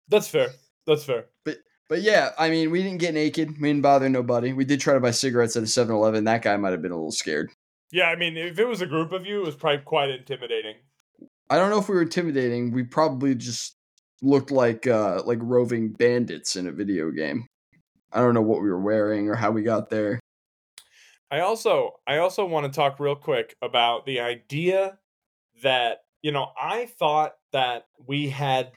That's 0.07 0.27
fair. 0.27 0.49
That's 0.87 1.03
fair. 1.03 1.25
But 1.43 1.57
but 1.87 2.01
yeah, 2.01 2.29
I 2.37 2.49
mean, 2.49 2.71
we 2.71 2.83
didn't 2.83 2.99
get 2.99 3.13
naked. 3.13 3.59
We 3.59 3.69
didn't 3.69 3.81
bother 3.81 4.09
nobody. 4.09 4.53
We 4.53 4.65
did 4.65 4.79
try 4.79 4.93
to 4.93 4.99
buy 4.99 5.11
cigarettes 5.11 5.55
at 5.55 5.63
a 5.63 5.65
7-Eleven. 5.65 6.23
That 6.23 6.43
guy 6.43 6.55
might 6.57 6.71
have 6.71 6.83
been 6.83 6.91
a 6.91 6.95
little 6.95 7.11
scared. 7.11 7.51
Yeah, 7.91 8.05
I 8.05 8.15
mean, 8.15 8.37
if 8.37 8.59
it 8.59 8.65
was 8.65 8.81
a 8.81 8.85
group 8.85 9.11
of 9.11 9.25
you, 9.25 9.41
it 9.41 9.45
was 9.45 9.55
probably 9.55 9.79
quite 9.79 10.11
intimidating. 10.11 10.75
I 11.49 11.57
don't 11.57 11.71
know 11.71 11.79
if 11.79 11.89
we 11.89 11.95
were 11.95 12.03
intimidating. 12.03 12.71
We 12.71 12.83
probably 12.83 13.33
just 13.33 13.75
looked 14.21 14.51
like 14.51 14.85
uh 14.85 15.21
like 15.25 15.39
roving 15.41 15.93
bandits 15.93 16.55
in 16.55 16.67
a 16.67 16.71
video 16.71 17.09
game. 17.09 17.47
I 18.11 18.19
don't 18.21 18.33
know 18.33 18.41
what 18.41 18.61
we 18.61 18.69
were 18.69 18.79
wearing 18.79 19.29
or 19.29 19.35
how 19.35 19.51
we 19.51 19.63
got 19.63 19.89
there. 19.89 20.19
I 21.31 21.41
also 21.41 21.99
I 22.07 22.17
also 22.17 22.45
want 22.45 22.65
to 22.65 22.75
talk 22.75 22.99
real 22.99 23.15
quick 23.15 23.55
about 23.61 24.05
the 24.05 24.19
idea 24.19 24.97
that, 25.61 25.99
you 26.21 26.31
know, 26.31 26.47
I 26.59 26.87
thought 26.87 27.33
that 27.51 27.85
we 28.07 28.29
had 28.29 28.71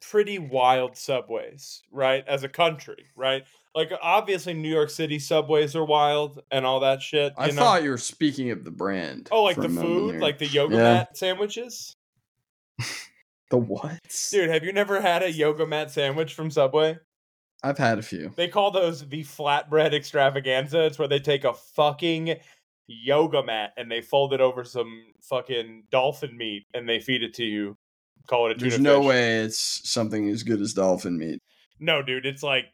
pretty 0.00 0.38
wild 0.38 0.96
subways, 0.96 1.82
right? 1.90 2.24
As 2.26 2.44
a 2.44 2.48
country, 2.48 3.06
right? 3.16 3.44
Like 3.74 3.92
obviously 4.00 4.54
New 4.54 4.68
York 4.68 4.90
City 4.90 5.18
subways 5.18 5.76
are 5.76 5.84
wild 5.84 6.40
and 6.50 6.64
all 6.64 6.80
that 6.80 7.02
shit. 7.02 7.32
I 7.36 7.48
know? 7.48 7.54
thought 7.54 7.82
you 7.82 7.90
were 7.90 7.98
speaking 7.98 8.50
of 8.50 8.64
the 8.64 8.70
brand. 8.70 9.28
Oh, 9.30 9.42
like 9.42 9.56
the 9.56 9.68
food, 9.68 10.20
like 10.20 10.38
the 10.38 10.46
yoga 10.46 10.76
yeah. 10.76 10.82
mat 10.82 11.16
sandwiches. 11.16 11.94
the 13.50 13.58
what? 13.58 13.98
Dude, 14.30 14.50
have 14.50 14.64
you 14.64 14.72
never 14.72 15.00
had 15.00 15.22
a 15.22 15.30
yoga 15.30 15.66
mat 15.66 15.90
sandwich 15.90 16.34
from 16.34 16.50
Subway? 16.50 16.98
I've 17.62 17.78
had 17.78 17.98
a 17.98 18.02
few. 18.02 18.32
They 18.36 18.48
call 18.48 18.70
those 18.70 19.06
the 19.06 19.22
flatbread 19.22 19.92
extravaganza. 19.92 20.84
It's 20.84 20.98
where 20.98 21.08
they 21.08 21.18
take 21.18 21.44
a 21.44 21.52
fucking 21.52 22.36
yoga 22.86 23.42
mat 23.42 23.72
and 23.76 23.90
they 23.90 24.00
fold 24.00 24.32
it 24.32 24.40
over 24.40 24.64
some 24.64 25.04
fucking 25.22 25.84
dolphin 25.90 26.36
meat 26.36 26.66
and 26.74 26.88
they 26.88 27.00
feed 27.00 27.22
it 27.22 27.34
to 27.34 27.44
you. 27.44 27.76
Call 28.26 28.46
it 28.46 28.52
a 28.52 28.54
tuna 28.54 28.70
There's 28.70 28.80
no 28.80 29.00
way 29.00 29.40
it's 29.40 29.88
something 29.88 30.28
as 30.28 30.42
good 30.42 30.60
as 30.60 30.74
dolphin 30.74 31.18
meat. 31.18 31.40
No, 31.78 32.02
dude, 32.02 32.26
it's 32.26 32.42
like 32.42 32.66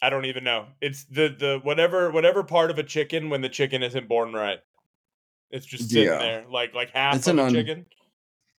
I 0.00 0.10
don't 0.10 0.24
even 0.24 0.42
know. 0.42 0.66
It's 0.80 1.04
the 1.04 1.28
the 1.28 1.60
whatever 1.62 2.10
whatever 2.10 2.42
part 2.42 2.70
of 2.70 2.78
a 2.78 2.82
chicken 2.82 3.30
when 3.30 3.40
the 3.40 3.48
chicken 3.48 3.82
isn't 3.82 4.08
born 4.08 4.32
right. 4.32 4.58
It's 5.50 5.66
just 5.66 5.90
sitting 5.90 6.08
yeah. 6.08 6.18
there 6.18 6.44
like 6.50 6.74
like 6.74 6.90
half 6.90 7.14
it's 7.16 7.28
of 7.28 7.38
a 7.38 7.44
un- 7.44 7.52
chicken. 7.52 7.86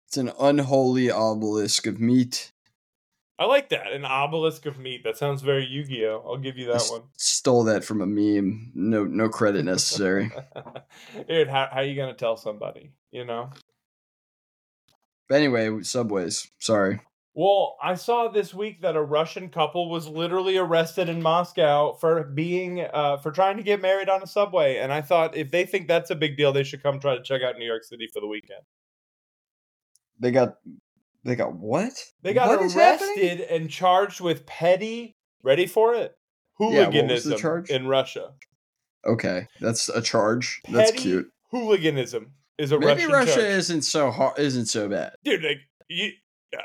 It's 0.06 0.16
an 0.18 0.30
unholy 0.38 1.10
obelisk 1.10 1.86
of 1.86 1.98
meat. 1.98 2.51
I 3.42 3.46
like 3.46 3.70
that. 3.70 3.90
An 3.92 4.04
obelisk 4.04 4.66
of 4.66 4.78
meat. 4.78 5.02
That 5.02 5.16
sounds 5.16 5.42
very 5.42 5.66
Yu-Gi-Oh. 5.66 6.22
I'll 6.24 6.38
give 6.38 6.56
you 6.56 6.66
that 6.66 6.76
s- 6.76 6.92
one. 6.92 7.02
Stole 7.16 7.64
that 7.64 7.82
from 7.82 8.00
a 8.00 8.06
meme. 8.06 8.70
No, 8.72 9.02
no 9.04 9.28
credit 9.28 9.64
necessary. 9.64 10.30
Dude, 11.28 11.48
how 11.48 11.66
how 11.72 11.78
are 11.80 11.84
you 11.84 11.96
gonna 11.96 12.14
tell 12.14 12.36
somebody? 12.36 12.92
You 13.10 13.24
know. 13.24 13.50
but 15.28 15.34
anyway, 15.34 15.82
subways. 15.82 16.48
Sorry. 16.60 17.00
Well, 17.34 17.76
I 17.82 17.96
saw 17.96 18.28
this 18.28 18.54
week 18.54 18.82
that 18.82 18.94
a 18.94 19.02
Russian 19.02 19.48
couple 19.48 19.90
was 19.90 20.06
literally 20.06 20.56
arrested 20.56 21.08
in 21.08 21.20
Moscow 21.20 21.94
for 21.94 22.22
being 22.22 22.82
uh, 22.94 23.16
for 23.16 23.32
trying 23.32 23.56
to 23.56 23.64
get 23.64 23.82
married 23.82 24.08
on 24.08 24.22
a 24.22 24.26
subway, 24.28 24.76
and 24.76 24.92
I 24.92 25.00
thought 25.02 25.36
if 25.36 25.50
they 25.50 25.66
think 25.66 25.88
that's 25.88 26.10
a 26.10 26.14
big 26.14 26.36
deal, 26.36 26.52
they 26.52 26.62
should 26.62 26.80
come 26.84 27.00
try 27.00 27.16
to 27.16 27.22
check 27.24 27.42
out 27.42 27.58
New 27.58 27.66
York 27.66 27.82
City 27.82 28.06
for 28.12 28.20
the 28.20 28.28
weekend. 28.28 28.60
They 30.20 30.30
got. 30.30 30.58
They 31.24 31.36
got 31.36 31.54
what? 31.54 31.92
They 32.22 32.34
got 32.34 32.48
What 32.48 32.76
arrested 32.76 33.40
and 33.42 33.70
charged 33.70 34.20
with 34.20 34.44
petty. 34.46 35.16
Ready 35.44 35.66
for 35.66 35.94
it? 35.94 36.14
Yeah, 36.60 36.66
what 36.66 36.68
was 36.68 36.74
the 36.74 36.84
Hooliganism 36.92 37.38
charge? 37.38 37.70
in 37.70 37.86
Russia. 37.88 38.32
Okay, 39.04 39.46
that's 39.60 39.88
a 39.88 40.00
charge. 40.00 40.60
That's 40.68 40.92
cute. 40.92 41.28
Hooliganism 41.50 42.32
is 42.58 42.70
a 42.70 42.78
Maybe 42.78 42.92
Russian 43.06 43.10
Russia 43.10 43.34
charge. 43.34 43.44
isn't 43.46 43.82
so 43.82 44.10
hard. 44.12 44.38
Isn't 44.38 44.66
so 44.66 44.88
bad. 44.88 45.12
Dude, 45.24 45.42
like, 45.42 45.58
you, 45.88 46.12
uh, 46.54 46.58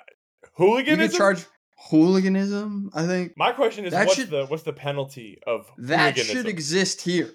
You 0.43 0.49
hooliganism. 0.55 1.09
can 1.09 1.17
charge 1.17 1.45
hooliganism. 1.89 2.91
I 2.93 3.05
think 3.07 3.33
My 3.37 3.51
question 3.53 3.85
is, 3.85 3.91
That 3.91 4.05
what's 4.07 4.19
should- 4.19 4.29
the 4.29 4.45
what's 4.45 4.63
the 4.63 4.73
penalty 4.73 5.39
of 5.47 5.71
that 5.79 6.17
should 6.17 6.47
exist 6.47 7.01
here. 7.01 7.31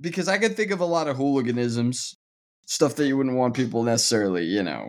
Because 0.00 0.28
I 0.28 0.38
can 0.38 0.54
think 0.54 0.70
of 0.70 0.80
a 0.80 0.84
lot 0.84 1.08
of 1.08 1.16
hooliganisms, 1.16 2.14
stuff 2.66 2.94
that 2.96 3.06
you 3.06 3.16
wouldn't 3.16 3.36
want 3.36 3.54
people 3.54 3.82
necessarily, 3.82 4.44
you 4.44 4.62
know. 4.62 4.88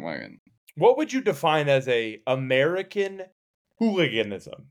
What 0.76 0.98
would 0.98 1.14
you 1.14 1.22
define 1.22 1.70
as 1.70 1.88
a 1.88 2.22
American 2.28 3.24
hooliganism? 3.80 4.68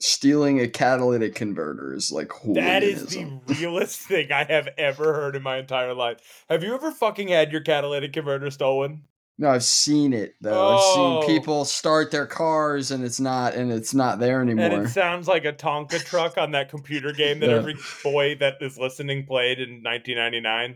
Stealing 0.00 0.60
a 0.60 0.68
catalytic 0.68 1.34
converter 1.34 1.94
is 1.94 2.12
like 2.12 2.30
hooliganism. 2.30 2.64
That 2.64 2.82
is 2.82 3.06
the 3.06 3.54
realest 3.60 4.00
thing 4.00 4.30
I 4.30 4.44
have 4.44 4.68
ever 4.76 5.14
heard 5.14 5.36
in 5.36 5.42
my 5.42 5.56
entire 5.56 5.94
life. 5.94 6.44
Have 6.50 6.62
you 6.62 6.74
ever 6.74 6.90
fucking 6.90 7.28
had 7.28 7.50
your 7.50 7.62
catalytic 7.62 8.12
converter 8.12 8.50
stolen? 8.50 9.04
No, 9.38 9.50
I've 9.50 9.64
seen 9.64 10.12
it 10.14 10.34
though. 10.40 10.68
I've 10.76 10.80
Oh. 10.82 11.20
seen 11.22 11.34
people 11.34 11.64
start 11.66 12.10
their 12.10 12.26
cars 12.26 12.90
and 12.90 13.04
it's 13.04 13.20
not 13.20 13.54
and 13.54 13.70
it's 13.70 13.92
not 13.94 14.18
there 14.18 14.40
anymore. 14.40 14.64
And 14.66 14.86
it 14.86 14.88
sounds 14.90 15.28
like 15.28 15.44
a 15.44 15.52
Tonka 15.52 16.02
truck 16.04 16.38
on 16.38 16.52
that 16.52 16.70
computer 16.70 17.12
game 17.12 17.40
that 17.40 17.50
Yeah. 17.50 17.56
every 17.56 17.76
boy 18.02 18.34
that 18.36 18.56
is 18.62 18.78
listening 18.78 19.26
played 19.26 19.60
in 19.60 19.82
1999. 19.82 20.74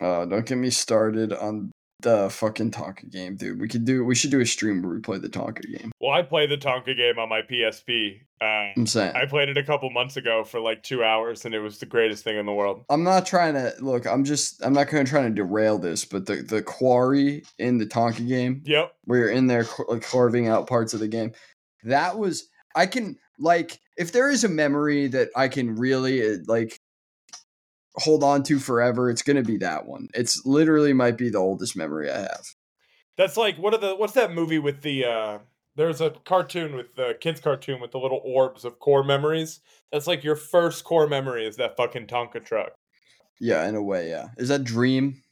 Uh, 0.00 0.24
don't 0.26 0.46
get 0.46 0.58
me 0.58 0.70
started 0.70 1.32
on 1.32 1.72
the 2.06 2.30
fucking 2.30 2.70
Tonka 2.70 3.10
game, 3.10 3.34
dude. 3.34 3.60
We 3.60 3.66
could 3.66 3.84
do 3.84 4.04
we 4.04 4.14
should 4.14 4.30
do 4.30 4.40
a 4.40 4.46
stream 4.46 4.80
where 4.80 4.94
we 4.94 5.00
play 5.00 5.18
the 5.18 5.28
Tonka 5.28 5.62
game. 5.76 5.90
Well, 6.00 6.12
I 6.12 6.22
play 6.22 6.46
the 6.46 6.56
Tonka 6.56 6.96
game 6.96 7.18
on 7.18 7.28
my 7.28 7.42
PSP. 7.42 8.20
Uh, 8.40 8.44
I'm 8.76 8.86
saying. 8.86 9.16
I 9.16 9.26
played 9.26 9.48
it 9.48 9.56
a 9.56 9.64
couple 9.64 9.90
months 9.90 10.16
ago 10.16 10.44
for 10.44 10.60
like 10.60 10.84
two 10.84 11.02
hours, 11.02 11.44
and 11.44 11.54
it 11.54 11.58
was 11.58 11.78
the 11.78 11.86
greatest 11.86 12.22
thing 12.22 12.36
in 12.38 12.46
the 12.46 12.52
world. 12.52 12.84
I'm 12.88 13.02
not 13.02 13.26
trying 13.26 13.54
to 13.54 13.72
look. 13.80 14.06
I'm 14.06 14.22
just. 14.24 14.64
I'm 14.64 14.72
not 14.72 14.88
going 14.88 15.04
to 15.04 15.10
try 15.10 15.22
to 15.22 15.30
derail 15.30 15.78
this, 15.78 16.04
but 16.04 16.26
the 16.26 16.36
the 16.36 16.62
quarry 16.62 17.42
in 17.58 17.78
the 17.78 17.86
Tonka 17.86 18.26
game, 18.28 18.62
Yep. 18.64 18.94
where 19.04 19.18
you're 19.18 19.30
in 19.30 19.48
there 19.48 19.66
like 19.88 20.02
carving 20.02 20.46
out 20.46 20.68
parts 20.68 20.94
of 20.94 21.00
the 21.00 21.08
game, 21.08 21.32
that 21.82 22.16
was. 22.16 22.48
I 22.76 22.86
can 22.86 23.16
like 23.38 23.80
if 23.96 24.12
there 24.12 24.30
is 24.30 24.44
a 24.44 24.48
memory 24.48 25.08
that 25.08 25.30
I 25.34 25.48
can 25.48 25.74
really 25.74 26.36
like 26.46 26.78
hold 27.96 28.22
on 28.22 28.42
to 28.44 28.58
forever, 28.58 29.10
it's 29.10 29.22
going 29.22 29.36
to 29.36 29.42
be 29.42 29.56
that 29.58 29.86
one. 29.86 30.08
It's 30.14 30.44
literally 30.44 30.92
might 30.92 31.16
be 31.16 31.28
the 31.28 31.38
oldest 31.38 31.76
memory 31.76 32.10
I 32.10 32.20
have. 32.20 32.46
That's 33.16 33.36
like 33.36 33.56
what 33.56 33.72
are 33.72 33.78
the 33.78 33.96
what's 33.96 34.12
that 34.12 34.32
movie 34.32 34.58
with 34.58 34.82
the 34.82 35.06
uh 35.06 35.38
there's 35.74 36.00
a 36.00 36.10
cartoon 36.10 36.74
with 36.74 36.94
the 36.96 37.16
kids 37.20 37.40
cartoon 37.40 37.80
with 37.80 37.92
the 37.92 37.98
little 37.98 38.20
orbs 38.24 38.64
of 38.64 38.78
core 38.78 39.04
memories. 39.04 39.60
That's 39.92 40.06
like 40.06 40.24
your 40.24 40.36
first 40.36 40.84
core 40.84 41.06
memory 41.06 41.46
is 41.46 41.56
that 41.56 41.76
fucking 41.76 42.06
Tonka 42.06 42.44
truck. 42.44 42.72
Yeah, 43.40 43.66
in 43.68 43.74
a 43.74 43.82
way, 43.82 44.08
yeah. 44.08 44.28
Is 44.38 44.48
that 44.48 44.64
Dream? 44.64 45.22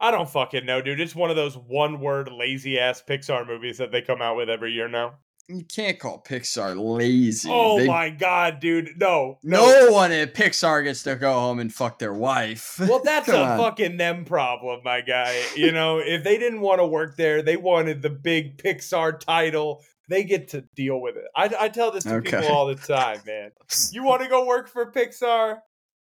I 0.00 0.12
don't 0.12 0.30
fucking 0.30 0.64
know, 0.64 0.80
dude. 0.80 1.00
It's 1.00 1.16
one 1.16 1.30
of 1.30 1.36
those 1.36 1.56
one 1.56 2.00
word 2.00 2.30
lazy 2.30 2.78
ass 2.78 3.02
Pixar 3.06 3.46
movies 3.46 3.78
that 3.78 3.90
they 3.90 4.00
come 4.00 4.22
out 4.22 4.36
with 4.36 4.48
every 4.48 4.72
year 4.72 4.88
now. 4.88 5.14
You 5.48 5.64
can't 5.64 5.98
call 5.98 6.22
Pixar 6.22 6.76
lazy. 6.78 7.48
Oh 7.50 7.78
They- 7.78 7.86
my 7.86 8.10
god, 8.10 8.60
dude. 8.60 8.98
No. 8.98 9.38
No 9.42 9.90
one 9.90 10.12
at 10.12 10.34
Pixar 10.34 10.84
gets 10.84 11.02
to 11.04 11.16
go 11.16 11.32
home 11.32 11.58
and 11.58 11.72
fuck 11.72 11.98
their 11.98 12.12
wife. 12.12 12.78
Well, 12.88 13.00
that's 13.02 13.28
a 13.28 13.38
on. 13.42 13.58
fucking 13.58 13.96
them 13.96 14.24
problem, 14.26 14.80
my 14.84 15.00
guy. 15.00 15.42
You 15.56 15.72
know, 15.72 15.98
if 15.98 16.22
they 16.22 16.36
didn't 16.38 16.60
want 16.60 16.80
to 16.80 16.86
work 16.86 17.16
there, 17.16 17.40
they 17.42 17.56
wanted 17.56 18.02
the 18.02 18.10
big 18.10 18.58
Pixar 18.58 19.18
title. 19.18 19.82
They 20.10 20.24
get 20.24 20.48
to 20.48 20.62
deal 20.74 21.00
with 21.00 21.16
it. 21.16 21.24
I, 21.34 21.50
I 21.60 21.68
tell 21.68 21.90
this 21.92 22.04
to 22.04 22.16
Okay. 22.16 22.38
people 22.40 22.54
all 22.54 22.66
the 22.66 22.74
time, 22.74 23.20
man. 23.26 23.50
You 23.92 24.02
want 24.02 24.22
to 24.22 24.28
go 24.28 24.44
work 24.46 24.68
for 24.68 24.90
Pixar? 24.92 25.60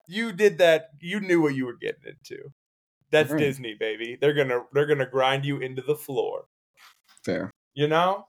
You 0.09 0.33
did 0.33 0.59
that. 0.59 0.91
You 1.01 1.21
knew 1.21 1.41
what 1.43 1.55
you 1.55 1.67
were 1.67 1.77
getting 1.77 2.05
into. 2.07 2.51
That's 3.11 3.31
Right. 3.31 3.39
Disney, 3.41 3.75
baby. 3.79 4.17
They're 4.21 4.35
gonna 4.35 4.63
they're 4.73 4.87
gonna 4.87 5.09
grind 5.09 5.45
you 5.45 5.59
into 5.59 5.83
the 5.83 5.95
floor. 5.95 6.45
Fair. 7.25 7.51
You 7.75 7.87
know? 7.89 8.27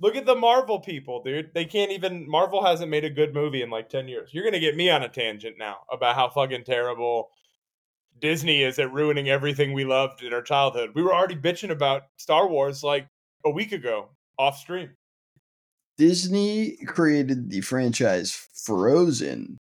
Look 0.00 0.16
at 0.16 0.24
the 0.24 0.34
Marvel 0.34 0.80
people, 0.80 1.22
dude. 1.22 1.52
They 1.54 1.66
can't 1.66 1.90
even 1.90 2.28
Marvel 2.28 2.64
hasn't 2.64 2.90
made 2.90 3.04
a 3.04 3.10
good 3.10 3.34
movie 3.34 3.62
in 3.62 3.70
like 3.70 3.90
10 3.90 4.08
years. 4.08 4.30
You're 4.32 4.44
going 4.44 4.54
to 4.54 4.60
get 4.60 4.76
me 4.76 4.88
on 4.88 5.02
a 5.02 5.08
tangent 5.08 5.56
now 5.58 5.80
about 5.92 6.14
how 6.14 6.30
fucking 6.30 6.64
terrible 6.64 7.28
Disney 8.18 8.62
is 8.62 8.78
at 8.78 8.92
ruining 8.92 9.28
everything 9.28 9.72
we 9.72 9.84
loved 9.84 10.22
in 10.22 10.32
our 10.32 10.42
childhood. 10.42 10.90
We 10.94 11.02
were 11.02 11.14
already 11.14 11.36
bitching 11.36 11.70
about 11.70 12.02
Star 12.16 12.48
Wars 12.48 12.82
like 12.82 13.06
a 13.44 13.50
week 13.50 13.72
ago 13.72 14.08
off 14.38 14.58
stream. 14.58 14.90
Disney 15.98 16.78
created 16.86 17.50
the 17.50 17.60
franchise 17.60 18.48
Frozen 18.64 19.58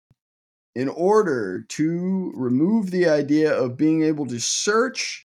in 0.74 0.88
order 0.90 1.64
to 1.70 2.32
remove 2.34 2.90
the 2.90 3.08
idea 3.08 3.50
of 3.50 3.78
being 3.78 4.02
able 4.02 4.26
to 4.26 4.38
search 4.38 5.24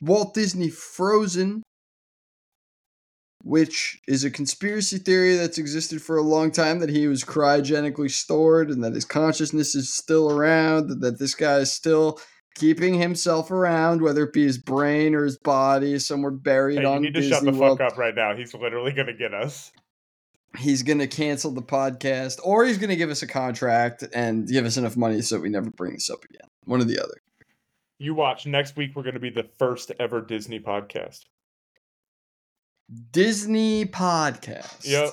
Walt 0.00 0.34
Disney 0.34 0.70
Frozen, 0.70 1.64
which 3.42 4.00
is 4.06 4.24
a 4.24 4.30
conspiracy 4.30 4.98
theory 4.98 5.36
that's 5.36 5.58
existed 5.58 6.02
for 6.02 6.16
a 6.16 6.22
long 6.22 6.50
time 6.50 6.78
that 6.80 6.90
he 6.90 7.06
was 7.06 7.24
cryogenically 7.24 8.10
stored 8.10 8.70
and 8.70 8.84
that 8.84 8.94
his 8.94 9.04
consciousness 9.04 9.74
is 9.74 9.92
still 9.92 10.30
around, 10.30 11.00
that 11.00 11.18
this 11.18 11.34
guy 11.34 11.56
is 11.56 11.72
still 11.72 12.20
keeping 12.54 12.94
himself 12.94 13.50
around, 13.50 14.02
whether 14.02 14.24
it 14.24 14.32
be 14.32 14.44
his 14.44 14.58
brain 14.58 15.14
or 15.14 15.24
his 15.24 15.38
body, 15.38 15.98
somewhere 15.98 16.30
buried 16.30 16.76
Hey, 16.76 16.82
you 16.82 16.88
on 16.88 17.02
need 17.02 17.14
to 17.14 17.20
Disney 17.20 17.34
shut 17.34 17.44
the 17.44 17.52
World 17.52 17.78
fuck 17.78 17.92
up 17.92 17.98
right 17.98 18.14
now. 18.14 18.36
He's 18.36 18.52
literally 18.52 18.92
going 18.92 19.06
to 19.06 19.14
get 19.14 19.32
us. 19.32 19.72
he's 20.58 20.82
gonna 20.82 21.06
cancel 21.06 21.52
the 21.52 21.62
podcast 21.62 22.40
or 22.42 22.64
he's 22.64 22.76
gonna 22.76 22.96
give 22.96 23.08
us 23.08 23.22
a 23.22 23.26
contract 23.26 24.02
and 24.12 24.48
give 24.48 24.66
us 24.66 24.76
enough 24.76 24.96
money 24.96 25.22
so 25.22 25.38
we 25.38 25.48
never 25.48 25.70
bring 25.70 25.92
this 25.92 26.10
up 26.10 26.24
again 26.24 26.48
one 26.64 26.80
or 26.80 26.84
the 26.84 26.98
other 26.98 27.14
You 27.98 28.14
watch. 28.14 28.46
Next 28.46 28.76
week 28.76 28.96
we're 28.96 29.04
going 29.04 29.14
to 29.14 29.20
be 29.20 29.30
the 29.30 29.48
first 29.58 29.92
ever 30.00 30.20
Disney 30.20 30.58
podcast. 30.58 31.20
Disney 33.12 33.84
podcast 33.86 34.84
Yep. 34.86 35.10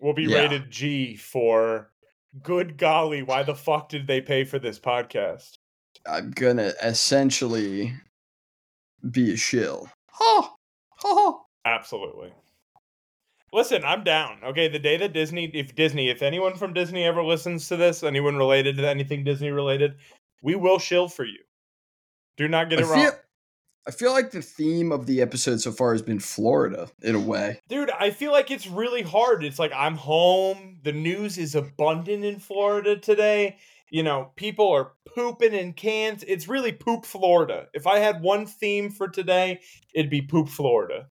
We'll 0.00 0.14
be 0.14 0.24
Yeah. 0.24 0.38
rated 0.42 0.70
G 0.70 1.16
for 1.16 1.90
good 2.42 2.76
golly, 2.78 3.22
why 3.22 3.42
the 3.42 3.54
fuck 3.54 3.88
did 3.88 4.06
they 4.06 4.20
pay 4.20 4.44
for 4.44 4.58
this 4.58 4.78
podcast? 4.78 5.58
i'm 6.06 6.30
gonna 6.30 6.72
essentially 6.82 7.92
be 9.10 9.32
a 9.34 9.36
shill 9.36 9.90
ha 10.10 10.54
ha 10.96 11.40
Absolutely. 11.64 12.32
Listen, 13.52 13.82
I'm 13.84 14.04
down. 14.04 14.38
Okay, 14.44 14.68
the 14.68 14.78
day 14.78 14.96
that 14.98 15.12
Disney, 15.12 15.46
if 15.54 15.74
Disney, 15.74 16.08
if 16.10 16.22
anyone 16.22 16.54
from 16.56 16.72
Disney 16.72 17.04
ever 17.04 17.22
listens 17.22 17.66
to 17.68 17.76
this, 17.76 18.02
anyone 18.02 18.36
related 18.36 18.76
to 18.76 18.88
anything 18.88 19.24
Disney 19.24 19.50
related, 19.50 19.96
we 20.42 20.54
will 20.54 20.78
shill 20.78 21.08
for 21.08 21.24
you. 21.24 21.40
Do 22.36 22.46
not 22.48 22.70
get 22.70 22.78
I 22.78 22.82
it 22.82 22.86
wrong. 22.86 23.00
feel, 23.02 23.12
I 23.88 23.90
feel 23.90 24.12
like 24.12 24.30
the 24.32 24.42
theme 24.42 24.92
of 24.92 25.06
the 25.06 25.22
episode 25.22 25.60
so 25.62 25.72
far 25.72 25.92
has 25.92 26.02
been 26.02 26.20
florida 26.20 26.88
in 27.02 27.14
a 27.14 27.20
way 27.20 27.60
Dude, 27.68 27.90
I 27.90 28.10
feel 28.10 28.32
like 28.32 28.50
it's 28.50 28.66
really 28.66 29.02
hard. 29.02 29.42
It's 29.44 29.58
like 29.58 29.72
I'm 29.74 29.96
home. 29.96 30.78
The 30.84 30.92
news 30.92 31.38
is 31.38 31.54
abundant 31.54 32.24
in 32.24 32.38
Florida 32.38 32.96
today. 32.96 33.56
You 33.90 34.02
know, 34.02 34.30
people 34.36 34.70
are 34.70 34.92
pooping 35.14 35.54
in 35.54 35.72
cans. 35.72 36.22
It's 36.28 36.46
really 36.48 36.72
poop 36.72 37.06
Florida. 37.06 37.68
If 37.72 37.86
I 37.86 37.98
had 38.00 38.20
one 38.20 38.44
theme 38.46 38.90
for 38.90 39.08
today, 39.08 39.60
it'd 39.94 40.10
be 40.10 40.20
poop 40.22 40.48
Florida. 40.50 41.08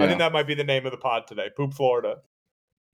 I 0.00 0.06
think 0.06 0.18
that 0.18 0.32
might 0.32 0.46
be 0.46 0.54
the 0.54 0.64
name 0.64 0.84
of 0.86 0.92
the 0.92 0.98
pod 0.98 1.26
today. 1.26 1.48
Poop 1.56 1.72
Florida. 1.74 2.16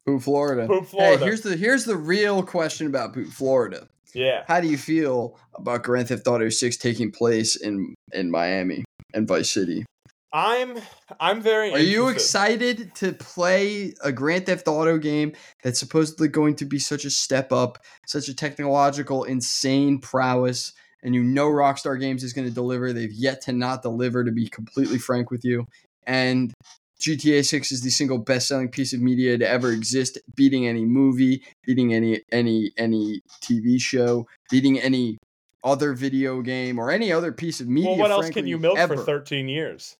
poop 0.06 0.22
florida 0.22 0.66
Poop 0.66 0.86
Florida. 0.86 1.18
hey 1.18 1.24
here's 1.24 1.40
the 1.42 1.56
here's 1.56 1.84
the 1.84 1.96
real 1.96 2.42
question 2.42 2.86
about 2.86 3.12
poop 3.12 3.28
florida 3.28 3.88
Yeah. 4.14 4.44
how 4.48 4.60
do 4.60 4.68
you 4.68 4.78
feel 4.78 5.36
about 5.54 5.82
grand 5.82 6.08
theft 6.08 6.26
auto 6.26 6.48
6 6.48 6.76
taking 6.78 7.10
place 7.12 7.56
in 7.56 7.94
in 8.12 8.30
miami 8.30 8.84
and 9.14 9.26
vice 9.26 9.50
city 9.50 9.84
I'm 10.32 10.78
I'm 11.20 11.40
very 11.40 11.72
Are 11.72 11.78
you 11.78 12.08
excited 12.08 12.94
to 12.96 13.12
play 13.12 13.94
a 14.04 14.12
Grand 14.12 14.46
Theft 14.46 14.68
Auto 14.68 14.98
game 14.98 15.32
that's 15.62 15.78
supposedly 15.78 16.28
going 16.28 16.54
to 16.56 16.66
be 16.66 16.78
such 16.78 17.06
a 17.06 17.10
step 17.10 17.50
up, 17.50 17.78
such 18.06 18.28
a 18.28 18.34
technological 18.34 19.24
insane 19.24 20.00
prowess, 20.00 20.74
and 21.02 21.14
you 21.14 21.22
know 21.22 21.48
Rockstar 21.48 21.98
Games 21.98 22.22
is 22.22 22.34
going 22.34 22.46
to 22.46 22.52
deliver. 22.52 22.92
They've 22.92 23.10
yet 23.10 23.40
to 23.42 23.52
not 23.52 23.80
deliver, 23.80 24.22
to 24.22 24.30
be 24.30 24.48
completely 24.48 24.98
frank 24.98 25.30
with 25.30 25.44
you. 25.44 25.66
And 26.06 26.52
GTA 27.00 27.46
6 27.46 27.72
is 27.72 27.82
the 27.82 27.90
single 27.90 28.18
best-selling 28.18 28.68
piece 28.68 28.92
of 28.92 29.00
media 29.00 29.38
to 29.38 29.48
ever 29.48 29.70
exist, 29.70 30.18
beating 30.34 30.66
any 30.66 30.84
movie, 30.84 31.42
beating 31.64 31.94
any 31.94 32.20
any 32.32 32.72
any 32.76 33.22
TV 33.42 33.80
show, 33.80 34.26
beating 34.50 34.78
any 34.78 35.16
other 35.64 35.92
video 35.92 36.40
game 36.42 36.78
or 36.78 36.90
any 36.90 37.12
other 37.12 37.32
piece 37.32 37.60
of 37.60 37.68
media. 37.68 37.90
Well, 37.90 37.98
what 37.98 38.10
else 38.10 38.26
frankly, 38.26 38.42
can 38.42 38.48
you 38.48 38.58
milk 38.58 38.78
ever. 38.78 38.96
for 38.96 39.02
13 39.02 39.48
years? 39.48 39.96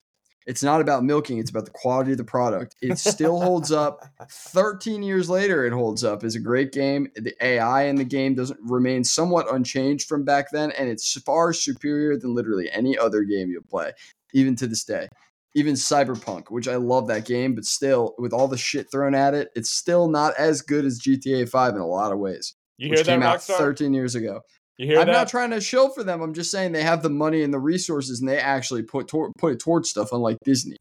It's 0.49 0.63
not 0.63 0.81
about 0.81 1.05
milking, 1.05 1.37
it's 1.37 1.51
about 1.51 1.67
the 1.67 1.73
quality 1.73 2.13
of 2.13 2.17
the 2.17 2.25
product. 2.25 2.75
It 2.81 2.99
still 2.99 3.39
holds 3.39 3.71
up. 3.71 4.03
13 4.31 5.03
years 5.03 5.29
later, 5.29 5.67
it 5.67 5.75
holds 5.75 6.05
up. 6.05 6.25
It's 6.25 6.37
a 6.37 6.41
great 6.41 6.73
game. 6.73 7.09
The 7.17 7.35
AI 7.45 7.83
in 7.83 7.97
the 7.97 8.05
game 8.05 8.35
doesn't 8.35 8.59
remain 8.63 9.05
somewhat 9.05 9.53
unchanged 9.53 10.09
from 10.09 10.25
back 10.25 10.51
then, 10.51 10.71
and 10.71 10.89
it's 10.89 11.21
far 11.21 11.53
superior 11.53 12.17
than 12.17 12.35
literally 12.35 12.71
any 12.73 12.97
other 12.97 13.25
game 13.25 13.51
you'll 13.51 13.63
play, 13.65 13.93
even 14.33 14.57
to 14.57 14.67
this 14.67 14.85
day. 14.85 15.09
Even 15.55 15.75
Cyberpunk, 15.75 16.45
which 16.49 16.67
I 16.67 16.77
love 16.77 17.09
that 17.09 17.27
game, 17.27 17.55
but 17.55 17.67
still, 17.67 18.15
with 18.17 18.33
all 18.33 18.49
the 18.49 18.57
shit 18.57 18.91
thrown 18.91 19.15
at 19.15 19.35
it, 19.35 19.51
it's 19.55 19.71
still 19.71 20.09
not 20.09 20.33
as 20.39 20.63
good 20.63 20.87
as 20.87 20.99
GTA 20.99 21.47
5 21.47 21.75
in 21.75 21.81
a 21.83 21.87
lot 21.87 22.11
of 22.11 22.19
ways. 22.19 22.55
You 22.79 22.89
which 22.89 23.01
hear 23.01 23.05
that, 23.05 23.13
came 23.13 23.23
out 23.23 23.41
Rockstar? 23.41 23.59
13 23.59 23.93
years 23.93 24.15
ago. 24.15 24.41
You 24.79 24.87
hear 24.87 25.01
I'm 25.01 25.07
that? 25.09 25.13
not 25.13 25.29
trying 25.29 25.51
to 25.51 25.61
shill 25.61 25.91
for 25.91 26.05
them. 26.05 26.23
I'm 26.23 26.33
just 26.33 26.53
saying 26.53 26.71
they 26.73 26.85
have 26.85 27.03
the 27.03 27.11
money 27.11 27.43
and 27.43 27.53
the 27.53 27.59
resources, 27.59 28.21
and 28.21 28.29
they 28.29 28.39
actually 28.39 28.83
put 28.83 29.09
tor- 29.09 29.33
put 29.37 29.53
it 29.53 29.59
towards 29.59 29.91
stuff, 29.91 30.13
unlike 30.13 30.39
Disney. 30.45 30.77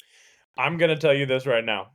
I'm 0.57 0.77
gonna 0.77 0.95
tell 0.97 1.13
you 1.15 1.25
this 1.25 1.45
right 1.47 1.65
now. 1.65 1.91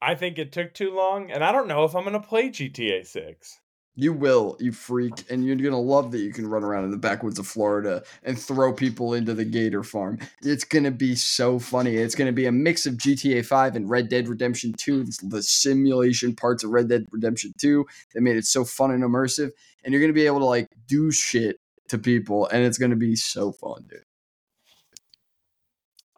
I 0.00 0.14
think 0.14 0.38
it 0.38 0.52
took 0.52 0.72
too 0.72 0.94
long, 0.94 1.30
and 1.30 1.44
I 1.44 1.52
don't 1.52 1.68
know 1.68 1.84
if 1.84 1.94
I'm 1.94 2.04
gonna 2.04 2.20
play 2.20 2.48
GTA 2.48 3.06
6. 3.06 3.60
You 3.98 4.12
will, 4.12 4.58
you 4.60 4.72
freak, 4.72 5.24
and 5.30 5.42
you're 5.42 5.56
gonna 5.56 5.80
love 5.80 6.12
that 6.12 6.18
you 6.18 6.30
can 6.30 6.46
run 6.46 6.62
around 6.62 6.84
in 6.84 6.90
the 6.90 6.98
backwoods 6.98 7.38
of 7.38 7.46
Florida 7.46 8.02
and 8.24 8.38
throw 8.38 8.70
people 8.74 9.14
into 9.14 9.32
the 9.32 9.44
gator 9.44 9.82
farm. 9.82 10.18
It's 10.42 10.64
gonna 10.64 10.90
be 10.90 11.14
so 11.14 11.58
funny. 11.58 11.96
It's 11.96 12.14
gonna 12.14 12.30
be 12.32 12.44
a 12.44 12.52
mix 12.52 12.84
of 12.84 12.98
GTA 12.98 13.42
5 13.42 13.74
and 13.74 13.88
Red 13.88 14.10
Dead 14.10 14.28
Redemption 14.28 14.74
2, 14.74 15.04
the 15.22 15.42
simulation 15.42 16.36
parts 16.36 16.62
of 16.62 16.70
Red 16.70 16.90
Dead 16.90 17.06
Redemption 17.10 17.54
2 17.58 17.86
that 18.14 18.20
made 18.20 18.36
it 18.36 18.44
so 18.44 18.66
fun 18.66 18.90
and 18.90 19.02
immersive. 19.02 19.50
And 19.82 19.92
you're 19.94 20.02
gonna 20.02 20.12
be 20.12 20.26
able 20.26 20.40
to 20.40 20.44
like 20.44 20.68
do 20.86 21.10
shit 21.10 21.56
to 21.88 21.96
people, 21.96 22.46
and 22.48 22.64
it's 22.64 22.76
gonna 22.76 22.96
be 22.96 23.16
so 23.16 23.50
fun, 23.52 23.86
dude. 23.88 24.02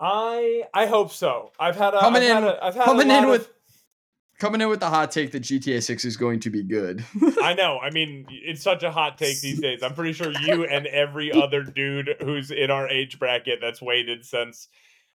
I 0.00 0.64
I 0.74 0.86
hope 0.86 1.12
so. 1.12 1.52
I've 1.60 1.76
had 1.76 1.94
a 1.94 2.00
Coming 2.00 2.22
I've 2.22 2.28
in- 2.28 2.34
had 2.34 2.44
a, 2.44 2.64
I've 2.64 2.74
had 2.74 2.84
coming 2.84 3.06
a 3.10 3.12
lot 3.14 3.18
in 3.18 3.24
of- 3.24 3.30
with- 3.30 3.50
Coming 4.38 4.60
in 4.60 4.68
with 4.68 4.78
the 4.78 4.88
hot 4.88 5.10
take 5.10 5.32
that 5.32 5.42
GTA 5.42 5.82
6 5.82 6.04
is 6.04 6.16
going 6.16 6.38
to 6.40 6.50
be 6.50 6.62
good. 6.62 7.04
I 7.42 7.54
know. 7.54 7.80
I 7.80 7.90
mean, 7.90 8.24
it's 8.30 8.62
such 8.62 8.84
a 8.84 8.90
hot 8.90 9.18
take 9.18 9.40
these 9.40 9.60
days. 9.60 9.82
I'm 9.82 9.94
pretty 9.94 10.12
sure 10.12 10.30
you 10.30 10.64
and 10.64 10.86
every 10.86 11.32
other 11.32 11.64
dude 11.64 12.14
who's 12.20 12.52
in 12.52 12.70
our 12.70 12.88
age 12.88 13.18
bracket 13.18 13.58
that's 13.60 13.82
waited 13.82 14.24
since 14.24 14.68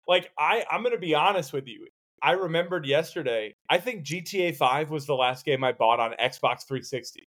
like 0.08 0.30
I 0.36 0.64
I'm 0.68 0.82
going 0.82 0.94
to 0.94 1.00
be 1.00 1.14
honest 1.14 1.52
with 1.52 1.68
you. 1.68 1.86
I 2.20 2.32
remembered 2.32 2.84
yesterday. 2.84 3.54
I 3.68 3.78
think 3.78 4.04
GTA 4.04 4.56
5 4.56 4.90
was 4.90 5.06
the 5.06 5.14
last 5.14 5.44
game 5.44 5.62
I 5.62 5.72
bought 5.72 6.00
on 6.00 6.12
Xbox 6.12 6.66
360. 6.66 7.28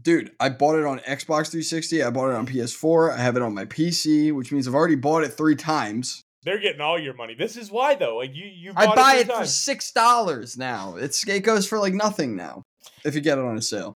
Dude, 0.00 0.32
I 0.40 0.48
bought 0.48 0.76
it 0.76 0.84
on 0.84 1.00
Xbox 1.00 1.50
360. 1.50 2.02
I 2.02 2.10
bought 2.10 2.30
it 2.30 2.36
on 2.36 2.46
PS4. 2.46 3.12
I 3.12 3.18
have 3.18 3.36
it 3.36 3.42
on 3.42 3.54
my 3.54 3.66
PC, 3.66 4.32
which 4.32 4.50
means 4.50 4.66
I've 4.66 4.74
already 4.74 4.94
bought 4.94 5.22
it 5.22 5.34
three 5.34 5.56
times. 5.56 6.22
They're 6.44 6.58
getting 6.58 6.80
all 6.80 6.98
your 6.98 7.14
money. 7.14 7.34
This 7.34 7.56
is 7.56 7.70
why 7.70 7.94
though. 7.94 8.18
Like 8.18 8.34
you 8.34 8.46
you 8.46 8.72
I 8.76 8.94
buy 8.94 9.14
it, 9.16 9.28
it 9.28 9.36
for 9.36 9.46
six 9.46 9.92
dollars 9.92 10.56
now. 10.56 10.96
It's 10.96 11.26
it 11.26 11.40
goes 11.40 11.66
for 11.66 11.78
like 11.78 11.94
nothing 11.94 12.36
now 12.36 12.62
if 13.04 13.14
you 13.14 13.20
get 13.20 13.38
it 13.38 13.44
on 13.44 13.56
a 13.56 13.62
sale. 13.62 13.94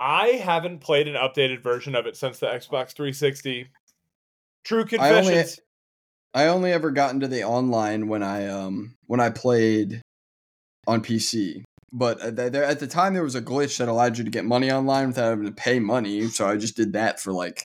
I 0.00 0.28
haven't 0.28 0.80
played 0.80 1.06
an 1.06 1.14
updated 1.14 1.62
version 1.62 1.94
of 1.94 2.06
it 2.06 2.16
since 2.16 2.38
the 2.38 2.46
Xbox 2.46 2.94
360. 2.94 3.68
True 4.64 4.84
I 4.98 5.10
only- 5.12 5.44
I 6.34 6.48
only 6.48 6.72
ever 6.72 6.90
got 6.90 7.14
into 7.14 7.28
the 7.28 7.44
online 7.44 8.08
when 8.08 8.22
I 8.22 8.46
um 8.48 8.96
when 9.06 9.20
I 9.20 9.30
played 9.30 10.02
on 10.86 11.02
PC. 11.02 11.62
But 11.92 12.20
uh, 12.20 12.30
th- 12.30 12.52
there, 12.52 12.64
at 12.64 12.78
the 12.78 12.86
time, 12.86 13.14
there 13.14 13.22
was 13.22 13.36
a 13.36 13.40
glitch 13.40 13.78
that 13.78 13.88
allowed 13.88 14.18
you 14.18 14.24
to 14.24 14.30
get 14.30 14.44
money 14.44 14.70
online 14.70 15.08
without 15.08 15.30
having 15.30 15.46
to 15.46 15.52
pay 15.52 15.78
money. 15.78 16.26
So 16.28 16.46
I 16.46 16.56
just 16.56 16.76
did 16.76 16.92
that 16.92 17.20
for 17.20 17.32
like, 17.32 17.64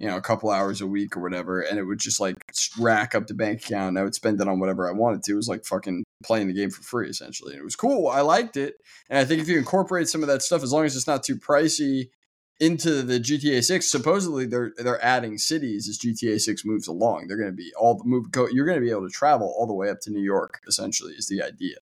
you 0.00 0.06
know, 0.06 0.16
a 0.16 0.22
couple 0.22 0.50
hours 0.50 0.80
a 0.80 0.86
week 0.86 1.14
or 1.14 1.20
whatever, 1.20 1.60
and 1.60 1.78
it 1.78 1.84
would 1.84 1.98
just 1.98 2.20
like 2.20 2.36
rack 2.78 3.14
up 3.14 3.26
the 3.26 3.34
bank 3.34 3.62
account. 3.62 3.90
And 3.90 3.98
I 3.98 4.02
would 4.02 4.14
spend 4.14 4.40
it 4.40 4.48
on 4.48 4.58
whatever 4.58 4.88
I 4.88 4.92
wanted 4.92 5.22
to. 5.24 5.32
It 5.32 5.36
was 5.36 5.48
like 5.48 5.66
fucking 5.66 6.04
playing 6.24 6.48
the 6.48 6.54
game 6.54 6.70
for 6.70 6.82
free, 6.82 7.10
essentially. 7.10 7.52
And 7.52 7.60
it 7.60 7.64
was 7.64 7.76
cool. 7.76 8.08
I 8.08 8.22
liked 8.22 8.56
it, 8.56 8.76
and 9.10 9.18
I 9.18 9.26
think 9.26 9.42
if 9.42 9.48
you 9.48 9.58
incorporate 9.58 10.08
some 10.08 10.22
of 10.22 10.28
that 10.28 10.40
stuff, 10.40 10.62
as 10.62 10.72
long 10.72 10.86
as 10.86 10.96
it's 10.96 11.06
not 11.06 11.22
too 11.22 11.36
pricey, 11.36 12.08
into 12.60 13.02
the 13.02 13.18
GTA 13.18 13.64
6 13.64 13.90
supposedly 13.90 14.44
they're 14.44 14.72
they're 14.76 15.02
adding 15.02 15.38
cities 15.38 15.88
as 15.88 15.98
GTA 15.98 16.38
6 16.38 16.64
moves 16.64 16.86
along. 16.86 17.26
They're 17.26 17.38
going 17.38 17.50
to 17.50 17.56
be 17.56 17.72
all 17.78 17.96
the 17.96 18.04
move 18.04 18.30
go 18.30 18.48
you're 18.48 18.66
going 18.66 18.78
to 18.78 18.84
be 18.84 18.90
able 18.90 19.06
to 19.06 19.12
travel 19.12 19.54
all 19.58 19.66
the 19.66 19.74
way 19.74 19.88
up 19.88 20.00
to 20.02 20.10
New 20.10 20.22
York 20.22 20.60
essentially 20.66 21.14
is 21.14 21.26
the 21.26 21.42
idea. 21.42 21.76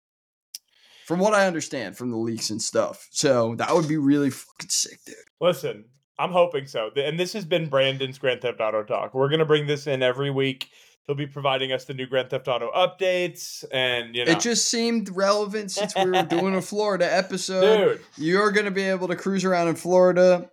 From 1.05 1.19
what 1.19 1.35
I 1.35 1.47
understand 1.47 1.97
from 1.97 2.11
the 2.11 2.16
leaks 2.16 2.51
and 2.51 2.62
stuff. 2.62 3.09
So 3.11 3.55
that 3.57 3.75
would 3.75 3.89
be 3.89 3.97
really 3.97 4.31
fucking 4.31 4.69
sick, 4.69 4.99
dude. 5.05 5.16
Listen, 5.41 5.87
I'm 6.19 6.33
hoping 6.33 6.66
so. 6.66 6.91
And 6.97 7.19
this 7.19 7.33
has 7.35 7.45
been 7.45 7.69
Brandon's 7.69 8.19
Grand 8.19 8.41
Theft 8.41 8.61
Auto 8.61 8.83
talk. 8.83 9.14
We're 9.14 9.29
gonna 9.29 9.45
bring 9.45 9.66
this 9.66 9.87
in 9.87 10.03
every 10.03 10.31
week. 10.31 10.69
He'll 11.07 11.14
be 11.16 11.27
providing 11.27 11.73
us 11.73 11.87
the 11.87 11.95
new 11.95 12.07
Grand 12.07 12.29
Theft 12.29 12.49
Auto 12.49 12.71
updates, 12.73 13.64
and 13.73 14.14
you 14.14 14.25
know, 14.27 14.33
It 14.33 14.41
just 14.41 14.69
seemed 14.69 15.09
relevant 15.16 15.71
since 15.71 15.95
we 15.97 16.05
were 16.11 16.23
doing 16.25 16.55
a 16.55 16.61
Florida 16.62 17.11
episode. 17.11 17.95
dude, 17.97 18.01
You're 18.19 18.51
going 18.51 18.66
to 18.66 18.71
be 18.71 18.83
able 18.83 19.09
to 19.09 19.16
cruise 19.16 19.43
around 19.45 19.69
in 19.69 19.77
Florida. 19.77 20.51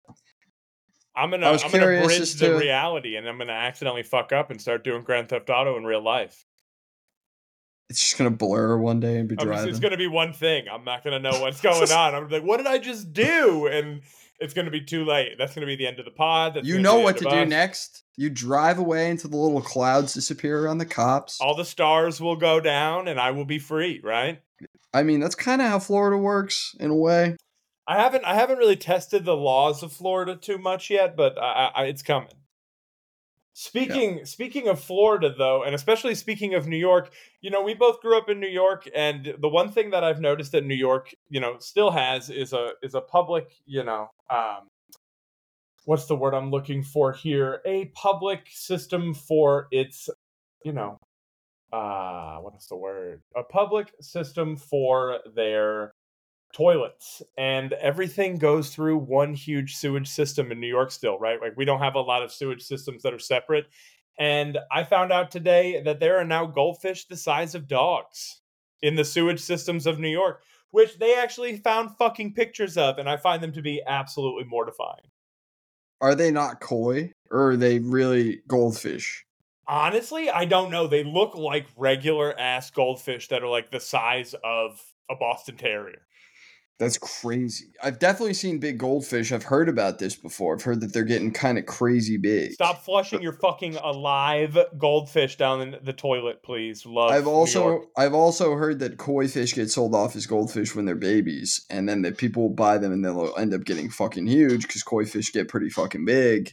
I'm 1.13 1.29
gonna 1.31 1.47
I 1.47 1.51
was 1.51 1.61
I'm 1.63 1.71
gonna 1.71 1.85
bridge 2.05 2.35
the 2.35 2.47
to- 2.47 2.57
reality, 2.57 3.15
and 3.17 3.27
I'm 3.27 3.37
gonna 3.37 3.51
accidentally 3.51 4.03
fuck 4.03 4.31
up 4.31 4.49
and 4.51 4.61
start 4.61 4.83
doing 4.85 5.01
Grand 5.03 5.27
Theft 5.29 5.49
Auto 5.49 5.75
in 5.77 5.83
real 5.83 6.01
life. 6.03 6.45
It's 7.89 7.99
just 7.99 8.17
going 8.17 8.29
to 8.31 8.35
blur 8.35 8.77
one 8.77 8.99
day 8.99 9.17
and 9.19 9.27
be 9.29 9.33
I'm 9.33 9.39
just- 9.39 9.47
driving. 9.47 9.69
it's 9.69 9.79
gonna 9.79 9.97
be 9.97 10.07
one 10.07 10.33
thing. 10.33 10.65
I'm 10.71 10.83
not 10.85 11.03
gonna 11.03 11.19
know 11.19 11.39
what's 11.41 11.61
going 11.61 11.91
on. 11.91 12.15
I'm 12.15 12.29
like, 12.29 12.43
what 12.43 12.57
did 12.57 12.67
I 12.67 12.77
just 12.77 13.13
do? 13.13 13.67
And 13.67 14.01
it's 14.39 14.53
gonna 14.53 14.71
be 14.71 14.81
too 14.81 15.05
late. 15.05 15.37
That's 15.37 15.53
gonna 15.53 15.67
be 15.67 15.75
the 15.75 15.87
end 15.87 15.99
of 15.99 16.05
the 16.05 16.11
pod. 16.11 16.55
That's 16.55 16.67
you 16.67 16.79
know 16.79 16.99
what 16.99 17.17
to 17.17 17.29
do 17.29 17.45
next. 17.45 18.03
You 18.17 18.29
drive 18.29 18.79
away 18.79 19.09
until 19.09 19.29
the 19.29 19.37
little 19.37 19.61
clouds 19.61 20.13
disappear 20.13 20.65
around 20.65 20.77
the 20.77 20.85
cops. 20.85 21.39
All 21.41 21.55
the 21.55 21.65
stars 21.65 22.21
will 22.21 22.35
go 22.35 22.59
down, 22.59 23.07
and 23.07 23.19
I 23.19 23.31
will 23.31 23.45
be 23.45 23.59
free. 23.59 24.01
Right? 24.03 24.41
I 24.93 25.03
mean, 25.03 25.19
that's 25.19 25.35
kind 25.35 25.61
of 25.61 25.67
how 25.67 25.79
Florida 25.79 26.17
works 26.17 26.75
in 26.79 26.89
a 26.89 26.95
way. 26.95 27.35
I 27.87 28.01
haven't 28.01 28.25
I 28.25 28.35
haven't 28.35 28.57
really 28.57 28.77
tested 28.77 29.25
the 29.25 29.35
laws 29.35 29.83
of 29.83 29.93
Florida 29.93 30.35
too 30.35 30.57
much 30.57 30.89
yet, 30.89 31.15
but 31.15 31.37
I, 31.37 31.71
I, 31.75 31.83
it's 31.85 32.01
coming. 32.01 32.29
Speaking 33.57 34.25
speaking 34.25 34.67
of 34.67 34.81
Florida 34.81 35.33
though, 35.33 35.63
and 35.63 35.73
especially 35.73 36.13
speaking 36.13 36.55
of 36.55 36.67
New 36.67 36.75
York, 36.75 37.13
you 37.39 37.49
know, 37.49 37.61
we 37.61 37.73
both 37.73 38.01
grew 38.01 38.17
up 38.17 38.29
in 38.29 38.41
New 38.41 38.49
York, 38.49 38.85
and 38.93 39.33
the 39.39 39.47
one 39.47 39.71
thing 39.71 39.91
that 39.91 40.03
I've 40.03 40.19
noticed 40.19 40.51
that 40.51 40.65
New 40.65 40.75
York, 40.75 41.15
you 41.29 41.39
know, 41.39 41.55
still 41.59 41.89
has 41.89 42.29
is 42.29 42.51
a 42.51 42.71
is 42.83 42.95
a 42.95 42.99
public, 42.99 43.53
you 43.65 43.85
know, 43.85 44.09
um, 44.29 44.67
what's 45.85 46.05
the 46.05 46.17
word 46.17 46.33
I'm 46.33 46.51
looking 46.51 46.83
for 46.83 47.13
here? 47.13 47.61
A 47.65 47.85
public 47.95 48.49
system 48.51 49.13
for 49.13 49.67
its, 49.71 50.09
you 50.65 50.73
know, 50.73 50.97
uh, 51.71 52.39
what 52.39 52.55
is 52.57 52.67
the 52.67 52.75
word? 52.75 53.21
A 53.37 53.43
public 53.43 53.93
system 54.01 54.57
for 54.57 55.19
their 55.33 55.93
toilets 56.55 57.21
and 57.37 57.73
everything 57.73 58.37
goes 58.37 58.69
through 58.69 58.97
one 58.97 59.33
huge 59.33 59.75
sewage 59.75 60.07
system 60.07 60.53
in 60.53 60.59
New 60.61 60.67
York 60.67 60.89
still, 60.89 61.19
right? 61.19 61.41
Like 61.41 61.57
we 61.57 61.65
don't 61.65 61.81
have 61.81 61.95
a 61.95 61.99
lot 62.01 62.23
of 62.23 62.31
sewage 62.31 62.63
systems 62.63 63.03
that 63.03 63.13
are 63.13 63.19
separate. 63.19 63.65
And 64.17 64.57
I 64.71 64.85
found 64.85 65.11
out 65.11 65.31
today 65.31 65.81
that 65.83 65.99
there 65.99 66.17
are 66.17 66.23
now 66.23 66.45
goldfish 66.45 67.07
the 67.07 67.17
size 67.17 67.55
of 67.55 67.67
dogs 67.67 68.39
in 68.81 68.95
the 68.95 69.03
sewage 69.03 69.41
systems 69.41 69.85
of 69.85 69.99
New 69.99 70.07
York, 70.09 70.43
which 70.71 70.97
they 70.97 71.15
actually 71.15 71.57
found 71.57 71.97
fucking 71.97 72.33
pictures 72.33 72.77
of, 72.77 72.99
and 72.99 73.09
I 73.09 73.17
find 73.17 73.43
them 73.43 73.51
to 73.51 73.61
be 73.61 73.81
absolutely 73.85 74.45
mortifying. 74.45 75.11
Are 75.99 76.15
they 76.15 76.31
not 76.31 76.61
koi 76.61 77.11
or 77.31 77.51
are 77.51 77.57
they 77.57 77.79
really 77.79 78.43
goldfish? 78.47 79.25
Honestly, 79.67 80.29
I 80.29 80.45
don't 80.45 80.71
know. 80.71 80.87
They 80.87 81.03
look 81.03 81.35
like 81.35 81.67
regular 81.75 82.39
ass 82.39 82.71
goldfish 82.71 83.27
that 83.27 83.43
are 83.43 83.49
like 83.49 83.71
the 83.71 83.79
size 83.81 84.33
of 84.41 84.81
a 85.09 85.15
Boston 85.15 85.57
Terrier. 85.57 86.04
That's 86.77 86.97
crazy. 86.97 87.71
I've 87.81 87.99
definitely 87.99 88.33
seen 88.33 88.59
big 88.59 88.77
goldfish. 88.77 89.31
I've 89.31 89.43
heard 89.43 89.69
about 89.69 89.97
this 89.97 90.13
before. 90.13 90.55
I've 90.55 90.63
heard 90.63 90.81
that 90.81 90.91
they're 90.91 91.03
getting 91.03 91.31
kind 91.31 91.57
of 91.57 91.65
crazy 91.65 92.17
big. 92.17 92.51
Stop 92.51 92.83
flushing 92.83 93.21
your 93.21 93.31
fucking 93.31 93.77
alive 93.77 94.57
goldfish 94.77 95.37
down 95.37 95.61
in 95.61 95.77
the 95.83 95.93
toilet, 95.93 96.43
please. 96.43 96.85
Love. 96.85 97.11
I've 97.11 97.27
also 97.27 97.85
I've 97.97 98.13
also 98.13 98.55
heard 98.55 98.79
that 98.79 98.97
koi 98.97 99.29
fish 99.29 99.53
get 99.53 99.71
sold 99.71 99.95
off 99.95 100.17
as 100.17 100.25
goldfish 100.25 100.75
when 100.75 100.83
they're 100.83 100.95
babies, 100.95 101.65
and 101.69 101.87
then 101.87 102.01
that 102.01 102.17
people 102.17 102.43
will 102.43 102.55
buy 102.55 102.77
them 102.77 102.91
and 102.91 103.05
they'll 103.05 103.33
end 103.37 103.53
up 103.53 103.63
getting 103.63 103.89
fucking 103.89 104.27
huge 104.27 104.63
because 104.63 104.83
koi 104.83 105.05
fish 105.05 105.31
get 105.31 105.47
pretty 105.47 105.69
fucking 105.69 106.03
big, 106.03 106.51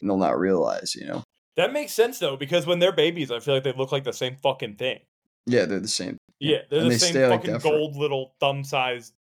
and 0.00 0.08
they'll 0.08 0.16
not 0.16 0.38
realize, 0.38 0.94
you 0.94 1.06
know. 1.06 1.24
that 1.56 1.72
makes 1.72 1.92
sense 1.92 2.20
though, 2.20 2.36
because 2.36 2.66
when 2.66 2.78
they're 2.78 2.92
babies, 2.92 3.32
I 3.32 3.40
feel 3.40 3.54
like 3.54 3.64
they 3.64 3.72
look 3.72 3.90
like 3.90 4.04
the 4.04 4.12
same 4.12 4.36
fucking 4.36 4.76
thing. 4.76 5.00
Yeah, 5.46 5.64
they're 5.64 5.80
the 5.80 5.88
same. 5.88 6.18
Yeah, 6.38 6.58
they're 6.70 6.82
And 6.82 6.90
the 6.90 6.98
same 6.98 7.10
stay 7.12 7.26
like 7.26 7.46
fucking 7.46 7.58
gold 7.58 7.96
little 7.96 8.34
thumb 8.40 8.62
sized 8.62 9.14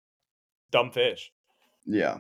dumb 0.73 0.91
fish. 0.91 1.31
Yeah. 1.87 2.19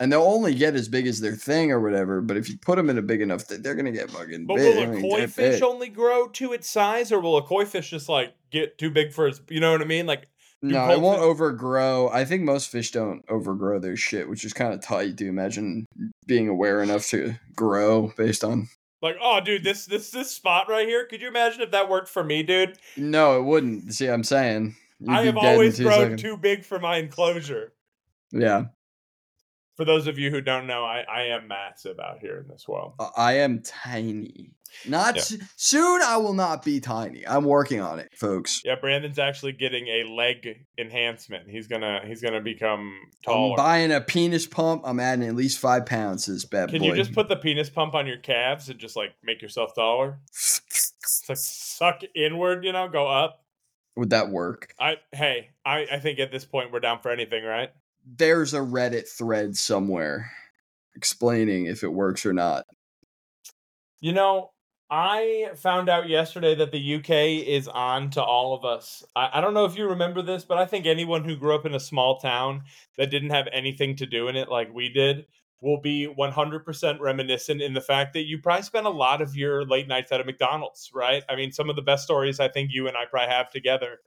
and 0.00 0.10
they'll 0.10 0.22
only 0.22 0.54
get 0.54 0.74
as 0.74 0.88
big 0.88 1.06
as 1.06 1.20
their 1.20 1.34
thing 1.36 1.70
or 1.70 1.78
whatever. 1.80 2.20
But 2.22 2.36
if 2.38 2.48
you 2.48 2.56
put 2.56 2.76
them 2.76 2.88
in 2.88 2.96
a 2.96 3.02
big 3.02 3.20
enough, 3.20 3.46
th- 3.46 3.60
they're 3.60 3.74
gonna 3.74 3.92
get 3.92 4.10
fucking 4.10 4.46
But 4.46 4.56
big. 4.56 4.88
will 4.88 4.96
a 4.96 5.00
koi 5.00 5.26
fish 5.26 5.54
big. 5.56 5.62
only 5.62 5.88
grow 5.88 6.26
to 6.28 6.52
its 6.54 6.70
size, 6.70 7.12
or 7.12 7.20
will 7.20 7.36
a 7.36 7.42
koi 7.42 7.64
fish 7.66 7.90
just 7.90 8.08
like 8.08 8.32
get 8.50 8.78
too 8.78 8.90
big 8.90 9.12
for 9.12 9.28
its? 9.28 9.40
You 9.50 9.60
know 9.60 9.72
what 9.72 9.82
I 9.82 9.84
mean? 9.84 10.06
Like, 10.06 10.26
No, 10.62 10.90
it 10.90 11.00
won't 11.00 11.18
fish- 11.18 11.24
overgrow. 11.26 12.08
I 12.08 12.24
think 12.24 12.42
most 12.44 12.70
fish 12.70 12.92
don't 12.92 13.22
overgrow 13.28 13.78
their 13.78 13.96
shit, 13.96 14.28
which 14.28 14.44
is 14.44 14.52
kind 14.54 14.72
of 14.72 14.80
tight. 14.80 15.16
Do 15.16 15.24
you 15.24 15.30
imagine 15.30 15.84
being 16.26 16.48
aware 16.48 16.82
enough 16.82 17.06
to 17.08 17.34
grow 17.54 18.12
based 18.16 18.42
on? 18.44 18.68
like, 19.02 19.16
oh, 19.20 19.40
dude, 19.40 19.64
this 19.64 19.84
this 19.86 20.10
this 20.10 20.30
spot 20.30 20.68
right 20.68 20.86
here. 20.88 21.04
Could 21.06 21.20
you 21.20 21.28
imagine 21.28 21.60
if 21.62 21.70
that 21.72 21.88
worked 21.90 22.08
for 22.08 22.22
me, 22.24 22.42
dude? 22.42 22.78
No, 22.96 23.38
it 23.38 23.42
wouldn't. 23.44 23.92
See, 23.94 24.06
I'm 24.06 24.24
saying. 24.24 24.76
I 25.08 25.24
have 25.24 25.36
always 25.38 25.78
grown 25.80 25.92
seconds. 26.00 26.22
too 26.22 26.36
big 26.36 26.64
for 26.64 26.78
my 26.78 26.96
enclosure. 26.98 27.72
Yeah, 28.32 28.64
For 29.76 29.84
those 29.84 30.06
of 30.06 30.18
you 30.18 30.30
who 30.30 30.40
don't 30.40 30.66
know, 30.66 30.84
I, 30.84 31.00
I 31.10 31.22
am 31.28 31.48
massive 31.48 31.98
out 31.98 32.18
here 32.20 32.38
in 32.38 32.48
this 32.48 32.68
world. 32.68 32.94
I- 32.98 33.10
I 33.16 33.32
am 33.38 33.62
tiny. 33.62 34.52
Not 34.86 35.16
Yeah. 35.16 35.38
soon. 35.56 36.00
I 36.00 36.16
will 36.18 36.32
not 36.34 36.64
be 36.64 36.78
tiny. 36.78 37.26
I'm 37.26 37.44
working 37.44 37.80
on 37.80 37.98
it, 37.98 38.08
folks. 38.14 38.62
Yeah, 38.64 38.76
Brandon's 38.76 39.18
actually 39.18 39.50
getting 39.52 39.88
a 39.88 40.04
leg 40.04 40.64
enhancement. 40.78 41.48
He's 41.50 41.66
gonna 41.66 42.02
he's 42.06 42.22
gonna 42.22 42.40
become 42.40 42.94
taller. 43.24 43.54
I'm 43.54 43.56
buying 43.56 43.90
a 43.92 44.00
penis 44.00 44.46
pump. 44.46 44.82
I'm 44.84 45.00
adding 45.00 45.26
at 45.26 45.34
least 45.34 45.58
five 45.58 45.86
pounds 45.86 46.26
to 46.26 46.32
this 46.32 46.44
bad 46.44 46.68
Can 46.68 46.78
boy. 46.82 46.86
you 46.88 46.94
just 46.94 47.12
put 47.12 47.28
the 47.28 47.34
penis 47.34 47.68
pump 47.68 47.94
on 47.94 48.06
your 48.06 48.18
calves 48.18 48.68
and 48.68 48.78
just 48.78 48.94
like 48.94 49.12
make 49.24 49.42
yourself 49.42 49.74
taller? 49.74 50.20
It's 50.28 51.24
like 51.28 51.38
suck 51.38 52.02
inward, 52.14 52.64
you 52.64 52.72
know, 52.72 52.86
go 52.88 53.08
up. 53.08 53.42
Would 53.96 54.10
that 54.10 54.28
work? 54.28 54.72
I 54.78 54.98
hey, 55.10 55.50
I, 55.64 55.86
I 55.90 55.98
think 55.98 56.20
at 56.20 56.30
this 56.30 56.44
point 56.44 56.70
we're 56.70 56.78
down 56.78 57.00
for 57.00 57.10
anything, 57.10 57.42
right? 57.42 57.70
There's 58.04 58.54
a 58.54 58.60
Reddit 58.60 59.08
thread 59.08 59.56
somewhere 59.56 60.30
explaining 60.94 61.66
if 61.66 61.82
it 61.82 61.92
works 61.92 62.26
or 62.26 62.32
not. 62.32 62.64
You 64.00 64.12
know, 64.12 64.50
I 64.90 65.50
found 65.54 65.88
out 65.88 66.08
yesterday 66.08 66.54
that 66.56 66.72
the 66.72 66.94
UK 66.96 67.46
is 67.46 67.68
on 67.68 68.10
to 68.10 68.22
all 68.22 68.54
of 68.54 68.64
us. 68.64 69.04
I, 69.14 69.30
I 69.34 69.40
don't 69.40 69.54
know 69.54 69.64
if 69.64 69.76
you 69.76 69.88
remember 69.88 70.20
this, 70.20 70.44
but 70.44 70.58
I 70.58 70.66
think 70.66 70.84
anyone 70.84 71.24
who 71.24 71.36
grew 71.36 71.54
up 71.54 71.64
in 71.64 71.74
a 71.74 71.80
small 71.80 72.18
town 72.18 72.64
that 72.98 73.10
didn't 73.10 73.30
have 73.30 73.46
anything 73.52 73.94
to 73.96 74.06
do 74.06 74.26
in 74.28 74.36
it 74.36 74.48
like 74.48 74.74
we 74.74 74.88
did 74.88 75.26
will 75.60 75.80
be 75.80 76.12
100% 76.18 77.00
reminiscent 77.00 77.62
in 77.62 77.74
the 77.74 77.80
fact 77.80 78.14
that 78.14 78.26
you 78.26 78.38
probably 78.38 78.62
spent 78.62 78.86
a 78.86 78.90
lot 78.90 79.20
of 79.20 79.36
your 79.36 79.64
late 79.64 79.86
nights 79.86 80.10
at 80.10 80.20
a 80.20 80.24
McDonald's, 80.24 80.90
right? 80.92 81.22
I 81.28 81.36
mean, 81.36 81.52
some 81.52 81.70
of 81.70 81.76
the 81.76 81.82
best 81.82 82.02
stories 82.02 82.40
I 82.40 82.48
think 82.48 82.70
you 82.72 82.88
and 82.88 82.96
I 82.96 83.04
probably 83.04 83.32
have 83.32 83.50
together 83.50 83.98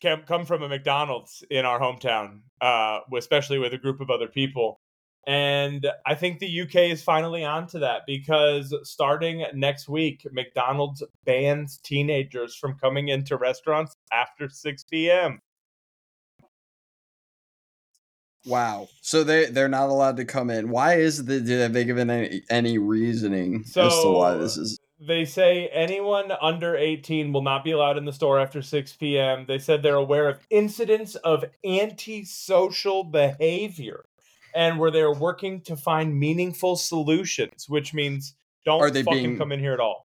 come 0.00 0.44
from 0.44 0.62
a 0.62 0.68
McDonald's 0.68 1.44
in 1.50 1.64
our 1.64 1.80
hometown, 1.80 2.40
uh, 2.60 3.00
especially 3.16 3.58
with 3.58 3.72
a 3.72 3.78
group 3.78 4.00
of 4.00 4.10
other 4.10 4.28
people. 4.28 4.80
And 5.26 5.86
I 6.06 6.14
think 6.14 6.38
the 6.38 6.62
UK 6.62 6.76
is 6.90 7.02
finally 7.02 7.44
onto 7.44 7.80
that 7.80 8.02
because 8.06 8.74
starting 8.84 9.44
next 9.52 9.88
week, 9.88 10.26
McDonald's 10.32 11.02
bans 11.24 11.78
teenagers 11.82 12.54
from 12.54 12.78
coming 12.78 13.08
into 13.08 13.36
restaurants 13.36 13.94
after 14.10 14.48
6 14.48 14.84
p.m. 14.84 15.40
Wow. 18.46 18.88
So 19.02 19.22
they 19.22 19.46
they're 19.46 19.68
not 19.68 19.90
allowed 19.90 20.16
to 20.16 20.24
come 20.24 20.48
in. 20.48 20.70
Why 20.70 20.94
is 20.94 21.26
the 21.26 21.40
have 21.58 21.74
they 21.74 21.84
given 21.84 22.08
any 22.08 22.42
any 22.48 22.78
reasoning 22.78 23.64
as 23.66 23.74
to 23.74 24.10
why 24.10 24.34
this 24.34 24.56
is? 24.56 24.78
They 25.00 25.24
say 25.24 25.68
anyone 25.68 26.32
under 26.40 26.76
18 26.76 27.32
will 27.32 27.42
not 27.42 27.62
be 27.62 27.70
allowed 27.70 27.98
in 27.98 28.04
the 28.04 28.12
store 28.12 28.40
after 28.40 28.62
6 28.62 28.96
p.m. 28.96 29.44
They 29.46 29.58
said 29.58 29.82
they're 29.82 29.94
aware 29.94 30.28
of 30.28 30.40
incidents 30.50 31.14
of 31.16 31.44
antisocial 31.64 33.04
behavior 33.04 34.04
and 34.54 34.78
where 34.78 34.90
they're 34.90 35.12
working 35.12 35.60
to 35.62 35.76
find 35.76 36.18
meaningful 36.18 36.74
solutions, 36.76 37.66
which 37.68 37.94
means 37.94 38.34
don't 38.64 38.80
Are 38.80 38.90
they 38.90 39.02
fucking 39.04 39.22
being- 39.22 39.38
come 39.38 39.52
in 39.52 39.60
here 39.60 39.72
at 39.72 39.80
all. 39.80 40.06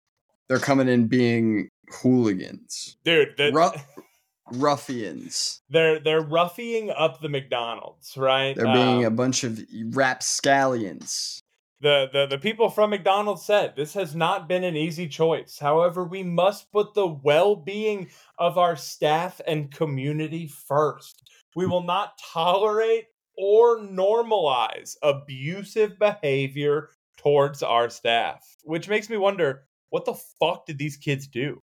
They're 0.49 0.59
coming 0.59 0.89
in 0.89 1.09
being 1.09 1.69
hooligans, 2.01 2.97
Dude, 3.05 3.35
that, 3.37 3.53
ruffians. 4.53 5.61
they're 5.69 5.99
they're 6.01 6.23
roughing 6.23 6.91
up 6.91 7.21
the 7.21 7.29
McDonald's, 7.29 8.17
right? 8.17 8.57
They're 8.57 8.73
being 8.73 9.05
a 9.05 9.09
Um, 9.09 9.17
bunch 9.17 9.45
of 9.45 9.61
rapscallions. 9.91 11.43
The, 11.81 12.09
the 12.13 12.27
the 12.27 12.39
people 12.39 12.71
from 12.71 12.91
McDonald's 12.91 13.45
said 13.45 13.75
this 13.77 13.95
has 13.95 14.15
not 14.15 14.49
been 14.49 14.65
an 14.65 14.77
easy 14.77 15.07
choice. 15.07 15.59
However, 15.61 16.05
we 16.05 16.23
must 16.23 16.73
put 16.73 16.95
the 16.95 17.07
well-being 17.07 18.11
of 18.39 18.59
our 18.59 18.77
staff 18.77 19.41
and 19.47 19.71
community 19.71 20.49
first. 20.49 21.31
We 21.55 21.67
will 21.67 21.85
not 21.85 22.19
tolerate 22.33 23.07
or 23.37 23.79
normalize 23.79 24.97
abusive 25.03 25.99
behavior 25.99 26.89
towards 27.17 27.63
our 27.63 27.89
staff, 27.89 28.57
which 28.65 28.89
makes 28.89 29.09
me 29.09 29.17
wonder 29.17 29.65
what 29.91 30.05
the 30.05 30.15
fuck 30.41 30.67
did 30.67 30.79
these 30.79 30.97
kids 30.97 31.29
do? 31.29 31.63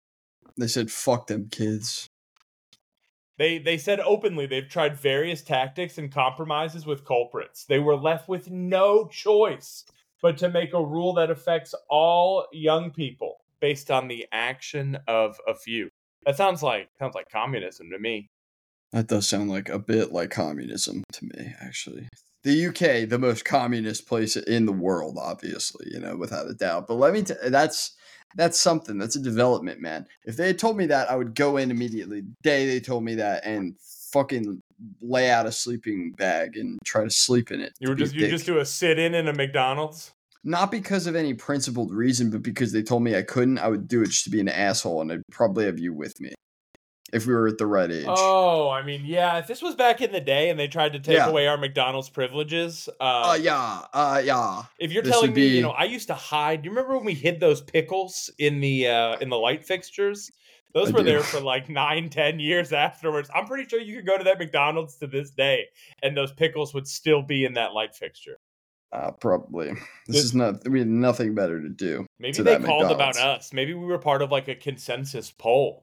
They 0.56 0.68
said, 0.68 0.90
"Fuck 0.90 1.26
them 1.26 1.48
kids." 1.50 2.08
They 3.36 3.58
they 3.58 3.78
said 3.78 3.98
openly 3.98 4.46
they've 4.46 4.68
tried 4.68 4.96
various 4.96 5.42
tactics 5.42 5.98
and 5.98 6.12
compromises 6.12 6.86
with 6.86 7.04
culprits. 7.04 7.64
They 7.64 7.80
were 7.80 7.96
left 7.96 8.28
with 8.28 8.48
no 8.48 9.08
choice 9.08 9.84
but 10.24 10.38
to 10.38 10.48
make 10.48 10.72
a 10.72 10.82
rule 10.82 11.12
that 11.12 11.30
affects 11.30 11.74
all 11.90 12.46
young 12.50 12.90
people 12.90 13.44
based 13.60 13.90
on 13.90 14.08
the 14.08 14.26
action 14.32 14.98
of 15.06 15.38
a 15.46 15.54
few. 15.54 15.90
That 16.24 16.38
sounds 16.38 16.62
like 16.62 16.88
sounds 16.98 17.14
like 17.14 17.28
communism 17.30 17.90
to 17.90 17.98
me. 17.98 18.30
That 18.92 19.06
does 19.06 19.28
sound 19.28 19.50
like 19.50 19.68
a 19.68 19.78
bit 19.78 20.12
like 20.12 20.30
communism 20.30 21.04
to 21.12 21.26
me, 21.26 21.52
actually. 21.60 22.08
The 22.42 22.68
UK, 22.68 23.06
the 23.06 23.18
most 23.18 23.44
communist 23.44 24.08
place 24.08 24.34
in 24.36 24.64
the 24.64 24.72
world, 24.72 25.18
obviously, 25.20 25.88
you 25.90 26.00
know, 26.00 26.16
without 26.16 26.48
a 26.48 26.54
doubt. 26.54 26.86
But 26.86 26.94
let 26.94 27.12
me 27.12 27.22
t- 27.22 27.34
that's 27.48 27.94
that's 28.34 28.58
something. 28.58 28.96
That's 28.96 29.16
a 29.16 29.22
development, 29.22 29.82
man. 29.82 30.06
If 30.24 30.38
they 30.38 30.46
had 30.46 30.58
told 30.58 30.78
me 30.78 30.86
that, 30.86 31.10
I 31.10 31.16
would 31.16 31.34
go 31.34 31.58
in 31.58 31.70
immediately. 31.70 32.22
The 32.22 32.34
day 32.42 32.66
they 32.66 32.80
told 32.80 33.04
me 33.04 33.16
that 33.16 33.44
and 33.44 33.74
fucking 34.14 34.62
lay 35.02 35.30
out 35.30 35.44
a 35.44 35.52
sleeping 35.52 36.12
bag 36.12 36.56
and 36.56 36.78
try 36.84 37.04
to 37.04 37.10
sleep 37.10 37.50
in 37.50 37.60
it. 37.60 37.74
You 37.78 37.90
were 37.90 37.96
to 37.96 37.98
be 37.98 38.04
a 38.04 38.06
just 38.06 38.14
you 38.14 38.28
just 38.28 38.46
do 38.46 38.58
a 38.58 38.64
sit 38.64 38.98
in 38.98 39.14
in 39.14 39.28
a 39.28 39.34
McDonald's. 39.34 40.13
Not 40.44 40.70
because 40.70 41.06
of 41.06 41.16
any 41.16 41.34
principled 41.34 41.92
reason, 41.92 42.30
but 42.30 42.42
because 42.42 42.72
they 42.72 42.82
told 42.82 43.02
me 43.02 43.16
I 43.16 43.22
couldn't. 43.22 43.58
I 43.58 43.68
would 43.68 43.88
do 43.88 44.02
it 44.02 44.06
just 44.06 44.24
to 44.24 44.30
be 44.30 44.40
an 44.40 44.48
asshole, 44.48 45.00
and 45.00 45.10
I'd 45.10 45.22
probably 45.30 45.64
have 45.64 45.78
you 45.78 45.92
with 45.94 46.20
me 46.20 46.32
if 47.12 47.26
we 47.26 47.32
were 47.32 47.46
at 47.46 47.58
the 47.58 47.66
right 47.66 47.90
age. 47.90 48.06
Oh, 48.08 48.68
I 48.70 48.82
mean, 48.82 49.02
yeah. 49.04 49.38
If 49.38 49.46
this 49.46 49.62
was 49.62 49.74
back 49.74 50.00
in 50.00 50.10
the 50.12 50.20
day 50.20 50.50
and 50.50 50.58
they 50.58 50.66
tried 50.68 50.92
to 50.94 50.98
take 51.00 51.16
Yeah. 51.16 51.28
away 51.28 51.46
our 51.46 51.56
McDonald's 51.56 52.08
privileges, 52.10 52.88
uh, 53.00 53.30
Uh, 53.30 53.38
yeah, 53.40 53.82
uh, 53.92 54.20
yeah. 54.24 54.62
If 54.78 54.92
you're 54.92 55.02
This 55.02 55.12
telling 55.12 55.30
me, 55.32 55.48
be- 55.48 55.56
you 55.56 55.62
know, 55.62 55.70
I 55.70 55.84
used 55.84 56.08
to 56.08 56.14
hide. 56.14 56.62
Do 56.62 56.66
you 56.66 56.70
remember 56.72 56.96
when 56.96 57.06
we 57.06 57.14
hid 57.14 57.40
those 57.40 57.60
pickles 57.62 58.30
in 58.38 58.60
the 58.60 58.88
uh 58.88 59.16
in 59.18 59.28
the 59.28 59.38
light 59.38 59.64
fixtures? 59.64 60.30
Those 60.74 60.88
I 60.88 60.92
were 60.92 60.98
do. 61.04 61.04
there 61.04 61.20
for 61.22 61.38
like 61.40 61.68
nine, 61.68 62.10
ten 62.10 62.40
years 62.40 62.72
afterwards. 62.72 63.30
I'm 63.32 63.46
pretty 63.46 63.68
sure 63.68 63.80
you 63.80 63.94
could 63.96 64.06
go 64.06 64.18
to 64.18 64.24
that 64.24 64.40
McDonald's 64.40 64.96
to 64.98 65.06
this 65.06 65.30
day, 65.30 65.66
and 66.02 66.16
those 66.16 66.32
pickles 66.32 66.74
would 66.74 66.88
still 66.88 67.22
be 67.22 67.44
in 67.44 67.54
that 67.54 67.74
light 67.74 67.94
fixture. 67.94 68.38
Uh, 68.94 69.10
probably. 69.10 69.72
This 70.06 70.22
is 70.22 70.34
not. 70.34 70.68
We 70.68 70.78
had 70.78 70.88
nothing 70.88 71.34
better 71.34 71.60
to 71.60 71.68
do. 71.68 72.06
Maybe 72.20 72.34
To 72.34 72.44
they 72.44 72.58
called 72.60 72.92
about 72.92 73.16
us. 73.16 73.52
Maybe 73.52 73.74
we 73.74 73.86
were 73.86 73.98
part 73.98 74.22
of 74.22 74.30
like 74.30 74.46
a 74.46 74.54
consensus 74.54 75.32
poll. 75.32 75.82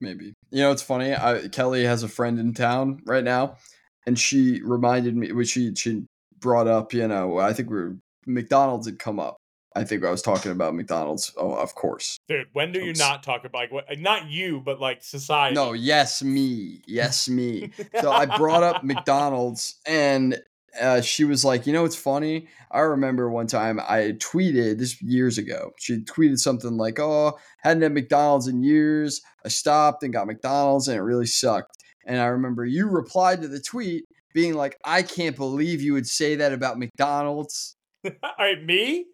Maybe. 0.00 0.32
You 0.50 0.62
know, 0.62 0.72
it's 0.72 0.82
funny. 0.82 1.14
I, 1.14 1.46
Kelly 1.52 1.84
has 1.84 2.02
a 2.02 2.08
friend 2.08 2.40
in 2.40 2.54
town 2.54 3.02
right 3.06 3.22
now, 3.22 3.56
and 4.04 4.18
she 4.18 4.60
reminded 4.62 5.14
me. 5.14 5.30
Which 5.30 5.50
she 5.50 5.72
she 5.76 6.06
brought 6.40 6.66
up. 6.66 6.92
You 6.92 7.06
know, 7.06 7.38
I 7.38 7.52
think 7.52 7.70
we 7.70 7.76
were 7.76 7.96
McDonald's 8.26 8.86
had 8.86 8.98
come 8.98 9.20
up. 9.20 9.36
I 9.76 9.84
think 9.84 10.04
I 10.04 10.10
was 10.10 10.22
talking 10.22 10.50
about 10.50 10.74
McDonald's. 10.74 11.32
Oh, 11.36 11.52
of 11.52 11.76
course. 11.76 12.18
Dude, 12.26 12.48
when 12.52 12.72
do 12.72 12.80
you 12.80 12.92
not 12.94 13.22
talk 13.22 13.44
about 13.44 13.58
like 13.58 13.70
what? 13.70 14.00
Not 14.00 14.28
you, 14.28 14.60
but 14.60 14.80
like 14.80 15.04
society. 15.04 15.54
No, 15.54 15.72
yes, 15.74 16.20
me. 16.24 16.82
Yes, 16.88 17.28
me. 17.28 17.70
so 18.00 18.10
I 18.10 18.26
brought 18.26 18.64
up 18.64 18.82
McDonald's 18.82 19.76
and 19.86 20.40
uh, 20.80 21.00
she 21.00 21.24
was 21.24 21.44
like, 21.44 21.66
you 21.66 21.72
know, 21.72 21.84
it's 21.84 21.96
funny. 21.96 22.48
I 22.70 22.80
remember 22.80 23.30
one 23.30 23.46
time 23.46 23.80
I 23.80 24.16
tweeted 24.18 24.78
this 24.78 25.00
years 25.02 25.38
ago. 25.38 25.72
She 25.78 25.98
tweeted 25.98 26.38
something 26.38 26.76
like, 26.76 26.98
oh, 26.98 27.38
hadn't 27.62 27.82
had 27.82 27.92
McDonald's 27.92 28.46
in 28.46 28.62
years. 28.62 29.20
I 29.44 29.48
stopped 29.48 30.02
and 30.02 30.12
got 30.12 30.26
McDonald's 30.26 30.88
and 30.88 30.96
it 30.96 31.02
really 31.02 31.26
sucked. 31.26 31.76
And 32.06 32.20
I 32.20 32.26
remember 32.26 32.64
you 32.64 32.88
replied 32.88 33.42
to 33.42 33.48
the 33.48 33.60
tweet 33.60 34.04
being 34.34 34.54
like, 34.54 34.76
I 34.84 35.02
can't 35.02 35.36
believe 35.36 35.80
you 35.80 35.92
would 35.94 36.06
say 36.06 36.36
that 36.36 36.52
about 36.52 36.78
McDonald's. 36.78 37.76
All 38.04 38.12
right, 38.38 38.62
me. 38.62 39.06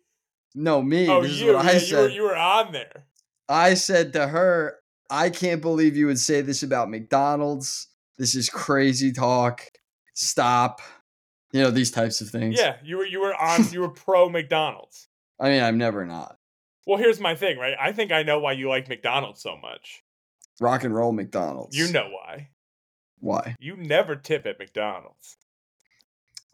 No, 0.55 0.83
me. 0.83 1.09
Oh, 1.09 1.23
this 1.23 1.33
is 1.33 1.41
you. 1.41 1.55
what 1.55 1.67
I 1.67 1.73
yeah, 1.73 1.79
said. 1.79 1.91
you 1.91 1.97
were 1.97 2.09
you 2.09 2.23
were 2.23 2.37
on 2.37 2.73
there. 2.73 3.05
I 3.49 3.75
said 3.75 4.13
to 4.15 4.29
her, 4.29 4.79
I 5.11 5.31
can't 5.31 5.61
believe 5.61 5.97
you 5.97 6.07
would 6.07 6.19
say 6.19 6.41
this 6.41 6.63
about 6.63 6.91
McDonald's. 6.91 7.89
This 8.19 8.35
is 8.35 8.49
crazy 8.49 9.13
talk. 9.13 9.67
Stop. 10.15 10.81
You 11.53 11.63
know, 11.63 11.71
these 11.71 11.91
types 11.91 12.21
of 12.21 12.29
things. 12.29 12.59
Yeah, 12.59 12.77
you 12.85 12.99
were 12.99 13.07
you 13.07 13.21
were 13.21 13.35
on. 13.35 13.71
You 13.71 13.81
were 13.81 13.89
pro 13.89 14.29
McDonald's. 14.29 15.09
I 15.41 15.51
mean, 15.51 15.63
I'm 15.63 15.79
never 15.79 16.05
not. 16.05 16.39
Well, 16.87 16.99
here's 16.99 17.21
my 17.21 17.35
thing, 17.35 17.59
right? 17.59 17.75
I 17.81 17.93
think 17.93 18.13
I 18.13 18.23
know 18.23 18.39
why 18.39 18.53
you 18.53 18.69
like 18.69 18.89
McDonald's 18.89 19.43
so 19.43 19.57
much. 19.57 20.03
Rock 20.61 20.85
and 20.85 20.95
roll 20.95 21.13
McDonald's. 21.13 21.77
You 21.77 21.93
know 21.93 22.09
why. 22.11 22.51
why? 23.19 23.57
You 23.59 23.77
never 23.77 24.17
tip 24.17 24.47
at 24.47 24.59
McDonald's. 24.59 25.37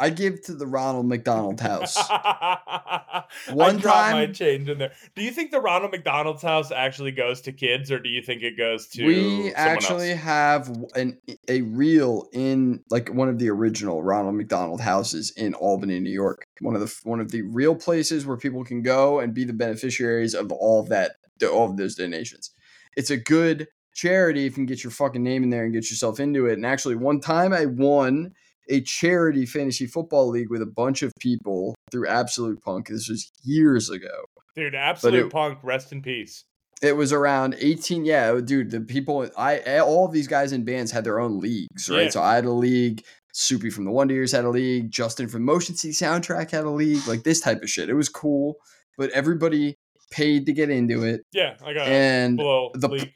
I 0.03 0.11
give 0.11 0.43
to 0.47 0.55
the 0.55 0.67
Ronald 0.67 1.07
McDonald 1.07 1.61
House. 1.61 1.97
One 3.53 3.79
time, 3.79 4.13
my 4.17 4.27
change 4.27 4.69
in 4.69 4.79
there. 4.79 4.91
Do 5.15 5.23
you 5.23 5.31
think 5.31 5.53
the 5.53 5.61
Ronald 5.61 5.93
McDonald's 5.93 6.43
House 6.43 6.73
actually 6.73 7.13
goes 7.13 7.41
to 7.43 7.53
kids, 7.53 7.93
or 7.93 8.01
do 8.01 8.09
you 8.09 8.21
think 8.21 8.43
it 8.43 8.59
goes 8.59 8.89
to? 8.89 9.07
We 9.07 9.55
actually 9.55 10.11
else? 10.11 10.21
have 10.23 10.77
an 10.97 11.21
a 11.47 11.63
reel 11.63 12.29
in 12.33 12.83
like 12.91 13.11
one 13.11 13.29
of 13.29 13.39
the 13.39 13.49
original 13.49 14.03
Ronald 14.03 14.35
McDonald 14.35 14.81
houses 14.81 15.33
in 15.37 15.55
Albany, 15.55 16.01
New 16.01 16.11
York. 16.11 16.47
One 16.61 16.75
of 16.75 16.81
the 16.81 16.93
one 17.05 17.21
of 17.21 17.31
the 17.31 17.43
real 17.43 17.77
places 17.77 18.27
where 18.27 18.37
people 18.37 18.65
can 18.65 18.83
go 18.83 19.21
and 19.21 19.33
be 19.33 19.45
the 19.45 19.53
beneficiaries 19.53 20.35
of 20.35 20.51
all 20.51 20.81
of 20.81 20.89
that, 20.89 21.13
all 21.45 21.71
of 21.71 21.77
those 21.77 21.95
donations. 21.95 22.51
It's 22.97 23.11
a 23.11 23.17
good 23.17 23.69
charity 23.95 24.47
if 24.47 24.53
you 24.53 24.57
can 24.57 24.67
get 24.67 24.83
your 24.83 24.91
fucking 24.91 25.23
name 25.23 25.45
in 25.45 25.51
there 25.51 25.63
and 25.63 25.73
get 25.73 25.91
yourself 25.91 26.19
into 26.19 26.47
it. 26.47 26.55
And 26.55 26.67
actually, 26.67 26.97
one 26.97 27.21
time 27.21 27.53
I 27.53 27.67
won 27.67 28.33
a 28.69 28.81
charity 28.83 29.47
fantasy 29.47 29.87
football 29.87 30.29
league 30.29 30.51
with 30.51 30.63
a 30.63 30.67
bunch 30.67 31.03
of 31.03 31.13
people 31.19 31.75
through 31.91 32.09
Absolute 32.09 32.63
Punk. 32.63 32.89
This 32.89 33.09
was 33.09 33.31
years 33.43 33.91
ago. 33.91 34.25
Dude, 34.55 34.75
Absolute 34.75 35.27
it, 35.27 35.33
Punk, 35.33 35.59
rest 35.63 35.93
in 35.93 36.03
peace. 36.03 36.45
It 36.83 36.97
was 36.97 37.13
around 37.13 37.57
18. 37.59 38.05
Yeah, 38.05 38.29
oh, 38.29 38.41
dude, 38.41 38.71
the 38.71 38.81
people, 38.81 39.29
I, 39.37 39.79
all 39.79 40.07
of 40.07 40.13
these 40.13 40.27
guys 40.27 40.53
in 40.53 40.65
bands 40.65 40.91
had 40.91 41.05
their 41.05 41.21
own 41.21 41.41
leagues, 41.41 41.89
right? 41.89 42.05
Yeah. 42.05 42.11
So 42.11 42.23
I 42.23 42.35
had 42.35 42.45
a 42.45 42.53
league. 42.53 43.05
Soupy 43.35 43.71
from 43.71 43.85
the 43.85 43.91
Wonder 43.91 44.13
Years 44.13 44.33
had 44.33 44.45
a 44.45 44.51
league. 44.51 44.91
Justin 44.91 45.27
from 45.27 45.45
Motion 45.45 45.75
City 45.75 45.95
Soundtrack 45.95 46.51
had 46.51 46.65
a 46.65 46.71
league. 46.71 47.07
Like 47.07 47.23
this 47.23 47.41
type 47.41 47.63
of 47.63 47.71
shit. 47.71 47.89
It 47.89 47.95
was 47.95 48.11
cool, 48.11 48.57
but 48.99 49.11
everybody 49.11 49.77
paid 50.11 50.45
to 50.47 50.53
get 50.53 50.69
into 50.69 51.05
it. 51.05 51.23
Yeah, 51.33 51.55
I 51.65 51.73
got 51.73 51.89
and 51.89 52.39
the 52.39 52.89
league 52.91 53.15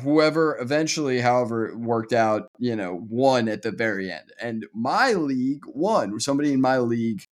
whoever 0.00 0.58
eventually, 0.58 1.20
however, 1.20 1.76
worked 1.76 2.12
out, 2.12 2.48
you 2.58 2.76
know, 2.76 3.04
won 3.08 3.48
at 3.48 3.62
the 3.62 3.70
very 3.70 4.10
end. 4.10 4.32
And 4.40 4.66
my 4.74 5.12
league 5.12 5.62
won. 5.66 6.18
Somebody 6.20 6.52
in 6.52 6.60
my 6.60 6.78
league, 6.78 7.24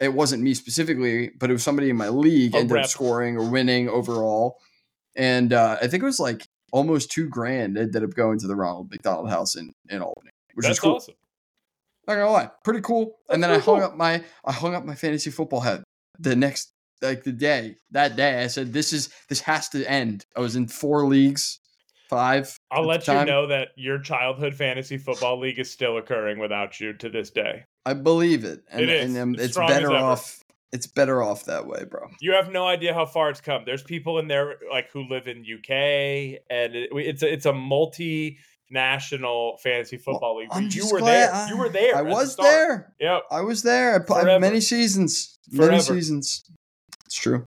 it 0.00 0.12
wasn't 0.12 0.42
me 0.42 0.54
specifically, 0.54 1.30
but 1.38 1.50
it 1.50 1.52
was 1.52 1.62
somebody 1.62 1.90
in 1.90 1.96
my 1.96 2.08
league 2.08 2.54
ended 2.54 2.72
rep. 2.72 2.84
up 2.84 2.90
scoring 2.90 3.36
or 3.36 3.48
winning 3.48 3.88
overall. 3.88 4.58
And 5.14 5.52
uh, 5.52 5.78
I 5.80 5.86
think 5.86 6.02
it 6.02 6.06
was 6.06 6.20
like 6.20 6.46
almost 6.72 7.10
two 7.10 7.28
grand 7.28 7.78
ended 7.78 8.04
up 8.04 8.14
going 8.14 8.38
to 8.40 8.46
the 8.46 8.56
Ronald 8.56 8.90
McDonald 8.90 9.30
House 9.30 9.56
in, 9.56 9.72
in 9.88 10.02
Albany, 10.02 10.30
which 10.54 10.64
That's 10.64 10.78
is 10.78 10.80
cool. 10.80 10.96
Awesome. 10.96 11.14
Not 12.06 12.14
gonna 12.14 12.30
lie, 12.30 12.50
pretty 12.64 12.80
cool. 12.80 13.18
That's 13.28 13.34
and 13.34 13.44
then 13.44 13.50
I 13.50 13.58
hung 13.58 13.80
cool. 13.80 13.84
up 13.84 13.94
my 13.94 14.24
I 14.42 14.52
hung 14.52 14.74
up 14.74 14.86
my 14.86 14.94
fantasy 14.94 15.30
football 15.30 15.60
head 15.60 15.84
the 16.18 16.34
next 16.34 16.72
like 17.02 17.22
the 17.22 17.32
day 17.32 17.76
that 17.90 18.16
day. 18.16 18.42
I 18.42 18.46
said 18.46 18.72
this 18.72 18.94
is 18.94 19.10
this 19.28 19.42
has 19.42 19.68
to 19.70 19.84
end. 19.84 20.24
I 20.34 20.40
was 20.40 20.56
in 20.56 20.68
four 20.68 21.06
leagues 21.06 21.60
five. 22.08 22.58
I'll 22.70 22.86
let 22.86 23.06
you 23.06 23.24
know 23.24 23.46
that 23.46 23.68
your 23.76 23.98
childhood 23.98 24.54
fantasy 24.54 24.98
football 24.98 25.38
league 25.38 25.58
is 25.58 25.70
still 25.70 25.98
occurring 25.98 26.38
without 26.38 26.80
you 26.80 26.92
to 26.94 27.08
this 27.08 27.30
day. 27.30 27.64
I 27.86 27.94
believe 27.94 28.44
it. 28.44 28.64
And, 28.70 28.82
it 28.82 28.88
is. 28.88 29.14
And, 29.14 29.38
it's 29.38 29.56
better 29.56 29.92
off. 29.92 30.42
It's 30.70 30.86
better 30.86 31.22
off 31.22 31.46
that 31.46 31.66
way, 31.66 31.84
bro. 31.88 32.08
You 32.20 32.32
have 32.32 32.50
no 32.50 32.66
idea 32.66 32.92
how 32.92 33.06
far 33.06 33.30
it's 33.30 33.40
come. 33.40 33.62
There's 33.64 33.82
people 33.82 34.18
in 34.18 34.28
there 34.28 34.56
like 34.70 34.90
who 34.90 35.08
live 35.08 35.26
in 35.26 35.38
UK, 35.38 36.40
and 36.50 36.76
it, 36.76 36.90
it's 36.92 37.22
a, 37.22 37.32
it's 37.32 37.46
a 37.46 37.54
multi 37.54 38.38
national 38.70 39.56
fantasy 39.62 39.96
football 39.96 40.36
league. 40.36 40.48
I'm 40.50 40.68
you 40.70 40.86
were 40.92 41.00
there. 41.00 41.32
I, 41.32 41.48
you 41.48 41.56
were 41.56 41.70
there. 41.70 41.96
I 41.96 42.02
was 42.02 42.36
the 42.36 42.42
there. 42.42 42.94
Yep. 43.00 43.22
I 43.30 43.40
was 43.40 43.62
there. 43.62 44.04
I, 44.12 44.20
I 44.20 44.38
many 44.38 44.60
seasons. 44.60 45.38
Forever. 45.54 45.72
Many 45.72 45.82
seasons. 45.82 46.44
It's 47.06 47.16
true. 47.16 47.44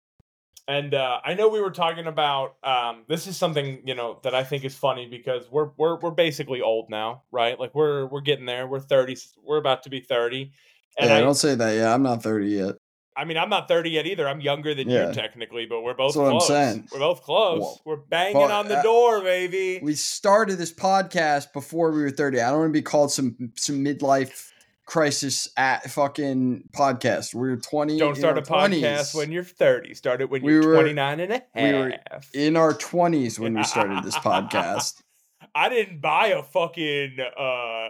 And 0.68 0.92
uh, 0.92 1.20
I 1.24 1.32
know 1.32 1.48
we 1.48 1.62
were 1.62 1.70
talking 1.70 2.06
about 2.06 2.56
um, 2.62 3.04
this 3.08 3.26
is 3.26 3.38
something 3.38 3.80
you 3.86 3.94
know 3.94 4.20
that 4.22 4.34
I 4.34 4.44
think 4.44 4.64
is 4.64 4.74
funny 4.74 5.08
because 5.08 5.50
we're 5.50 5.70
we're 5.78 5.98
we're 5.98 6.10
basically 6.10 6.60
old 6.60 6.90
now, 6.90 7.22
right? 7.32 7.58
Like 7.58 7.74
we're 7.74 8.04
we're 8.04 8.20
getting 8.20 8.44
there. 8.44 8.66
We're 8.66 8.78
thirty. 8.78 9.16
We're 9.42 9.56
about 9.56 9.84
to 9.84 9.90
be 9.90 10.00
thirty. 10.00 10.52
And 10.98 11.08
yeah, 11.08 11.16
I, 11.16 11.20
don't 11.20 11.34
say 11.34 11.54
that. 11.54 11.72
Yeah, 11.72 11.94
I'm 11.94 12.02
not 12.02 12.22
thirty 12.22 12.48
yet. 12.50 12.74
I 13.16 13.24
mean, 13.24 13.36
I'm 13.36 13.48
not 13.48 13.66
30 13.66 13.90
yet 13.90 14.06
either. 14.06 14.28
I'm 14.28 14.40
younger 14.40 14.76
than 14.76 14.88
yeah. 14.88 15.08
you 15.08 15.12
technically, 15.12 15.66
but 15.66 15.82
we're 15.82 15.92
both 15.92 16.14
That's 16.14 16.46
close. 16.46 16.82
We're 16.92 17.00
both 17.00 17.22
close. 17.22 17.60
Well, 17.60 17.80
we're 17.84 17.96
banging 17.96 18.34
but, 18.34 18.52
on 18.52 18.68
the 18.68 18.78
uh, 18.78 18.82
door, 18.84 19.22
baby. 19.22 19.80
We 19.82 19.96
started 19.96 20.56
this 20.56 20.72
podcast 20.72 21.52
before 21.52 21.90
we 21.90 22.00
were 22.00 22.12
30. 22.12 22.40
I 22.40 22.50
don't 22.50 22.60
want 22.60 22.68
to 22.68 22.72
be 22.72 22.82
called 22.82 23.10
some 23.10 23.50
some 23.56 23.84
midlife 23.84 24.52
crisis 24.88 25.50
at 25.58 25.88
fucking 25.90 26.64
podcast. 26.74 27.34
We 27.34 27.50
are 27.50 27.56
20. 27.56 27.98
Don't 27.98 28.16
start 28.16 28.38
a 28.38 28.42
20s. 28.42 28.80
podcast 28.80 29.14
when 29.14 29.30
you're 29.30 29.44
30. 29.44 29.92
Start 29.92 30.22
it 30.22 30.30
when 30.30 30.42
we 30.42 30.54
you're 30.54 30.66
were, 30.66 30.74
29 30.74 31.20
and 31.20 31.32
a 31.32 31.34
half. 31.34 31.44
We 31.54 31.72
were 31.72 31.94
in 32.32 32.56
our 32.56 32.72
20s 32.72 33.38
when 33.38 33.54
we 33.54 33.62
started 33.62 34.02
this 34.02 34.16
podcast. 34.16 35.02
I 35.54 35.68
didn't 35.68 36.00
buy 36.00 36.28
a 36.28 36.42
fucking 36.42 37.18
uh, 37.38 37.88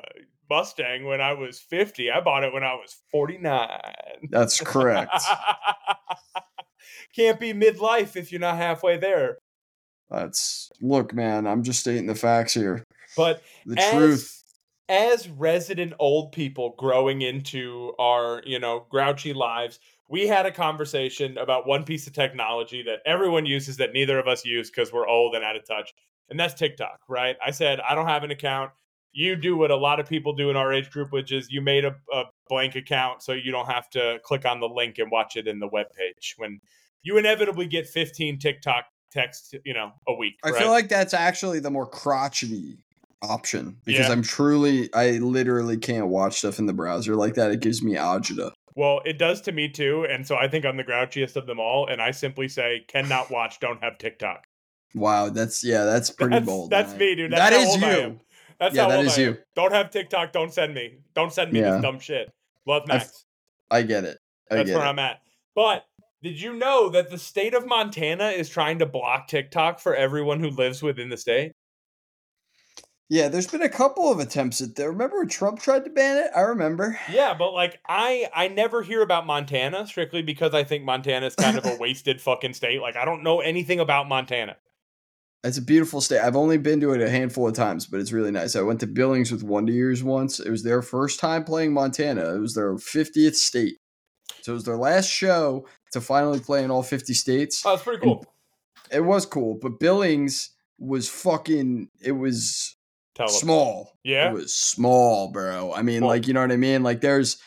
Mustang 0.51 1.05
when 1.07 1.21
I 1.21 1.35
was 1.35 1.61
50. 1.61 2.11
I 2.11 2.21
bought 2.21 2.43
it 2.43 2.53
when 2.53 2.65
I 2.65 2.75
was 2.75 2.97
49. 3.13 3.69
That's 4.31 4.61
correct. 4.61 5.23
Can't 7.15 7.39
be 7.39 7.55
midlife 7.55 8.17
if 8.17 8.33
you're 8.33 8.41
not 8.41 8.57
halfway 8.57 8.99
there. 8.99 9.39
That's 10.11 10.71
look, 10.81 11.15
man, 11.15 11.47
I'm 11.47 11.63
just 11.63 11.81
stating 11.81 12.07
the 12.07 12.15
facts 12.15 12.55
here. 12.55 12.83
But 13.17 13.43
the 13.67 13.81
as, 13.81 13.93
truth 13.93 14.38
as 14.89 15.29
resident 15.29 15.93
old 15.99 16.33
people 16.33 16.75
growing 16.79 17.23
into 17.23 17.93
our, 17.99 18.43
you 18.47 18.59
know, 18.59 18.87
grouchy 18.89 19.33
lives, 19.33 19.79
we 20.09 20.27
had 20.27 20.47
a 20.47 20.51
conversation 20.51 21.37
about 21.37 21.67
one 21.67 21.85
piece 21.85 22.07
of 22.07 22.15
technology 22.15 22.83
that 22.83 23.01
everyone 23.05 23.45
uses 23.45 23.77
that 23.77 23.93
neither 23.93 24.19
of 24.19 24.27
us 24.27 24.45
use 24.45 24.71
because 24.71 24.93
we're 24.93 25.07
old 25.07 25.35
and 25.35 25.45
out 25.45 25.57
of 25.57 25.67
touch. 25.67 25.93
And 26.31 26.41
that's 26.41 26.55
TikTok, 26.55 27.01
right? 27.09 27.37
I 27.45 27.51
said, 27.51 27.81
I 27.81 27.95
don't 27.95 28.09
have 28.09 28.25
an 28.25 28.31
account. 28.31 28.71
You 29.13 29.37
do 29.37 29.57
what 29.57 29.71
a 29.71 29.77
lot 29.77 30.01
of 30.01 30.09
people 30.09 30.35
do 30.35 30.51
in 30.51 30.57
our 30.57 30.73
age 30.73 30.91
group, 30.91 31.13
which 31.13 31.33
is 31.33 31.51
you 31.51 31.61
made 31.61 31.85
a, 31.85 31.95
a 32.13 32.25
blank 32.49 32.77
account 32.77 33.23
so 33.23 33.33
you 33.33 33.53
don't 33.53 33.67
have 33.67 33.91
to 33.91 34.19
click 34.23 34.47
on 34.47 34.61
the 34.61 34.69
link 34.69 34.99
and 34.99 35.11
watch 35.11 35.37
it 35.37 35.47
in 35.47 35.59
the 35.59 35.69
web 35.69 35.87
page 35.97 36.35
when 36.39 36.61
you 37.03 37.19
inevitably 37.19 37.67
get 37.67 37.87
15 37.87 38.39
TikTok 38.39 38.85
texts, 39.11 39.55
you 39.65 39.75
know, 39.75 39.93
a 40.07 40.15
week. 40.15 40.35
I 40.45 40.51
right? 40.51 40.59
feel 40.59 40.71
like 40.71 40.89
that's 40.89 41.15
actually 41.15 41.61
the 41.61 41.71
more 41.71 41.87
crotchety 41.87 42.79
option 43.23 43.77
because 43.85 44.07
yeah. 44.07 44.13
I'm 44.13 44.23
truly, 44.23 44.93
I 44.95 45.13
literally 45.13 45.77
can't 45.77 46.09
watch 46.09 46.39
stuff 46.39 46.59
in 46.59 46.67
the 46.67 46.73
browser 46.73 47.17
like 47.17 47.35
that. 47.35 47.51
It 47.51 47.61
gives 47.61 47.83
me 47.83 47.95
agita. 47.95 48.53
Well, 48.75 49.01
it 49.05 49.19
does 49.19 49.41
to 49.43 49.53
me 49.53 49.69
too, 49.69 50.07
and 50.09 50.27
so 50.27 50.37
I 50.37 50.47
think 50.47 50.65
I'm 50.65 50.77
the 50.77 50.85
grouchiest 50.85 51.35
of 51.35 51.47
them 51.47 51.59
all. 51.59 51.89
And 51.89 52.01
I 52.01 52.13
simply 52.13 52.47
say, 52.47 52.85
cannot 52.87 53.31
watch, 53.31 53.59
don't 53.59 53.83
have 53.83 53.99
TikTok. 53.99 54.45
Wow, 54.95 55.31
that's 55.31 55.65
yeah, 55.65 55.85
that's 55.85 56.11
pretty 56.11 56.37
that's, 56.37 56.47
bold. 56.47 56.71
That's 56.71 56.91
man. 56.91 56.99
me, 56.99 57.15
dude. 57.17 57.33
That's 57.33 57.51
that 57.51 57.61
is 57.61 57.77
you. 57.77 58.21
That's 58.61 58.75
yeah, 58.75 58.83
how 58.83 58.89
that 58.89 59.05
is 59.05 59.19
you. 59.19 59.37
Don't 59.55 59.73
have 59.73 59.91
TikTok. 59.91 60.33
Don't 60.33 60.53
send 60.53 60.75
me. 60.75 60.99
Don't 61.15 61.33
send 61.33 61.53
me 61.53 61.61
yeah. 61.61 61.73
this 61.73 61.83
dumb 61.83 61.99
shit. 61.99 62.33
Love 62.67 62.87
Max. 62.87 63.25
I, 63.71 63.79
I 63.79 63.83
get 63.83 64.05
it. 64.05 64.19
I 64.51 64.57
that's 64.57 64.71
get 64.71 64.77
where 64.77 64.87
it. 64.87 64.89
I'm 64.89 64.99
at. 64.99 65.21
But 65.55 65.85
did 66.23 66.41
you 66.41 66.55
know 66.55 66.89
that 66.91 67.11
the 67.11 67.19
state 67.19 67.55
of 67.55 67.67
Montana 67.67 68.29
is 68.29 68.49
trying 68.49 68.79
to 68.81 68.87
block 68.87 69.29
TikTok 69.29 69.79
for 69.79 69.95
everyone 69.95 70.41
who 70.41 70.51
lives 70.51 70.83
within 70.83 71.09
the 71.09 71.17
state? 71.17 71.53
Yeah, 73.11 73.29
there's 73.29 73.47
been 73.47 73.63
a 73.63 73.71
couple 73.71 74.13
of 74.13 74.19
attempts 74.19 74.61
at 74.61 74.75
that. 74.77 74.89
Remember 74.89 75.19
when 75.19 75.29
Trump 75.29 75.61
tried 75.61 75.85
to 75.85 75.91
ban 75.91 76.19
it? 76.19 76.31
I 76.37 76.41
remember. 76.41 76.99
Yeah, 77.11 77.35
but 77.35 77.53
like 77.53 77.81
I 77.89 78.29
I 78.35 78.49
never 78.49 78.83
hear 78.83 79.01
about 79.01 79.27
Montana 79.27 79.87
strictly 79.87 80.21
because 80.21 80.53
I 80.55 80.65
think 80.65 80.85
Montana 80.85 81.27
is 81.27 81.35
kind 81.35 81.57
of 81.57 81.65
a 81.65 81.77
wasted 81.81 82.21
fucking 82.21 82.53
state. 82.53 82.83
Like 82.83 82.97
I 82.97 83.07
don't 83.07 83.23
know 83.23 83.41
anything 83.41 83.81
about 83.81 84.09
Montana. 84.09 84.57
It's 85.45 85.57
a 85.57 85.63
beautiful 85.63 86.01
state. 86.01 86.21
I've 86.21 86.37
only 86.37 86.59
been 86.59 86.81
to 86.81 86.93
it 86.93 87.01
a 87.01 87.09
handful 87.09 87.49
of 87.49 87.55
times, 87.55 87.87
but 87.87 88.01
it's 88.01 88.13
really 88.13 88.33
nice. 88.33 88.57
I 88.57 88.61
went 88.61 88.81
to 88.81 88.87
Billings 88.87 89.31
with 89.31 89.45
Wonder 89.45 89.73
Years 89.73 90.03
once. 90.03 90.41
It 90.41 90.51
was 90.51 90.65
their 90.65 90.83
first 90.83 91.21
time 91.21 91.45
playing 91.45 91.73
Montana. 91.73 92.35
It 92.35 92.41
was 92.41 92.55
their 92.55 92.75
50th 92.75 93.37
state. 93.37 93.79
So 94.43 94.53
it 94.53 94.55
was 94.57 94.65
their 94.65 94.77
last 94.77 95.09
show 95.09 95.67
to 95.93 96.01
finally 96.01 96.41
play 96.41 96.65
in 96.65 96.73
all 96.73 96.83
50 96.83 97.15
states. 97.15 97.65
Oh, 97.65 97.71
that's 97.71 97.85
pretty 97.85 98.03
cool. 98.03 98.27
And 98.91 99.05
it 99.05 99.07
was 99.07 99.27
cool, 99.27 99.59
but 99.63 99.79
Billings 99.79 100.51
was 100.79 101.09
fucking 101.09 101.89
it 102.01 102.13
was 102.13 102.77
Tell 103.19 103.27
small. 103.27 103.99
Yeah. 104.05 104.31
It 104.31 104.33
was 104.33 104.55
small, 104.55 105.33
bro. 105.33 105.73
I 105.73 105.83
mean, 105.83 106.03
well, 106.03 106.11
like, 106.11 106.29
you 106.29 106.35
know 106.35 106.41
what 106.41 106.53
I 106.53 106.57
mean? 106.57 106.85
Like, 106.85 107.01
there's, 107.01 107.43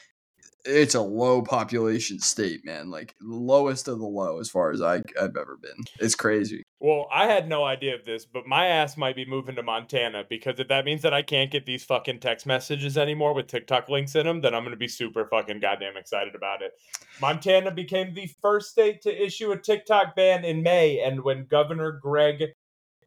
it's 0.66 0.96
a 0.96 1.02
low 1.02 1.42
population 1.42 2.20
state, 2.20 2.66
man. 2.66 2.90
Like, 2.90 3.16
lowest 3.22 3.88
of 3.88 3.98
the 4.00 4.06
low 4.06 4.42
as 4.42 4.50
far 4.50 4.72
as 4.72 4.82
I, 4.82 4.96
I've 4.96 5.38
ever 5.38 5.58
been. 5.62 5.86
It's 6.02 6.14
crazy. 6.14 6.64
Well, 6.82 7.08
I 7.10 7.26
had 7.28 7.48
no 7.48 7.64
idea 7.64 7.96
of 7.96 8.04
this, 8.04 8.26
but 8.26 8.46
my 8.46 8.66
ass 8.66 8.98
might 8.98 9.16
be 9.16 9.24
moving 9.26 9.56
to 9.56 9.64
Montana 9.64 10.26
because 10.30 10.60
if 10.60 10.68
that 10.68 10.84
means 10.84 11.04
that 11.04 11.14
I 11.14 11.22
can't 11.22 11.52
get 11.52 11.66
these 11.66 11.86
fucking 11.86 12.20
text 12.20 12.46
messages 12.46 12.98
anymore 12.98 13.34
with 13.34 13.48
TikTok 13.48 13.88
links 13.88 14.16
in 14.16 14.26
them, 14.26 14.42
then 14.42 14.54
I'm 14.54 14.64
going 14.64 14.72
to 14.72 14.78
be 14.78 14.90
super 14.90 15.26
fucking 15.26 15.62
goddamn 15.62 15.96
excited 15.96 16.36
about 16.36 16.62
it. 16.62 16.74
Montana 17.22 17.72
became 17.72 18.14
the 18.14 18.30
first 18.42 18.72
state 18.72 19.02
to 19.04 19.26
issue 19.26 19.52
a 19.52 19.58
TikTok 19.58 20.18
ban 20.18 20.44
in 20.44 20.64
May, 20.64 21.00
and 21.00 21.24
when 21.24 21.46
Governor 21.46 21.94
Greg 21.94 22.44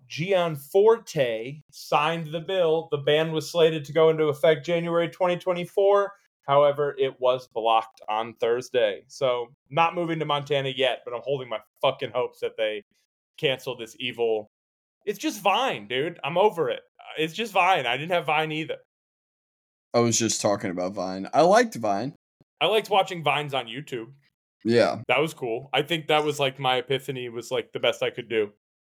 Gianforte 0.09 1.63
signed 1.71 2.29
the 2.29 2.41
bill. 2.41 2.89
The 2.91 2.99
ban 2.99 3.33
was 3.33 3.51
slated 3.51 3.85
to 3.87 3.93
go 3.93 4.11
into 4.11 4.25
effect 4.25 4.67
January 4.67 5.09
2024. 5.09 6.13
However, 6.47 6.95
it 6.99 7.19
was 7.21 7.49
blocked 7.49 8.03
on 8.09 8.35
Thursday. 8.35 9.05
So, 9.09 9.49
not 9.71 9.95
moving 9.95 10.19
to 10.19 10.27
Montana 10.27 10.69
yet, 10.69 11.01
but 11.05 11.15
I'm 11.15 11.23
holding 11.25 11.49
my 11.49 11.61
fucking 11.81 12.11
hopes 12.15 12.41
that 12.41 12.57
they 12.57 12.83
cancel 13.39 13.77
this 13.77 13.97
evil. 13.99 14.51
It's 15.07 15.19
just 15.19 15.41
Vine, 15.41 15.89
dude. 15.89 16.19
I'm 16.23 16.37
over 16.37 16.69
it. 16.69 16.83
It's 17.19 17.35
just 17.35 17.53
Vine. 17.53 17.87
I 17.87 17.97
didn't 17.97 18.13
have 18.13 18.27
Vine 18.27 18.53
either. 18.53 18.77
I 19.95 20.01
was 20.01 20.19
just 20.19 20.43
talking 20.43 20.71
about 20.71 20.93
Vine. 20.93 21.29
I 21.33 21.43
liked 21.43 21.77
Vine. 21.77 22.15
I 22.61 22.67
liked 22.67 22.91
watching 22.91 23.23
vines 23.23 23.55
on 23.55 23.67
YouTube. 23.67 24.09
Yeah. 24.65 25.03
That 25.09 25.21
was 25.21 25.35
cool. 25.35 25.69
I 25.73 25.83
think 25.83 26.09
that 26.09 26.25
was 26.25 26.41
like 26.41 26.59
my 26.59 26.77
epiphany 26.77 27.29
was 27.29 27.51
like 27.51 27.73
the 27.73 27.81
best 27.81 28.03
I 28.03 28.11
could 28.11 28.29
do. 28.29 28.53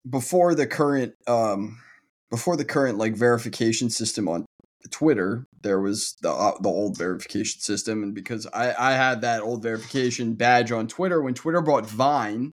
Before 0.09 0.55
the 0.55 0.67
current 0.67 1.15
um 1.27 1.79
before 2.31 2.57
the 2.57 2.65
current 2.65 2.99
like 2.99 3.15
verification 3.17 3.91
system 3.91 4.29
on 4.29 4.45
Twitter, 4.91 5.47
there 5.63 5.81
was 5.81 6.17
the 6.23 6.31
uh, 6.31 6.53
the 6.61 6.69
old 6.69 6.97
verification 6.97 7.61
system 7.61 8.03
and 8.03 8.15
because 8.15 8.47
I 8.55 8.75
I 8.79 8.93
had 8.93 9.23
that 9.23 9.43
old 9.43 9.63
verification 9.63 10.35
badge 10.35 10.73
on 10.73 10.87
Twitter 10.89 11.23
when 11.23 11.35
Twitter 11.35 11.61
bought 11.61 11.87
Vine, 11.87 12.53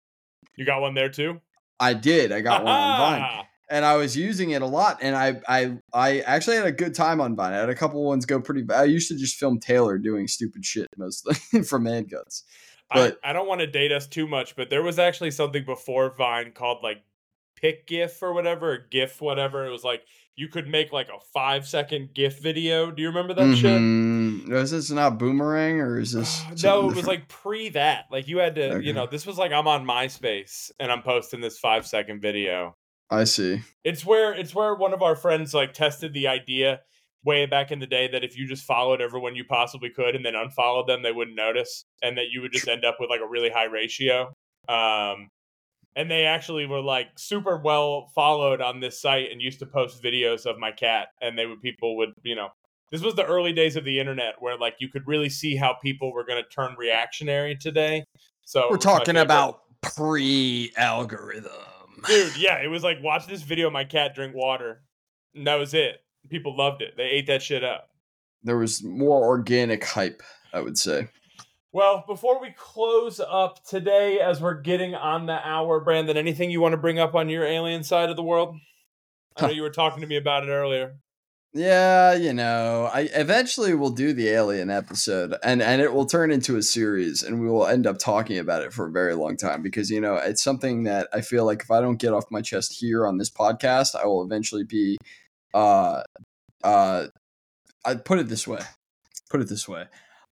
You 0.55 0.65
got 0.65 0.81
one 0.81 0.93
there 0.95 1.09
too? 1.09 1.41
I 1.79 1.93
did. 1.93 2.31
I 2.31 2.41
got 2.41 2.63
one 2.63 2.73
on 2.73 2.97
Vine. 2.99 3.45
And 3.67 3.83
I 3.83 3.95
was 3.97 4.15
using 4.15 4.51
it 4.51 4.61
a 4.61 4.65
lot, 4.67 4.99
and 5.01 5.15
I 5.15 5.41
I 5.47 5.77
I 5.91 6.19
actually 6.19 6.57
had 6.57 6.67
a 6.67 6.71
good 6.71 6.93
time 6.93 7.19
on 7.19 7.35
Vine. 7.35 7.51
I 7.51 7.57
had 7.57 7.69
a 7.69 7.73
couple 7.73 8.03
ones 8.05 8.27
go 8.27 8.39
pretty. 8.39 8.63
I 8.71 8.83
used 8.83 9.07
to 9.07 9.17
just 9.17 9.37
film 9.39 9.59
Taylor 9.59 9.97
doing 9.97 10.27
stupid 10.27 10.63
shit 10.63 10.87
mostly 10.97 11.33
from 11.63 11.81
Man 11.81 12.03
Guts. 12.03 12.43
But- 12.93 13.17
I, 13.23 13.31
I 13.31 13.33
don't 13.33 13.47
want 13.47 13.61
to 13.61 13.67
date 13.67 13.91
us 13.91 14.05
too 14.05 14.27
much, 14.27 14.55
but 14.55 14.69
there 14.69 14.83
was 14.83 14.99
actually 14.99 15.31
something 15.31 15.65
before 15.65 16.13
Vine 16.15 16.51
called 16.51 16.83
like 16.83 17.01
Pick 17.55 17.87
GIF 17.87 18.21
or 18.21 18.33
whatever, 18.33 18.85
GIF 18.91 19.21
whatever. 19.21 19.65
It 19.65 19.71
was 19.71 19.83
like 19.83 20.03
you 20.35 20.47
could 20.49 20.67
make 20.67 20.91
like 20.91 21.07
a 21.07 21.19
five 21.33 21.65
second 21.67 22.09
GIF 22.13 22.39
video. 22.41 22.91
Do 22.91 23.01
you 23.01 23.07
remember 23.07 23.33
that 23.33 23.55
shit? 23.55 23.79
Mhm. 23.79 24.51
Is 24.51 24.71
this 24.71 24.91
not 24.91 25.17
Boomerang 25.17 25.79
or 25.79 25.97
is 25.99 26.11
this? 26.11 26.41
no, 26.49 26.55
something 26.55 26.69
it 26.83 26.85
was 26.85 26.95
different? 26.95 27.07
like 27.07 27.27
pre 27.29 27.69
that. 27.69 28.05
Like 28.11 28.27
you 28.27 28.39
had 28.39 28.55
to, 28.55 28.73
Okay. 28.75 28.85
you 28.85 28.93
know, 28.93 29.07
this 29.07 29.25
was 29.25 29.37
like 29.37 29.51
I'm 29.53 29.67
on 29.67 29.85
MySpace 29.85 30.71
and 30.79 30.91
I'm 30.91 31.01
posting 31.01 31.39
this 31.41 31.57
five 31.57 31.87
second 31.87 32.21
video. 32.21 32.75
I 33.09 33.23
see. 33.23 33.61
It's 33.83 34.05
where 34.05 34.33
it's 34.33 34.53
where 34.53 34.75
one 34.75 34.93
of 34.93 35.01
our 35.01 35.15
friends 35.15 35.53
like 35.53 35.73
tested 35.73 36.13
the 36.13 36.27
idea 36.27 36.81
way 37.23 37.45
back 37.45 37.71
in 37.71 37.79
the 37.79 37.87
day 37.87 38.07
that 38.11 38.23
if 38.23 38.37
you 38.37 38.47
just 38.47 38.65
followed 38.65 38.99
everyone 39.01 39.35
you 39.35 39.43
possibly 39.45 39.89
could 39.89 40.15
and 40.15 40.23
then 40.25 40.35
unfollowed 40.35 40.87
them, 40.87 41.01
they 41.03 41.11
wouldn't 41.11 41.35
notice, 41.37 41.85
and 42.03 42.17
that 42.17 42.25
you 42.31 42.41
would 42.41 42.51
just 42.51 42.67
end 42.67 42.83
up 42.85 42.97
with 42.99 43.09
like 43.09 43.21
a 43.21 43.27
really 43.27 43.49
high 43.49 43.63
ratio. 43.65 44.33
Um, 44.67 45.29
and 45.95 46.09
they 46.09 46.25
actually 46.25 46.65
were 46.65 46.81
like 46.81 47.07
super 47.17 47.57
well 47.57 48.11
followed 48.13 48.61
on 48.61 48.79
this 48.79 49.01
site 49.01 49.31
and 49.31 49.41
used 49.41 49.59
to 49.59 49.65
post 49.65 50.03
videos 50.03 50.45
of 50.45 50.57
my 50.57 50.71
cat, 50.71 51.09
and 51.21 51.37
they 51.37 51.45
would 51.45 51.61
people 51.61 51.97
would 51.97 52.13
you 52.23 52.35
know. 52.35 52.49
This 52.91 53.01
was 53.01 53.15
the 53.15 53.25
early 53.25 53.51
days 53.51 53.75
of 53.75 53.83
the 53.83 53.99
internet 53.99 54.35
where 54.39 54.57
like 54.57 54.75
you 54.79 54.87
could 54.89 55.07
really 55.07 55.29
see 55.29 55.55
how 55.55 55.73
people 55.81 56.13
were 56.13 56.23
going 56.23 56.41
to 56.41 56.49
turn 56.49 56.75
reactionary 56.77 57.55
today. 57.55 58.05
So 58.45 58.67
We're 58.69 58.77
talking 58.77 59.17
about 59.17 59.61
pre-algorithm. 59.81 61.51
dude 62.07 62.35
yeah 62.37 62.57
it 62.57 62.67
was 62.67 62.83
like 62.83 62.97
watch 63.01 63.27
this 63.27 63.41
video 63.41 63.67
of 63.67 63.73
my 63.73 63.83
cat 63.83 64.15
drink 64.15 64.33
water 64.35 64.81
and 65.35 65.45
that 65.45 65.55
was 65.55 65.73
it 65.75 65.97
people 66.29 66.55
loved 66.57 66.81
it 66.81 66.93
they 66.97 67.03
ate 67.03 67.27
that 67.27 67.41
shit 67.41 67.63
up 67.63 67.89
There 68.43 68.57
was 68.57 68.83
more 68.83 69.23
organic 69.23 69.83
hype, 69.83 70.21
I 70.53 70.59
would 70.61 70.77
say. 70.77 71.07
Well 71.75 72.05
before 72.07 72.39
we 72.39 72.51
close 72.51 73.19
up 73.19 73.61
today 73.65 74.17
as 74.21 74.39
we're 74.39 74.61
getting 74.61 74.95
on 74.95 75.25
the 75.25 75.45
hour 75.45 75.81
brandon 75.81 76.15
anything 76.15 76.49
you 76.49 76.61
want 76.61 76.71
to 76.71 76.77
bring 76.77 76.99
up 76.99 77.13
on 77.13 77.27
your 77.27 77.43
alien 77.43 77.83
side 77.83 78.09
of 78.09 78.15
the 78.15 78.23
world 78.23 78.55
i 79.35 79.41
know 79.41 79.51
you 79.51 79.61
were 79.61 79.69
talking 79.69 79.99
to 79.99 80.07
me 80.07 80.15
about 80.15 80.43
it 80.43 80.49
earlier 80.49 80.95
Yeah, 81.53 82.13
you 82.13 82.33
know, 82.33 82.89
I 82.93 83.09
eventually 83.13 83.73
we'll 83.75 83.91
do 83.91 84.11
the 84.11 84.27
alien 84.27 84.69
episode 84.69 85.35
and 85.41 85.61
and 85.61 85.81
it 85.81 85.93
will 85.93 86.05
turn 86.05 86.31
into 86.31 86.57
a 86.57 86.61
series 86.61 87.23
and 87.23 87.41
we 87.41 87.47
will 87.47 87.65
end 87.65 87.87
up 87.87 87.97
talking 87.97 88.39
about 88.39 88.61
it 88.61 88.73
for 88.73 88.87
a 88.87 88.91
very 88.91 89.15
long 89.15 89.37
time 89.37 89.61
because 89.61 89.89
you 89.89 90.01
know, 90.01 90.15
it's 90.15 90.43
something 90.43 90.83
that 90.83 91.07
I 91.13 91.21
feel 91.21 91.45
like 91.45 91.61
if 91.61 91.71
I 91.71 91.79
don't 91.79 91.99
get 91.99 92.13
off 92.13 92.25
my 92.29 92.41
chest 92.41 92.73
here 92.73 93.07
on 93.07 93.17
this 93.17 93.31
podcast, 93.31 93.95
I 93.95 94.05
will 94.05 94.23
eventually 94.23 94.65
be 94.65 94.97
uh 95.53 96.03
uh 96.63 97.07
I 97.85 97.95
put 97.95 98.19
it 98.19 98.27
this 98.27 98.45
way. 98.45 98.61
Put 99.29 99.41
it 99.41 99.47
this 99.47 99.67
way. 99.67 99.85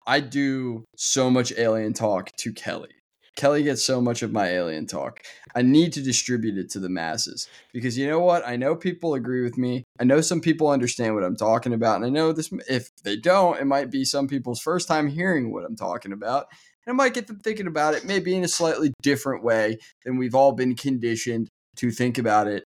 I 0.07 0.21
do 0.21 0.85
so 0.97 1.31
much 1.31 1.53
alien 1.57 1.93
talk 1.93 2.31
to 2.39 2.53
Kelly. 2.53 2.91
Kelly 3.35 3.63
gets 3.63 3.83
so 3.83 4.01
much 4.01 4.23
of 4.23 4.31
my 4.31 4.49
alien 4.49 4.87
talk. 4.87 5.21
I 5.55 5.63
need 5.63 5.93
to 5.95 6.03
distribute 6.03 6.59
it 6.59 6.69
to 6.71 6.79
the 6.79 6.91
masses 6.91 7.49
because 7.73 7.97
you 7.97 8.07
know 8.07 8.21
what? 8.21 8.47
I 8.47 8.57
know 8.57 8.77
people 8.77 9.15
agree 9.15 9.43
with 9.43 9.57
me. 9.57 9.85
I 9.99 10.05
know 10.05 10.21
some 10.21 10.41
people 10.41 10.69
understand 10.69 11.15
what 11.15 11.25
I'm 11.25 11.37
talking 11.37 11.73
about, 11.73 11.97
and 11.97 12.05
I 12.05 12.11
know 12.11 12.33
this. 12.33 12.53
If 12.69 12.91
they 13.05 13.17
don't, 13.17 13.59
it 13.59 13.65
might 13.65 13.91
be 13.91 14.05
some 14.05 14.29
people's 14.29 14.61
first 14.61 14.87
time 14.87 15.09
hearing 15.09 15.51
what 15.51 15.65
I'm 15.65 15.77
talking 15.77 16.13
about, 16.13 16.47
and 16.87 16.93
it 16.93 16.97
might 16.97 17.15
get 17.15 17.27
them 17.27 17.39
thinking 17.39 17.67
about 17.67 17.95
it 17.95 18.05
maybe 18.05 18.35
in 18.35 18.45
a 18.45 18.49
slightly 18.49 18.93
different 19.03 19.43
way 19.43 19.79
than 20.05 20.19
we've 20.19 20.35
all 20.35 20.53
been 20.53 20.75
conditioned 20.75 21.49
to 21.77 21.91
think 21.91 22.19
about 22.19 22.49
it 22.49 22.65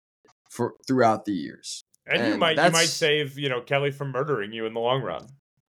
for 0.51 0.75
throughout 0.87 1.27
the 1.27 1.33
years. 1.33 1.83
and, 2.07 2.33
you 2.33 2.39
might 2.39 2.57
you 2.57 2.71
might 2.71 2.89
save 2.89 3.39
you 3.39 3.49
know 3.49 3.61
kelly 3.61 3.91
from 3.91 4.13
murdering 4.13 4.53
you 4.53 4.65
in 4.67 4.75
the 4.75 4.81
long 4.81 5.03
run 5.03 5.27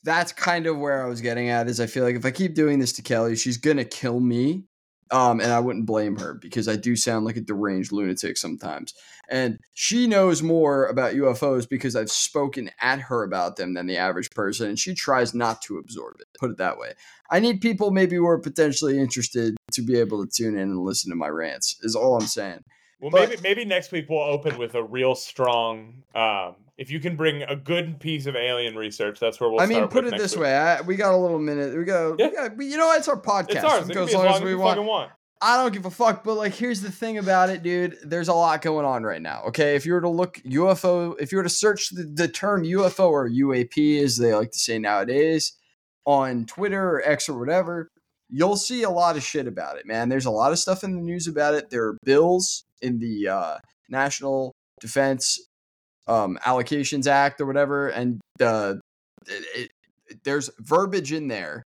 that's 0.07 0.33
kind 0.33 0.67
of 0.67 0.79
where 0.79 1.05
I 1.05 1.09
was 1.09 1.21
getting 1.21 1.51
at. 1.51 1.69
Is 1.69 1.81
I 1.81 1.87
feel 1.87 2.05
like 2.05 2.17
if 2.17 2.25
I 2.25 2.31
keep 2.31 2.55
doing 2.55 2.79
this 2.79 2.95
to 2.95 3.03
Kelly, 3.03 3.37
she's 3.37 3.59
gonna 3.59 3.85
kill 3.85 4.21
me. 4.21 4.65
Um, 5.13 5.39
and 5.41 5.53
I 5.53 5.61
wouldn't 5.61 5.87
blame 5.87 6.17
her 6.17 6.35
because 6.35 6.67
I 6.67 6.75
do 6.75 6.97
sound 6.97 7.27
like 7.27 7.37
a 7.37 7.41
deranged 7.41 7.93
lunatic 7.93 8.37
sometimes. 8.37 8.93
And 9.31 9.59
she 9.73 10.09
knows 10.09 10.43
more 10.43 10.87
about 10.87 11.15
UFOs 11.15 11.69
because 11.69 11.95
I've 11.95 12.11
spoken 12.11 12.71
at 12.81 12.99
her 13.03 13.23
about 13.23 13.55
them 13.55 13.75
than 13.75 13.87
the 13.87 13.99
average 13.99 14.31
person, 14.31 14.69
and 14.69 14.79
she 14.79 14.95
tries 14.97 15.33
not 15.33 15.63
to 15.63 15.79
absorb 15.79 16.17
it. 16.19 16.27
Put 16.41 16.51
it 16.51 16.57
that 16.59 16.77
way. 16.79 16.95
I 17.31 17.39
need 17.39 17.61
people 17.61 17.93
maybe 17.93 18.17
who 18.17 18.27
are 18.27 18.41
potentially 18.41 18.99
interested 18.99 19.57
to 19.73 19.83
be 19.83 19.97
able 20.01 20.25
to 20.27 20.31
tune 20.31 20.55
in 20.55 20.71
and 20.71 20.81
listen 20.81 21.11
to 21.11 21.17
my 21.17 21.29
rants. 21.29 21.77
Is 21.83 21.95
all 21.95 22.17
I'm 22.17 22.27
saying. 22.27 22.65
well 23.01 23.13
But- 23.13 23.29
maybe 23.29 23.43
maybe 23.43 23.65
next 23.65 23.93
week 23.93 24.07
we'll 24.09 24.23
open 24.23 24.59
with 24.59 24.75
a 24.75 24.83
real 24.83 25.15
strong 25.15 26.03
um 26.17 26.57
if 26.79 26.91
you 26.91 27.01
can 27.01 27.17
bring 27.17 27.43
a 27.43 27.57
good 27.57 27.99
piece 28.01 28.27
of 28.27 28.37
alien 28.37 28.77
research 28.77 29.19
that's 29.19 29.41
where 29.41 29.51
we'll 29.51 29.61
I 29.61 29.67
mean, 29.67 29.89
put 29.89 30.05
it 30.07 30.17
this 30.17 30.35
week. 30.35 30.43
way: 30.43 30.55
I, 30.57 30.81
we 30.83 30.97
got 30.97 31.15
a 31.15 31.17
little 31.17 31.39
minute. 31.39 31.77
We 31.77 31.85
got, 31.85 32.19
Yeah. 32.19 32.29
we 32.29 32.35
got. 32.35 32.63
You 32.63 32.77
know, 32.77 32.93
it's 32.93 33.09
our 33.09 33.21
podcast. 33.21 33.51
it's 33.51 33.65
ours 33.65 33.89
it 33.89 33.95
go 33.95 34.05
as 34.05 34.15
long 34.15 34.27
as 34.27 34.43
we 34.43 34.55
want. 34.55 34.83
want 34.85 35.11
I 35.41 35.63
don't 35.63 35.73
give 35.73 35.85
a 35.85 35.91
fuck, 35.91 36.25
but 36.25 36.35
like 36.35 36.55
here's 36.55 36.81
the 36.81 36.91
thing 36.91 37.19
about 37.19 37.51
it, 37.51 37.63
dude. 37.63 37.99
There's 38.03 38.29
a 38.29 38.35
lot 38.35 38.63
going 38.63 38.87
on 38.87 39.03
right 39.03 39.21
now. 39.21 39.43
Okay. 39.49 39.77
If 39.77 39.85
you 39.85 39.93
were 39.93 40.01
to 40.01 40.09
look 40.09 40.39
UFO, 40.47 41.15
if 41.21 41.31
you 41.31 41.37
were 41.39 41.45
to 41.45 41.51
search 41.51 41.91
the, 41.91 42.05
the 42.05 42.29
term 42.29 42.63
UFO 42.65 43.11
or 43.11 43.29
UAP, 43.29 44.03
as 44.03 44.17
they 44.17 44.35
like 44.35 44.53
to 44.53 44.59
say 44.59 44.79
nowadays, 44.79 45.53
on 46.07 46.47
Twitter 46.47 46.83
or 46.91 47.03
X 47.03 47.29
or 47.29 47.39
whatever, 47.39 47.91
you'll 48.31 48.57
see 48.57 48.83
a 48.83 48.91
lot 48.91 49.17
of 49.17 49.23
shit 49.23 49.47
about 49.47 49.77
it, 49.77 49.87
man. 49.87 50.09
There's 50.09 50.25
a 50.25 50.31
lot 50.31 50.53
of 50.53 50.59
stuff 50.59 50.83
in 50.83 50.95
the 50.95 51.03
news 51.03 51.27
about 51.27 51.55
it. 51.55 51.69
There 51.69 51.87
are 51.89 51.99
bills 52.03 52.65
in 52.81 52.99
the 52.99 53.29
uh, 53.29 53.59
National 53.91 54.53
Defense 54.81 55.39
um, 56.07 56.39
Allocations 56.45 57.07
Act 57.07 57.41
or 57.41 57.47
whatever, 57.47 57.89
and 57.89 58.21
uh, 58.41 58.75
it, 59.27 59.71
it, 60.09 60.19
there's 60.25 60.51
verbiage 60.61 61.13
in 61.13 61.29
there 61.29 61.63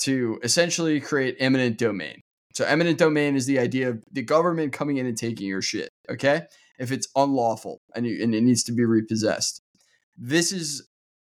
to 0.00 0.38
essentially 0.42 1.00
create 1.00 1.36
eminent 1.38 1.78
domain. 1.78 2.20
So 2.54 2.64
eminent 2.64 2.98
domain 2.98 3.36
is 3.36 3.46
the 3.46 3.58
idea 3.58 3.90
of 3.90 4.02
the 4.10 4.22
government 4.22 4.72
coming 4.72 4.96
in 4.96 5.06
and 5.06 5.16
taking 5.16 5.46
your 5.46 5.62
shit. 5.62 5.88
Okay, 6.10 6.42
if 6.78 6.90
it's 6.90 7.08
unlawful 7.14 7.78
and 7.94 8.06
you, 8.06 8.22
and 8.22 8.34
it 8.34 8.42
needs 8.42 8.64
to 8.64 8.72
be 8.72 8.84
repossessed, 8.84 9.60
this 10.16 10.52
is 10.52 10.86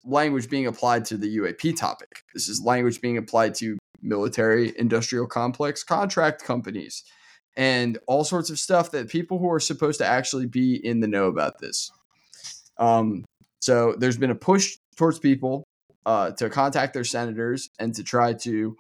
language 0.04 0.50
being 0.50 0.68
applied 0.68 1.06
to 1.06 1.18
the 1.18 1.38
UAP 1.38 1.78
topic. 1.78 2.10
This 2.34 2.50
is 2.50 2.62
language 2.62 3.00
being 3.00 3.18
applied 3.18 3.56
to 3.56 3.78
military 4.02 4.74
industrial 4.78 5.28
complex 5.28 5.84
contract 5.84 6.44
companies 6.44 7.04
and 7.56 7.98
all 8.08 8.24
sorts 8.24 8.50
of 8.50 8.60
stuff 8.60 8.92
that 8.92 9.10
people 9.10 9.40
who 9.40 9.50
are 9.50 9.60
supposed 9.60 10.00
to 10.00 10.06
actually 10.06 10.46
be 10.46 10.76
in 10.76 11.00
the 11.00 11.08
know 11.08 11.26
about 11.28 11.60
this. 11.60 11.92
Um, 12.78 13.26
so 13.62 13.96
there's 13.98 14.18
been 14.18 14.32
a 14.32 14.36
push 14.36 14.78
towards 14.98 15.20
people 15.20 15.64
uh, 16.06 16.32
to 16.32 16.50
contact 16.50 16.94
their 16.94 17.04
senators 17.04 17.70
and 17.80 17.94
to 17.96 18.04
try 18.04 18.34
to 18.34 18.76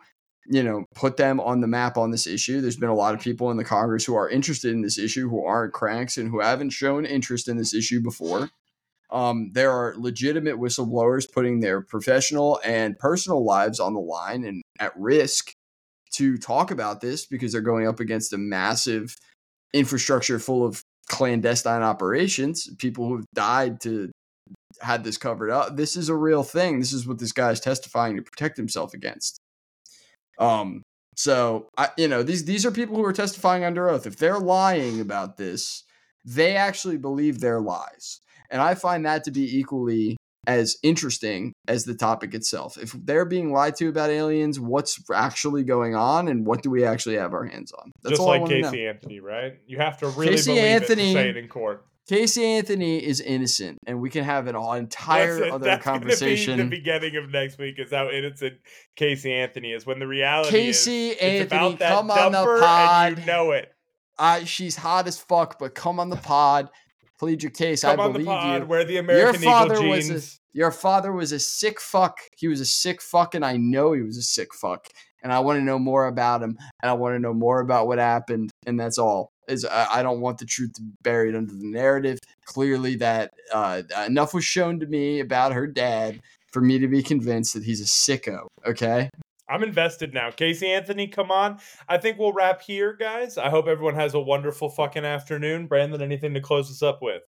you 0.46 0.64
know, 0.64 0.86
put 0.94 1.18
them 1.18 1.40
on 1.40 1.62
the 1.62 1.68
map 1.68 1.98
on 1.98 2.12
this 2.12 2.28
issue. 2.28 2.60
There's 2.60 2.78
been 2.78 2.90
a 2.90 2.96
lot 2.96 3.14
of 3.14 3.22
people 3.22 3.52
in 3.52 3.58
the 3.58 3.64
Congress 3.64 4.04
who 4.04 4.16
are 4.16 4.30
interested 4.30 4.74
in 4.74 4.82
this 4.82 4.98
issue, 4.98 5.30
who 5.30 5.46
aren't 5.46 5.74
cranks 5.74 6.18
and 6.18 6.30
who 6.30 6.42
haven't 6.42 6.72
shown 6.72 7.06
interest 7.06 7.48
in 7.48 7.58
this 7.58 7.74
issue 7.74 8.02
before. 8.02 8.50
Um, 9.10 9.52
there 9.54 9.72
are 9.72 9.94
legitimate 9.98 10.56
whistleblowers 10.56 11.32
putting 11.32 11.60
their 11.60 11.82
professional 11.82 12.60
and 12.66 12.98
personal 12.98 13.46
lives 13.46 13.80
on 13.80 13.94
the 13.94 14.00
line 14.00 14.44
and 14.44 14.62
at 14.80 14.92
risk 14.98 15.54
to 16.14 16.38
talk 16.38 16.72
about 16.72 17.00
this 17.00 17.26
because 17.26 17.52
they're 17.52 17.62
going 17.62 17.88
up 17.88 18.00
against 18.00 18.34
a 18.34 18.38
massive 18.38 19.16
infrastructure 19.72 20.40
full 20.40 20.66
of 20.66 20.82
clandestine 21.14 21.84
operations, 21.84 22.68
people 22.80 23.08
who've 23.08 23.26
died 23.36 23.80
to 23.82 24.12
had 24.82 25.04
this 25.04 25.18
covered 25.18 25.52
up. 25.52 25.78
This 25.78 25.96
is 25.96 26.10
a 26.10 26.16
real 26.16 26.42
thing. 26.42 26.80
This 26.80 26.92
is 26.92 27.08
what 27.08 27.20
this 27.20 27.32
guy 27.32 27.52
is 27.52 27.60
testifying 27.60 28.16
to 28.16 28.24
protect 28.24 28.58
himself 28.58 28.96
against. 28.96 29.38
Um, 30.40 30.82
so 31.16 31.68
I, 31.78 31.90
you 31.98 32.08
know, 32.08 32.24
these 32.24 32.46
these 32.46 32.66
are 32.66 32.72
people 32.72 32.96
who 32.96 33.06
are 33.06 33.14
testifying 33.14 33.64
under 33.64 33.88
oath. 33.88 34.08
If 34.08 34.18
they're 34.18 34.40
lying 34.40 35.00
about 35.00 35.38
this, 35.38 35.84
they 36.26 36.56
actually 36.56 36.98
believe 36.98 37.40
their 37.40 37.62
lies, 37.62 38.20
and 38.50 38.60
I 38.60 38.74
find 38.74 39.06
that 39.06 39.24
to 39.26 39.32
be 39.32 39.60
equally 39.60 40.18
as 40.48 40.78
interesting 40.84 41.54
as 41.68 41.86
the 41.86 41.96
topic 41.96 42.34
itself. 42.34 42.78
If 42.78 42.92
they're 42.92 43.26
being 43.26 43.52
lied 43.52 43.76
to 43.78 43.90
about 43.90 44.10
aliens, 44.10 44.60
what's 44.60 45.00
actually 45.14 45.64
going 45.64 45.96
on, 45.96 46.28
and 46.28 46.46
what 46.46 46.62
do 46.64 46.70
we 46.70 46.86
actually 46.86 47.16
have 47.16 47.34
our 47.34 47.46
hands 47.46 47.72
on? 47.72 47.92
That's 48.04 48.12
just 48.18 48.22
all 48.22 48.28
like 48.28 48.46
casey 48.48 48.86
anthony 48.88 49.20
right 49.20 49.54
you 49.68 49.78
have 49.78 49.98
to 50.00 50.08
really 50.08 50.32
Casey 50.32 50.52
believe 50.52 50.64
Anthony- 50.64 51.12
it 51.12 51.14
to 51.14 51.20
say 51.20 51.30
it 51.30 51.38
in 51.38 51.48
court 51.48 51.86
Casey 52.10 52.44
Anthony 52.44 52.98
is 53.02 53.22
innocent, 53.22 53.78
and 53.88 54.02
we 54.02 54.10
can 54.10 54.26
have 54.26 54.48
an 54.48 54.58
entire 54.58 55.36
Listen, 55.40 55.52
other 55.54 55.64
that's 55.66 55.86
gonna 55.86 56.00
be 56.00 56.04
conversation. 56.08 56.58
the 56.58 56.66
beginning 56.66 57.16
of 57.16 57.30
next 57.32 57.58
week 57.58 57.76
is 57.80 57.92
how 57.92 58.10
innocent 58.10 58.56
Casey 58.98 59.32
Anthony 59.34 59.72
is. 59.72 59.86
When 59.86 60.00
the 60.00 60.08
reality 60.08 60.50
Casey 60.50 61.12
is, 61.12 61.50
Anthony, 61.50 61.78
come 61.78 62.12
on 62.12 62.34
the 62.34 62.44
pod. 62.44 63.20
you 63.20 63.26
know 63.26 63.52
it. 63.52 63.72
I, 64.20 64.44
she's 64.44 64.76
hot 64.76 65.08
as 65.08 65.18
fuck, 65.18 65.58
but 65.58 65.76
come 65.76 65.98
on 65.98 66.10
the 66.10 66.18
pod, 66.18 66.68
plead 67.24 67.42
your 67.42 67.52
case. 67.52 67.84
Come 67.84 68.00
I 68.00 68.08
believe 68.10 68.26
pod, 68.28 68.62
you. 68.62 68.68
wear 68.68 68.84
the 68.84 68.98
American 68.98 69.42
your 69.42 69.52
father 69.52 69.76
Eagle 69.76 69.90
was 69.90 70.10
a- 70.10 70.40
Your 70.52 70.72
father 70.72 71.12
was 71.14 71.32
a 71.32 71.40
sick 71.40 71.80
fuck. 71.80 72.18
He 72.36 72.48
was 72.50 72.60
a 72.60 72.66
sick 72.66 73.02
fuck, 73.02 73.34
and 73.34 73.46
I 73.46 73.56
know 73.58 73.94
he 73.94 74.02
was 74.02 74.18
a 74.18 74.22
sick 74.22 74.54
fuck. 74.54 74.88
And 75.24 75.32
I 75.32 75.40
want 75.40 75.58
to 75.58 75.64
know 75.64 75.80
more 75.80 76.08
about 76.08 76.44
him, 76.44 76.58
and 76.82 76.90
I 76.90 76.94
want 76.94 77.16
to 77.16 77.20
know 77.20 77.34
more 77.34 77.62
about 77.62 77.88
what 77.88 77.98
happened, 77.98 78.52
and 78.66 78.78
that's 78.78 78.98
all. 78.98 79.32
Is 79.48 79.64
I, 79.64 80.00
I 80.00 80.04
don't 80.04 80.20
want 80.20 80.38
the 80.38 80.46
truth 80.46 80.74
buried 81.02 81.34
under 81.34 81.54
the 81.54 81.66
narrative. 81.66 82.20
Clearly, 82.46 82.96
that 82.98 83.32
uh, 83.54 83.84
enough 84.06 84.34
was 84.34 84.44
shown 84.44 84.82
to 84.82 84.86
me 84.86 85.22
about 85.22 85.54
her 85.54 85.66
dad 85.66 86.20
for 86.52 86.62
me 86.62 86.78
to 86.80 86.90
be 86.90 87.02
convinced 87.02 87.54
that 87.54 87.64
he's 87.64 87.80
a 87.82 87.86
sicko. 87.86 88.48
Okay. 88.66 89.10
I'm 89.50 89.64
invested 89.64 90.14
now. 90.14 90.32
Casey 90.32 90.72
Anthony, 90.72 91.08
come 91.08 91.32
on. 91.32 91.60
I 91.88 91.98
think 91.98 92.18
we'll 92.18 92.34
wrap 92.34 92.62
here, 92.62 92.94
guys. 92.94 93.38
I 93.38 93.50
hope 93.50 93.68
everyone 93.68 93.96
has 93.96 94.14
a 94.14 94.20
wonderful 94.20 94.70
fucking 94.70 95.06
afternoon. 95.06 95.68
Brandon, 95.68 96.02
anything 96.02 96.34
to 96.34 96.42
close 96.42 96.72
us 96.72 96.82
up 96.82 97.02
with? 97.02 97.24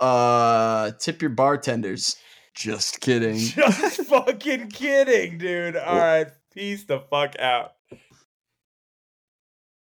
Uh, 0.00 0.90
tip 0.98 1.22
your 1.22 1.30
bartenders. 1.30 2.16
Just 2.54 3.00
kidding. 3.00 3.36
Just 3.38 4.02
fucking 4.04 4.68
kidding, 4.70 5.38
dude. 5.38 5.76
All 5.76 5.98
right. 5.98 6.28
Peace 6.52 6.84
the 6.84 7.00
fuck 7.00 7.36
out. 7.38 7.73